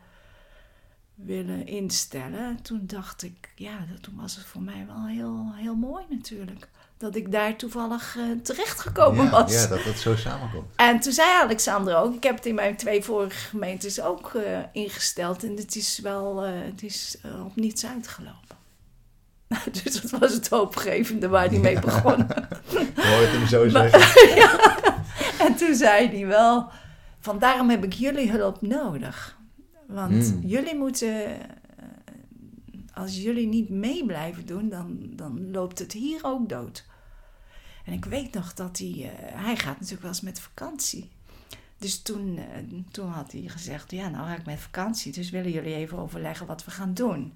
willen 1.15 1.65
instellen. 1.65 2.61
Toen 2.61 2.81
dacht 2.83 3.23
ik... 3.23 3.51
ja, 3.55 3.85
toen 4.01 4.15
was 4.15 4.35
het 4.35 4.45
voor 4.45 4.61
mij 4.61 4.85
wel 4.87 5.05
heel, 5.05 5.51
heel 5.55 5.75
mooi 5.75 6.05
natuurlijk 6.09 6.69
dat 7.01 7.15
ik 7.15 7.31
daar 7.31 7.55
toevallig 7.55 8.15
uh, 8.17 8.23
terechtgekomen 8.43 9.25
ja, 9.25 9.29
was. 9.29 9.53
Ja, 9.53 9.67
dat 9.67 9.83
het 9.83 9.99
zo 9.99 10.15
samenkomt. 10.15 10.65
En 10.75 10.99
toen 10.99 11.13
zei 11.13 11.29
Alexander 11.41 11.97
ook, 11.97 12.15
ik 12.15 12.23
heb 12.23 12.35
het 12.35 12.45
in 12.45 12.55
mijn 12.55 12.75
twee 12.75 13.03
vorige 13.03 13.37
gemeentes 13.37 14.01
ook 14.01 14.31
uh, 14.35 14.41
ingesteld. 14.71 15.43
En 15.43 15.55
het 15.55 15.75
is 15.75 15.99
wel, 15.99 16.45
uh, 16.47 16.51
het 16.53 16.83
is 16.83 17.17
op 17.45 17.55
niets 17.55 17.85
uitgelopen. 17.85 18.55
dus 19.83 20.01
dat 20.01 20.19
was 20.19 20.33
het 20.33 20.49
hoopgevende 20.49 21.27
waar 21.27 21.47
hij 21.49 21.59
mee 21.59 21.79
begon. 21.79 22.15
Hoor 22.95 23.21
het 23.21 23.31
hem 23.31 23.47
zo 23.47 23.69
zeggen. 23.69 24.35
ja. 24.41 24.77
En 25.39 25.55
toen 25.55 25.75
zei 25.75 26.07
hij 26.07 26.27
wel, 26.27 26.69
van 27.19 27.39
daarom 27.39 27.69
heb 27.69 27.83
ik 27.83 27.93
jullie 27.93 28.31
hulp 28.31 28.61
nodig. 28.61 29.39
Want 29.87 30.11
Mm. 30.33 30.41
jullie 30.45 30.75
moeten, 30.75 31.37
als 32.93 33.17
jullie 33.17 33.47
niet 33.47 33.69
mee 33.69 34.05
blijven 34.05 34.45
doen, 34.45 34.69
dan, 34.69 34.97
dan 35.01 35.51
loopt 35.51 35.79
het 35.79 35.91
hier 35.91 36.19
ook 36.21 36.49
dood. 36.49 36.83
En 37.85 37.93
ik 37.93 38.05
weet 38.05 38.33
nog 38.33 38.53
dat 38.53 38.77
hij, 38.77 38.87
uh, 38.87 39.09
hij 39.17 39.55
gaat 39.55 39.75
natuurlijk 39.75 40.01
wel 40.01 40.11
eens 40.11 40.21
met 40.21 40.39
vakantie. 40.39 41.09
Dus 41.77 42.01
toen, 42.01 42.37
uh, 42.37 42.43
toen 42.91 43.09
had 43.09 43.31
hij 43.31 43.41
gezegd, 43.47 43.91
ja 43.91 44.09
nou 44.09 44.27
ga 44.27 44.35
ik 44.35 44.45
met 44.45 44.59
vakantie, 44.59 45.11
dus 45.11 45.29
willen 45.29 45.51
jullie 45.51 45.75
even 45.75 45.97
overleggen 45.97 46.47
wat 46.47 46.65
we 46.65 46.71
gaan 46.71 46.93
doen. 46.93 47.33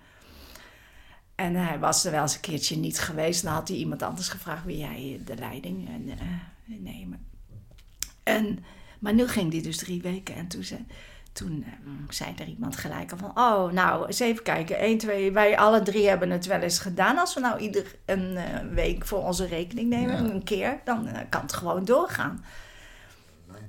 En 1.36 1.56
hij 1.56 1.80
was 1.80 2.06
er 2.06 2.12
wel 2.12 2.22
eens 2.22 2.34
een 2.34 2.40
keertje 2.40 2.78
niet 2.78 3.00
geweest. 3.00 3.44
Dan 3.44 3.54
had 3.54 3.68
hij 3.68 3.78
iemand 3.78 4.02
anders 4.02 4.30
gevraagd, 4.30 4.66
wil 4.66 4.76
jij 4.76 5.22
de 5.26 5.36
leiding 5.36 5.88
en, 5.88 6.08
uh, 6.08 6.78
nemen? 6.80 7.26
En, 8.24 8.64
maar 9.00 9.14
nu 9.14 9.28
ging 9.28 9.52
die 9.52 9.62
dus 9.62 9.78
drie 9.78 10.02
weken 10.02 10.36
en 10.36 10.48
toen 10.48 10.64
zei, 10.64 10.86
toen 11.36 11.66
uh, 11.68 11.92
zei 12.10 12.34
er 12.38 12.48
iemand 12.48 12.78
gelijk 12.78 13.12
al 13.12 13.18
van... 13.18 13.30
oh, 13.30 13.72
nou, 13.72 14.06
eens 14.06 14.20
even 14.20 14.44
kijken. 14.44 14.78
1, 14.78 14.98
2, 14.98 15.32
wij 15.32 15.58
alle 15.58 15.82
drie 15.82 16.08
hebben 16.08 16.30
het 16.30 16.46
wel 16.46 16.60
eens 16.60 16.80
gedaan. 16.80 17.18
Als 17.18 17.34
we 17.34 17.40
nou 17.40 17.60
ieder 17.60 17.96
een 18.06 18.32
uh, 18.32 18.44
week 18.74 19.06
voor 19.06 19.24
onze 19.24 19.46
rekening 19.46 19.90
nemen, 19.90 20.28
ja. 20.28 20.34
een 20.34 20.44
keer... 20.44 20.80
dan 20.84 21.08
uh, 21.08 21.14
kan 21.30 21.42
het 21.42 21.54
gewoon 21.54 21.86
doorgaan. 21.86 22.46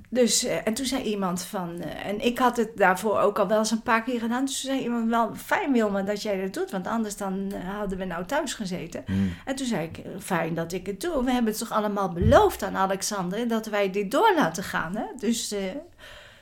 Dus, 0.09 0.43
en 0.43 0.73
toen 0.73 0.85
zei 0.85 1.03
iemand 1.03 1.43
van... 1.43 1.81
en 1.81 2.25
ik 2.25 2.39
had 2.39 2.57
het 2.57 2.77
daarvoor 2.77 3.19
ook 3.19 3.39
al 3.39 3.47
wel 3.47 3.57
eens 3.57 3.71
een 3.71 3.81
paar 3.81 4.03
keer 4.03 4.19
gedaan. 4.19 4.45
Dus 4.45 4.61
toen 4.61 4.71
zei 4.71 4.83
iemand 4.83 5.09
wel, 5.09 5.35
fijn 5.35 5.71
Wilma 5.71 6.01
dat 6.01 6.21
jij 6.21 6.41
dat 6.41 6.53
doet... 6.53 6.71
want 6.71 6.87
anders 6.87 7.17
dan 7.17 7.53
hadden 7.77 7.97
we 7.97 8.05
nou 8.05 8.25
thuis 8.25 8.53
gezeten. 8.53 9.03
Mm. 9.07 9.33
En 9.45 9.55
toen 9.55 9.67
zei 9.67 9.83
ik, 9.83 10.01
fijn 10.19 10.53
dat 10.53 10.71
ik 10.71 10.85
het 10.85 11.01
doe. 11.01 11.23
We 11.23 11.31
hebben 11.31 11.51
het 11.51 11.59
toch 11.59 11.71
allemaal 11.71 12.09
beloofd 12.09 12.63
aan 12.63 12.77
Alexander... 12.77 13.47
dat 13.47 13.65
wij 13.65 13.91
dit 13.91 14.11
door 14.11 14.33
laten 14.35 14.63
gaan, 14.63 14.95
hè? 14.95 15.05
Dus... 15.17 15.55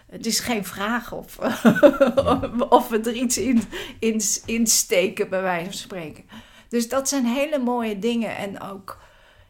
Het 0.06 0.26
is 0.26 0.40
geen 0.40 0.66
vraag 0.66 1.12
of, 1.12 1.38
of 2.70 2.90
we 2.90 3.00
er 3.00 3.14
iets 3.14 3.38
in, 3.38 3.64
in, 4.00 4.22
in 4.46 4.68
steken, 4.68 5.30
bij 5.30 5.42
wijze 5.42 5.66
van 5.66 5.74
spreken. 5.74 6.24
Dus 6.70 6.90
dat 6.90 7.10
zijn 7.10 7.26
hele 7.26 7.60
mooie 7.60 8.00
dingen. 8.00 8.38
En 8.38 8.62
ook, 8.62 8.98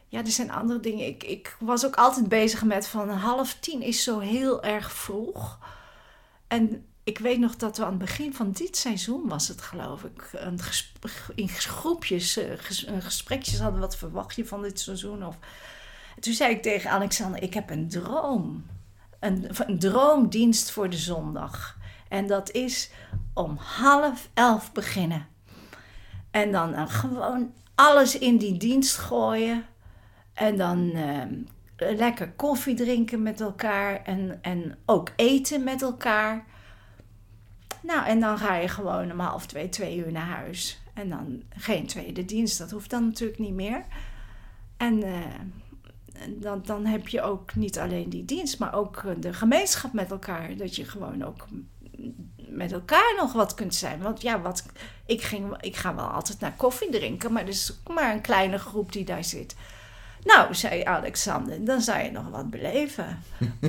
ja, 0.08 0.18
er 0.18 0.30
zijn 0.30 0.50
andere 0.50 0.80
dingen. 0.80 1.06
Ik, 1.06 1.24
ik 1.24 1.56
was 1.60 1.86
ook 1.86 1.96
altijd 1.96 2.28
bezig 2.28 2.64
met 2.64 2.88
van 2.88 3.08
half 3.08 3.54
tien 3.54 3.82
is 3.82 4.02
zo 4.02 4.18
heel 4.18 4.62
erg 4.62 4.92
vroeg. 4.92 5.58
En 6.48 6.86
ik 7.04 7.18
weet 7.18 7.38
nog 7.38 7.56
dat 7.56 7.76
we 7.76 7.84
aan 7.84 7.90
het 7.90 7.98
begin 7.98 8.34
van 8.34 8.52
dit 8.52 8.76
seizoen 8.76 9.28
was 9.28 9.48
het, 9.48 9.60
geloof 9.60 10.04
ik, 10.04 10.28
een 10.32 10.58
in 11.34 11.48
groepjes, 11.48 12.36
een 12.36 13.02
gesprekjes 13.02 13.60
hadden. 13.60 13.80
Wat 13.80 13.96
verwacht 13.96 14.36
je 14.36 14.46
van 14.46 14.62
dit 14.62 14.80
seizoen? 14.80 15.26
Of... 15.26 15.36
Toen 16.20 16.32
zei 16.32 16.54
ik 16.54 16.62
tegen 16.62 16.90
Alexander, 16.90 17.42
ik 17.42 17.54
heb 17.54 17.70
een 17.70 17.88
droom 17.88 18.64
een, 19.26 19.78
droomdienst 19.78 20.70
voor 20.70 20.90
de 20.90 20.96
zondag. 20.96 21.78
En 22.08 22.26
dat 22.26 22.50
is 22.50 22.90
om 23.34 23.56
half 23.56 24.28
elf 24.34 24.72
beginnen. 24.72 25.26
En 26.30 26.52
dan 26.52 26.72
uh, 26.72 26.82
gewoon 26.86 27.52
alles 27.74 28.18
in 28.18 28.36
die 28.36 28.56
dienst 28.56 28.96
gooien. 28.96 29.64
En 30.34 30.56
dan 30.56 30.78
uh, 30.94 31.22
lekker 31.76 32.32
koffie 32.32 32.74
drinken 32.74 33.22
met 33.22 33.40
elkaar. 33.40 34.02
En, 34.02 34.38
en 34.42 34.78
ook 34.86 35.10
eten 35.16 35.64
met 35.64 35.82
elkaar. 35.82 36.44
Nou, 37.82 38.06
en 38.06 38.20
dan 38.20 38.38
ga 38.38 38.54
je 38.54 38.68
gewoon 38.68 39.12
om 39.12 39.20
half 39.20 39.46
twee, 39.46 39.68
twee 39.68 39.96
uur 39.96 40.12
naar 40.12 40.26
huis. 40.26 40.80
En 40.94 41.08
dan 41.08 41.42
geen 41.48 41.86
tweede 41.86 42.24
dienst, 42.24 42.58
dat 42.58 42.70
hoeft 42.70 42.90
dan 42.90 43.04
natuurlijk 43.04 43.38
niet 43.38 43.54
meer. 43.54 43.84
En... 44.76 45.04
Uh, 45.04 45.16
dan, 46.28 46.62
dan 46.64 46.86
heb 46.86 47.08
je 47.08 47.22
ook 47.22 47.54
niet 47.54 47.78
alleen 47.78 48.08
die 48.08 48.24
dienst, 48.24 48.58
maar 48.58 48.74
ook 48.74 49.02
de 49.18 49.32
gemeenschap 49.32 49.92
met 49.92 50.10
elkaar. 50.10 50.56
Dat 50.56 50.76
je 50.76 50.84
gewoon 50.84 51.24
ook 51.24 51.46
met 52.36 52.72
elkaar 52.72 53.14
nog 53.16 53.32
wat 53.32 53.54
kunt 53.54 53.74
zijn. 53.74 54.00
Want 54.02 54.22
ja, 54.22 54.40
wat, 54.40 54.64
ik, 55.06 55.22
ging, 55.22 55.56
ik 55.60 55.76
ga 55.76 55.94
wel 55.94 56.06
altijd 56.06 56.40
naar 56.40 56.52
koffie 56.56 56.90
drinken, 56.90 57.32
maar 57.32 57.42
er 57.42 57.48
is 57.48 57.80
maar 57.86 58.12
een 58.12 58.20
kleine 58.20 58.58
groep 58.58 58.92
die 58.92 59.04
daar 59.04 59.24
zit. 59.24 59.54
Nou, 60.24 60.54
zei 60.54 60.84
Alexander, 60.84 61.64
dan 61.64 61.80
zou 61.80 62.02
je 62.02 62.10
nog 62.10 62.28
wat 62.30 62.50
beleven. 62.50 63.22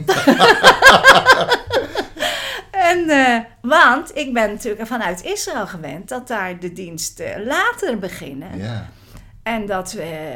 en, 2.89 2.99
uh, 2.99 3.39
want 3.61 4.15
ik 4.15 4.33
ben 4.33 4.49
natuurlijk 4.49 4.87
vanuit 4.87 5.23
Israël 5.23 5.67
gewend 5.67 6.09
dat 6.09 6.27
daar 6.27 6.59
de 6.59 6.73
diensten 6.73 7.45
later 7.45 7.99
beginnen. 7.99 8.57
Ja. 8.57 8.89
En 9.43 9.65
dat 9.65 9.91
we 9.91 10.35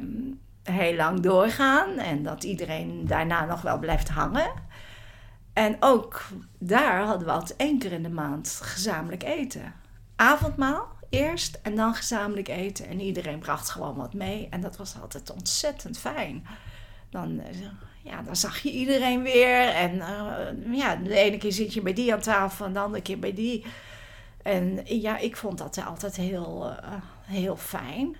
uh, 0.00 0.27
heel 0.68 0.94
lang 0.94 1.20
doorgaan 1.20 1.98
en 1.98 2.22
dat 2.22 2.44
iedereen 2.44 3.06
daarna 3.06 3.44
nog 3.44 3.62
wel 3.62 3.78
blijft 3.78 4.08
hangen. 4.08 4.50
En 5.52 5.76
ook 5.80 6.24
daar 6.58 7.02
hadden 7.02 7.26
we 7.26 7.32
altijd 7.32 7.58
één 7.58 7.78
keer 7.78 7.92
in 7.92 8.02
de 8.02 8.08
maand 8.08 8.60
gezamenlijk 8.62 9.22
eten. 9.22 9.74
Avondmaal, 10.16 10.88
eerst 11.08 11.58
en 11.62 11.74
dan 11.74 11.94
gezamenlijk 11.94 12.48
eten. 12.48 12.86
En 12.86 13.00
iedereen 13.00 13.38
bracht 13.38 13.70
gewoon 13.70 13.96
wat 13.96 14.14
mee. 14.14 14.46
En 14.50 14.60
dat 14.60 14.76
was 14.76 15.00
altijd 15.00 15.30
ontzettend 15.30 15.98
fijn. 15.98 16.46
Dan, 17.10 17.40
eh, 17.40 17.60
ja, 18.02 18.22
dan 18.22 18.36
zag 18.36 18.58
je 18.58 18.70
iedereen 18.70 19.22
weer. 19.22 19.68
En 19.68 20.00
eh, 20.00 20.76
ja, 20.76 20.96
de 20.96 21.14
ene 21.14 21.38
keer 21.38 21.52
zit 21.52 21.74
je 21.74 21.82
bij 21.82 21.92
die 21.92 22.12
aan 22.12 22.20
tafel 22.20 22.66
en 22.66 22.72
de 22.72 22.78
andere 22.78 23.02
keer 23.02 23.18
bij 23.18 23.34
die. 23.34 23.64
En 24.42 24.80
ja, 24.84 25.18
ik 25.18 25.36
vond 25.36 25.58
dat 25.58 25.84
altijd 25.86 26.16
heel, 26.16 26.70
eh, 26.70 26.92
heel 27.22 27.56
fijn. 27.56 28.16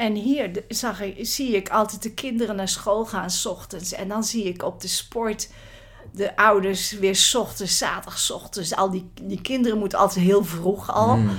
En 0.00 0.14
hier 0.14 0.64
zag 0.68 1.00
ik, 1.00 1.26
zie 1.26 1.56
ik 1.56 1.68
altijd 1.68 2.02
de 2.02 2.14
kinderen 2.14 2.56
naar 2.56 2.68
school 2.68 3.06
gaan 3.06 3.30
s 3.30 3.46
ochtends. 3.46 3.92
En 3.92 4.08
dan 4.08 4.24
zie 4.24 4.44
ik 4.44 4.62
op 4.62 4.80
de 4.80 4.88
sport 4.88 5.48
de 6.12 6.36
ouders 6.36 6.92
weer 6.92 7.16
s 7.16 7.34
ochtends, 7.34 7.78
zaterdag 7.78 8.18
s 8.18 8.30
ochtends. 8.30 8.74
Al 8.74 8.90
die, 8.90 9.10
die 9.22 9.40
kinderen 9.40 9.78
moeten 9.78 9.98
altijd 9.98 10.24
heel 10.24 10.44
vroeg 10.44 10.92
al. 10.92 11.16
Mm. 11.16 11.28
En 11.28 11.38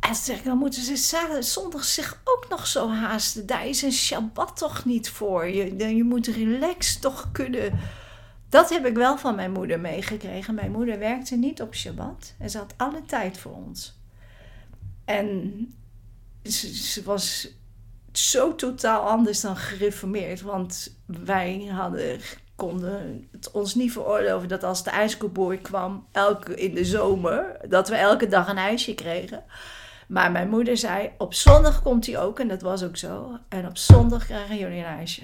dan 0.00 0.14
zeg 0.14 0.38
ik, 0.38 0.44
dan 0.44 0.58
moeten 0.58 0.82
ze 0.82 0.96
zaterdag, 0.96 1.44
zondag 1.44 1.84
zich 1.84 2.20
ook 2.24 2.46
nog 2.48 2.66
zo 2.66 2.90
haasten. 2.90 3.46
Daar 3.46 3.66
is 3.66 3.82
een 3.82 3.92
Shabbat 3.92 4.56
toch 4.56 4.84
niet 4.84 5.10
voor. 5.10 5.48
Je, 5.48 5.96
je 5.96 6.04
moet 6.04 6.26
relaxed 6.26 7.00
toch 7.00 7.28
kunnen. 7.32 7.80
Dat 8.48 8.70
heb 8.70 8.86
ik 8.86 8.94
wel 8.94 9.18
van 9.18 9.34
mijn 9.34 9.52
moeder 9.52 9.80
meegekregen. 9.80 10.54
Mijn 10.54 10.72
moeder 10.72 10.98
werkte 10.98 11.36
niet 11.36 11.62
op 11.62 11.74
Shabbat. 11.74 12.34
En 12.38 12.50
ze 12.50 12.58
had 12.58 12.74
alle 12.76 13.02
tijd 13.06 13.38
voor 13.38 13.52
ons. 13.52 13.98
En 15.04 15.52
ze, 16.42 16.74
ze 16.74 17.02
was 17.02 17.48
zo 18.12 18.54
totaal 18.54 19.08
anders 19.08 19.40
dan 19.40 19.56
gereformeerd. 19.56 20.40
Want 20.40 20.96
wij 21.06 21.70
hadden, 21.70 22.20
konden 22.56 23.28
het 23.32 23.50
ons 23.50 23.74
niet 23.74 23.92
veroorloven 23.92 24.48
dat 24.48 24.64
als 24.64 24.84
de 24.84 24.90
ijskoeboer 24.90 25.56
kwam, 25.56 26.06
elke, 26.12 26.54
in 26.54 26.74
de 26.74 26.84
zomer, 26.84 27.56
dat 27.68 27.88
we 27.88 27.94
elke 27.94 28.28
dag 28.28 28.48
een 28.48 28.58
ijsje 28.58 28.94
kregen. 28.94 29.44
Maar 30.08 30.30
mijn 30.30 30.48
moeder 30.48 30.76
zei, 30.76 31.10
op 31.18 31.34
zondag 31.34 31.82
komt 31.82 32.06
hij 32.06 32.18
ook. 32.18 32.38
En 32.40 32.48
dat 32.48 32.62
was 32.62 32.82
ook 32.82 32.96
zo. 32.96 33.38
En 33.48 33.66
op 33.66 33.76
zondag 33.76 34.24
krijgen 34.24 34.56
jullie 34.56 34.78
een 34.78 34.84
ijsje. 34.84 35.22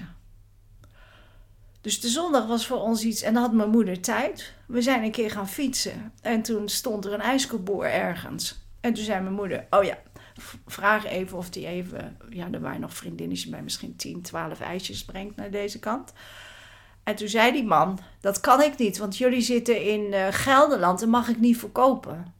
Dus 1.81 2.01
de 2.01 2.07
zondag 2.07 2.45
was 2.47 2.67
voor 2.67 2.79
ons 2.81 3.03
iets. 3.03 3.21
En 3.21 3.33
dan 3.33 3.43
had 3.43 3.53
mijn 3.53 3.69
moeder 3.69 4.01
tijd. 4.01 4.53
We 4.67 4.81
zijn 4.81 5.03
een 5.03 5.11
keer 5.11 5.31
gaan 5.31 5.49
fietsen. 5.49 6.13
En 6.21 6.41
toen 6.41 6.69
stond 6.69 7.05
er 7.05 7.13
een 7.13 7.21
ijskoeboer 7.21 7.85
ergens. 7.85 8.63
En 8.81 8.93
toen 8.93 9.03
zei 9.03 9.21
mijn 9.21 9.35
moeder, 9.35 9.65
oh 9.69 9.83
ja, 9.83 9.97
vraag 10.67 11.05
even 11.05 11.37
of 11.37 11.49
die 11.49 11.67
even... 11.67 12.17
Ja, 12.29 12.47
er 12.51 12.61
waren 12.61 12.81
nog 12.81 12.93
vriendinnetjes 12.93 13.49
bij 13.49 13.61
misschien 13.61 13.95
10, 13.95 14.21
12 14.21 14.59
ijsjes 14.59 15.05
brengt 15.05 15.35
naar 15.35 15.51
deze 15.51 15.79
kant. 15.79 16.13
En 17.03 17.15
toen 17.15 17.27
zei 17.27 17.51
die 17.51 17.65
man, 17.65 17.99
dat 18.21 18.39
kan 18.39 18.61
ik 18.61 18.77
niet. 18.77 18.97
Want 18.97 19.17
jullie 19.17 19.41
zitten 19.41 19.83
in 19.83 20.13
eh, 20.13 20.27
Gelderland 20.29 21.01
en 21.01 21.09
mag 21.09 21.27
ik 21.27 21.39
niet 21.39 21.57
verkopen. 21.57 22.33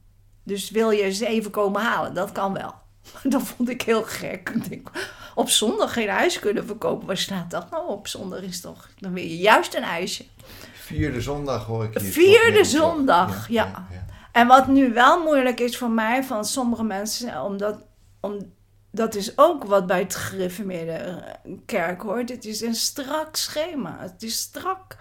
Dus 0.44 0.70
wil 0.70 0.92
je 0.92 1.12
ze 1.12 1.28
even 1.28 1.52
komen 1.52 1.82
halen? 1.82 2.14
Dat 2.14 2.32
kan 2.32 2.54
wel. 2.54 2.74
Dat 3.24 3.42
vond 3.42 3.70
ik 3.70 3.82
heel 3.82 4.04
gek. 4.04 4.50
Ik 4.50 4.70
denk, 4.70 4.92
op 5.36 5.50
zondag 5.50 5.94
geen 5.94 6.08
ijs 6.08 6.40
kunnen 6.40 6.66
verkopen. 6.66 7.08
Waar 7.08 7.18
staat 7.18 7.52
dat 7.52 7.70
nou 7.72 7.90
op? 7.90 8.08
Zondag 8.08 8.42
is 8.42 8.62
toch... 8.62 8.90
Dan 9.00 9.14
wil 9.14 9.24
je 9.24 9.38
juist 9.38 9.76
een 9.76 9.84
ijsje. 9.84 10.26
Vierde 10.74 11.22
zondag 11.22 11.66
hoor 11.66 11.84
ik 11.84 12.00
hier. 12.00 12.12
Vierde 12.12 12.64
zondag, 12.64 13.50
ja. 13.50 13.88
En 14.32 14.48
wat 14.48 14.68
nu 14.68 14.94
wel 14.94 15.24
moeilijk 15.24 15.60
is 15.60 15.78
voor 15.78 15.90
mij, 15.90 16.24
van 16.24 16.46
sommige 16.46 16.84
mensen, 16.84 17.42
omdat, 17.42 17.78
om, 18.26 18.54
dat 18.92 19.16
is 19.16 19.38
ook 19.38 19.64
wat 19.64 19.88
bij 19.88 20.00
het 20.00 20.16
gereformeerde 20.16 20.92
eh, 20.92 21.54
kerk 21.66 22.02
hoort. 22.02 22.30
Het 22.30 22.46
is 22.46 22.62
een 22.62 22.76
strak 22.76 23.36
schema. 23.36 23.98
Het 24.00 24.24
is 24.24 24.40
strak. 24.40 24.98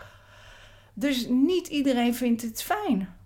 Dus 0.95 1.27
niet 1.29 1.67
iedereen 1.67 2.15
vindt 2.15 2.43
het 2.43 2.63
fijn. 2.63 3.17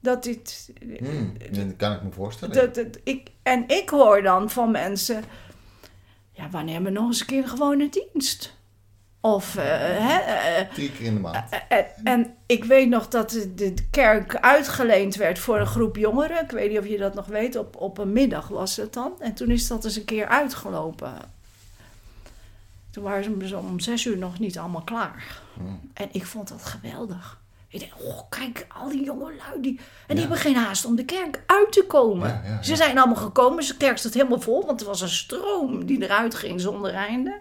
Dat 0.00 0.22
dit. 0.22 0.72
Hmm, 0.98 1.36
dat 1.50 1.76
kan 1.76 1.92
ik 1.92 2.02
me 2.02 2.10
voorstellen. 2.10 2.54
Dat, 2.54 2.74
dat, 2.74 2.98
ik, 3.04 3.28
en 3.42 3.68
ik 3.68 3.88
hoor 3.88 4.22
dan 4.22 4.50
van 4.50 4.70
mensen. 4.70 5.24
Ja, 6.32 6.50
wanneer 6.50 6.74
hebben 6.74 6.92
we 6.92 6.98
nog 6.98 7.08
eens 7.08 7.20
een 7.20 7.26
keer 7.26 7.42
een 7.42 7.48
gewone 7.48 7.88
dienst? 7.88 8.56
Of, 9.24 9.56
eh, 9.56 9.64
hè, 9.64 10.18
eh, 10.18 10.68
Drie 10.74 10.92
keer 10.92 11.06
in 11.06 11.14
de 11.14 11.20
maand. 11.20 11.48
en, 11.68 11.86
en 12.04 12.34
ik 12.46 12.64
weet 12.64 12.88
nog 12.88 13.08
dat 13.08 13.30
de, 13.30 13.74
kerk 13.90 14.36
uitgeleend 14.36 15.14
werd 15.14 15.38
voor 15.38 15.60
een 15.60 15.66
groep 15.66 15.96
jongeren. 15.96 16.42
Ik 16.42 16.50
weet 16.50 16.70
niet 16.70 16.78
of 16.78 16.86
je 16.86 16.98
dat 16.98 17.14
nog 17.14 17.26
weet. 17.26 17.56
Op, 17.56 17.76
op 17.76 17.98
een 17.98 18.12
middag 18.12 18.48
was 18.48 18.76
het 18.76 18.92
dan. 18.92 19.12
En 19.18 19.34
toen 19.34 19.50
is 19.50 19.66
dat 19.66 19.84
eens 19.84 19.96
een 19.96 20.04
keer 20.04 20.26
uitgelopen. 20.26 21.12
Toen 22.90 23.04
waren 23.04 23.48
ze 23.48 23.58
om 23.58 23.80
zes 23.80 24.04
uur 24.04 24.18
nog 24.18 24.38
niet 24.38 24.58
allemaal 24.58 24.82
klaar. 24.82 25.40
Hmm. 25.54 25.80
En 25.94 26.08
ik 26.12 26.26
vond 26.26 26.48
dat 26.48 26.64
geweldig. 26.64 27.40
Ik 27.68 27.80
dacht, 27.80 28.02
oh, 28.02 28.20
kijk, 28.28 28.66
al 28.68 28.88
die 28.88 29.04
jonge 29.04 29.32
lui. 29.36 29.60
Die, 29.60 29.80
en 30.06 30.14
die 30.14 30.20
hebben 30.20 30.38
geen 30.38 30.56
haast 30.56 30.84
om 30.84 30.96
de 30.96 31.04
kerk 31.04 31.42
uit 31.46 31.72
te 31.72 31.84
komen. 31.86 32.28
Ja, 32.28 32.42
ja, 32.44 32.62
Ze 32.62 32.76
zijn 32.76 32.98
allemaal 32.98 33.22
gekomen. 33.22 33.66
De 33.66 33.76
kerk 33.76 33.98
staat 33.98 34.14
helemaal 34.14 34.40
vol. 34.40 34.66
Want 34.66 34.80
er 34.80 34.86
was 34.86 35.00
een 35.00 35.08
stroom 35.08 35.86
die 35.86 36.02
eruit 36.02 36.34
ging 36.34 36.60
zonder 36.60 36.94
einde. 36.94 37.40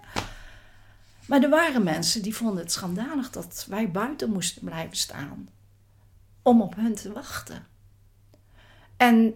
Maar 1.32 1.44
er 1.44 1.50
waren 1.50 1.84
mensen 1.84 2.22
die 2.22 2.36
vonden 2.36 2.64
het 2.64 2.72
schandalig 2.72 3.30
dat 3.30 3.66
wij 3.70 3.92
buiten 3.92 4.30
moesten 4.32 4.64
blijven 4.64 4.98
staan. 4.98 5.50
Om 6.42 6.62
op 6.62 6.76
hen 6.76 6.96
te 6.96 7.12
wachten. 7.12 7.68
En 8.98 9.34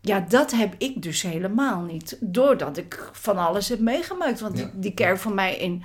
ja, 0.00 0.20
dat 0.20 0.50
heb 0.50 0.74
ik 0.78 1.02
dus 1.02 1.22
helemaal 1.22 1.80
niet. 1.80 2.16
Doordat 2.20 2.76
ik 2.76 3.10
van 3.12 3.38
alles 3.38 3.68
heb 3.68 3.78
meegemaakt. 3.80 4.40
Want 4.40 4.58
Ja. 4.58 4.64
die, 4.64 4.78
die 4.78 4.94
kerk 4.94 5.18
van 5.18 5.34
mij 5.34 5.56
in, 5.56 5.82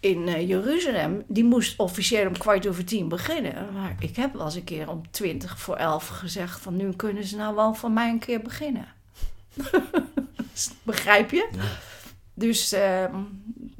in 0.00 0.28
eh, 0.28 0.48
Jeruzalem, 0.48 1.22
die 1.28 1.44
moest 1.44 1.78
officieel 1.78 2.26
om 2.26 2.38
kwart 2.38 2.66
over 2.66 2.84
tien 2.84 3.08
beginnen. 3.08 3.72
Maar 3.72 3.96
ik 3.98 4.16
heb 4.16 4.32
wel 4.32 4.44
eens 4.44 4.54
een 4.54 4.64
keer 4.64 4.88
om 4.88 5.10
twintig 5.10 5.58
voor 5.58 5.76
elf 5.76 6.08
gezegd 6.08 6.60
van 6.60 6.76
nu 6.76 6.92
kunnen 6.92 7.24
ze 7.24 7.36
nou 7.36 7.54
wel 7.54 7.74
van 7.74 7.92
mij 7.92 8.08
een 8.10 8.18
keer 8.18 8.42
beginnen. 8.42 8.86
Begrijp 10.82 11.30
je? 11.30 11.48
Ja. 11.52 11.62
Dus 12.34 12.72
ehm, 12.72 13.14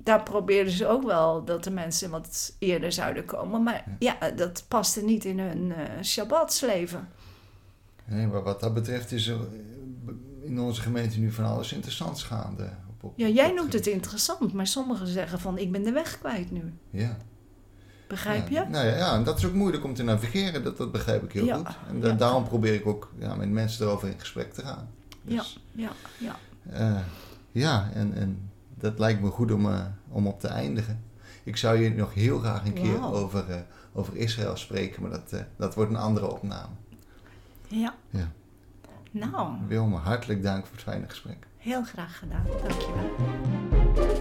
daar 0.04 0.22
probeerden 0.22 0.72
ze 0.72 0.86
ook 0.86 1.02
wel 1.04 1.44
dat 1.44 1.64
de 1.64 1.70
mensen 1.70 2.10
wat 2.10 2.54
eerder 2.58 2.92
zouden 2.92 3.24
komen. 3.24 3.62
Maar 3.62 3.84
ja, 3.98 4.16
dat 4.36 4.64
paste 4.68 5.02
niet 5.04 5.24
in 5.24 5.38
hun 5.38 5.72
eh 5.72 6.02
Shabbatsleven. 6.02 7.08
Nee, 8.04 8.26
maar 8.26 8.42
wat 8.42 8.60
dat 8.60 8.74
betreft 8.74 9.12
is 9.12 9.26
er 9.26 9.36
eh, 9.36 10.14
in 10.48 10.60
onze 10.60 10.80
gemeente 10.80 11.18
nu 11.18 11.32
van 11.32 11.44
alles 11.44 11.72
interessants 11.72 12.22
gaande. 12.22 12.70
Op, 12.90 13.04
op, 13.04 13.12
Ja, 13.16 13.26
jij 13.28 13.52
noemt 13.52 13.72
het 13.72 13.86
interessant, 13.86 14.52
maar 14.52 14.66
sommigen 14.66 15.06
zeggen 15.06 15.40
van 15.40 15.58
ik 15.58 15.72
ben 15.72 15.82
de 15.82 15.92
weg 15.92 16.18
kwijt 16.18 16.50
nu. 16.50 16.72
Ja. 16.90 17.16
Begrijp 18.08 18.48
Ja, 18.48 18.62
je? 18.62 18.68
Nou 18.68 18.86
ja, 18.86 18.96
ja, 18.96 19.14
en 19.14 19.24
dat 19.24 19.38
is 19.38 19.44
ook 19.46 19.52
moeilijk 19.52 19.84
om 19.84 19.94
te 19.94 20.02
navigeren, 20.02 20.62
dat, 20.64 20.76
dat 20.76 20.92
begrijp 20.92 21.22
ik 21.22 21.32
heel 21.32 21.44
Ja, 21.44 21.56
goed. 21.56 21.68
En 21.88 22.00
da- 22.00 22.12
daarom 22.12 22.44
probeer 22.48 22.74
ik 22.74 22.86
ook 22.86 23.12
ja, 23.18 23.34
met 23.34 23.48
mensen 23.50 23.86
erover 23.86 24.08
in 24.08 24.18
gesprek 24.20 24.52
te 24.52 24.62
gaan. 24.62 24.90
Ja, 25.22 25.36
Dus, 25.36 25.60
ja, 25.72 25.90
ja. 26.18 26.36
eh, 26.70 27.00
ja 27.52 27.90
en, 27.94 28.14
en 28.14 28.50
dat 28.84 28.98
lijkt 28.98 29.20
me 29.20 29.30
goed 29.30 29.52
om, 29.52 29.66
eh, 29.66 29.84
om 30.08 30.26
op 30.26 30.40
te 30.40 30.48
eindigen. 30.48 31.02
Ik 31.44 31.56
zou 31.56 31.78
je 31.78 31.90
nog 31.90 32.14
heel 32.14 32.38
graag 32.38 32.64
een 32.64 32.72
keer 32.72 33.04
over, 33.12 33.50
eh, 33.50 33.60
over 33.92 34.16
Israël 34.16 34.56
spreken, 34.56 35.02
maar 35.02 35.10
dat, 35.10 35.32
eh, 35.32 35.40
dat 35.56 35.74
wordt 35.74 35.90
een 35.90 35.96
andere 35.96 36.30
opname. 36.30 36.72
Ja. 37.66 37.94
Ja. 38.10 38.30
Nou, 39.10 39.52
Wilma, 39.66 39.98
hartelijk 39.98 40.42
dank 40.42 40.66
voor 40.66 40.74
het 40.74 40.84
fijne 40.84 41.08
gesprek. 41.08 41.46
heel 41.56 41.84
graag 41.84 42.18
gedaan. 42.18 42.46
Dankjewel. 42.62 44.13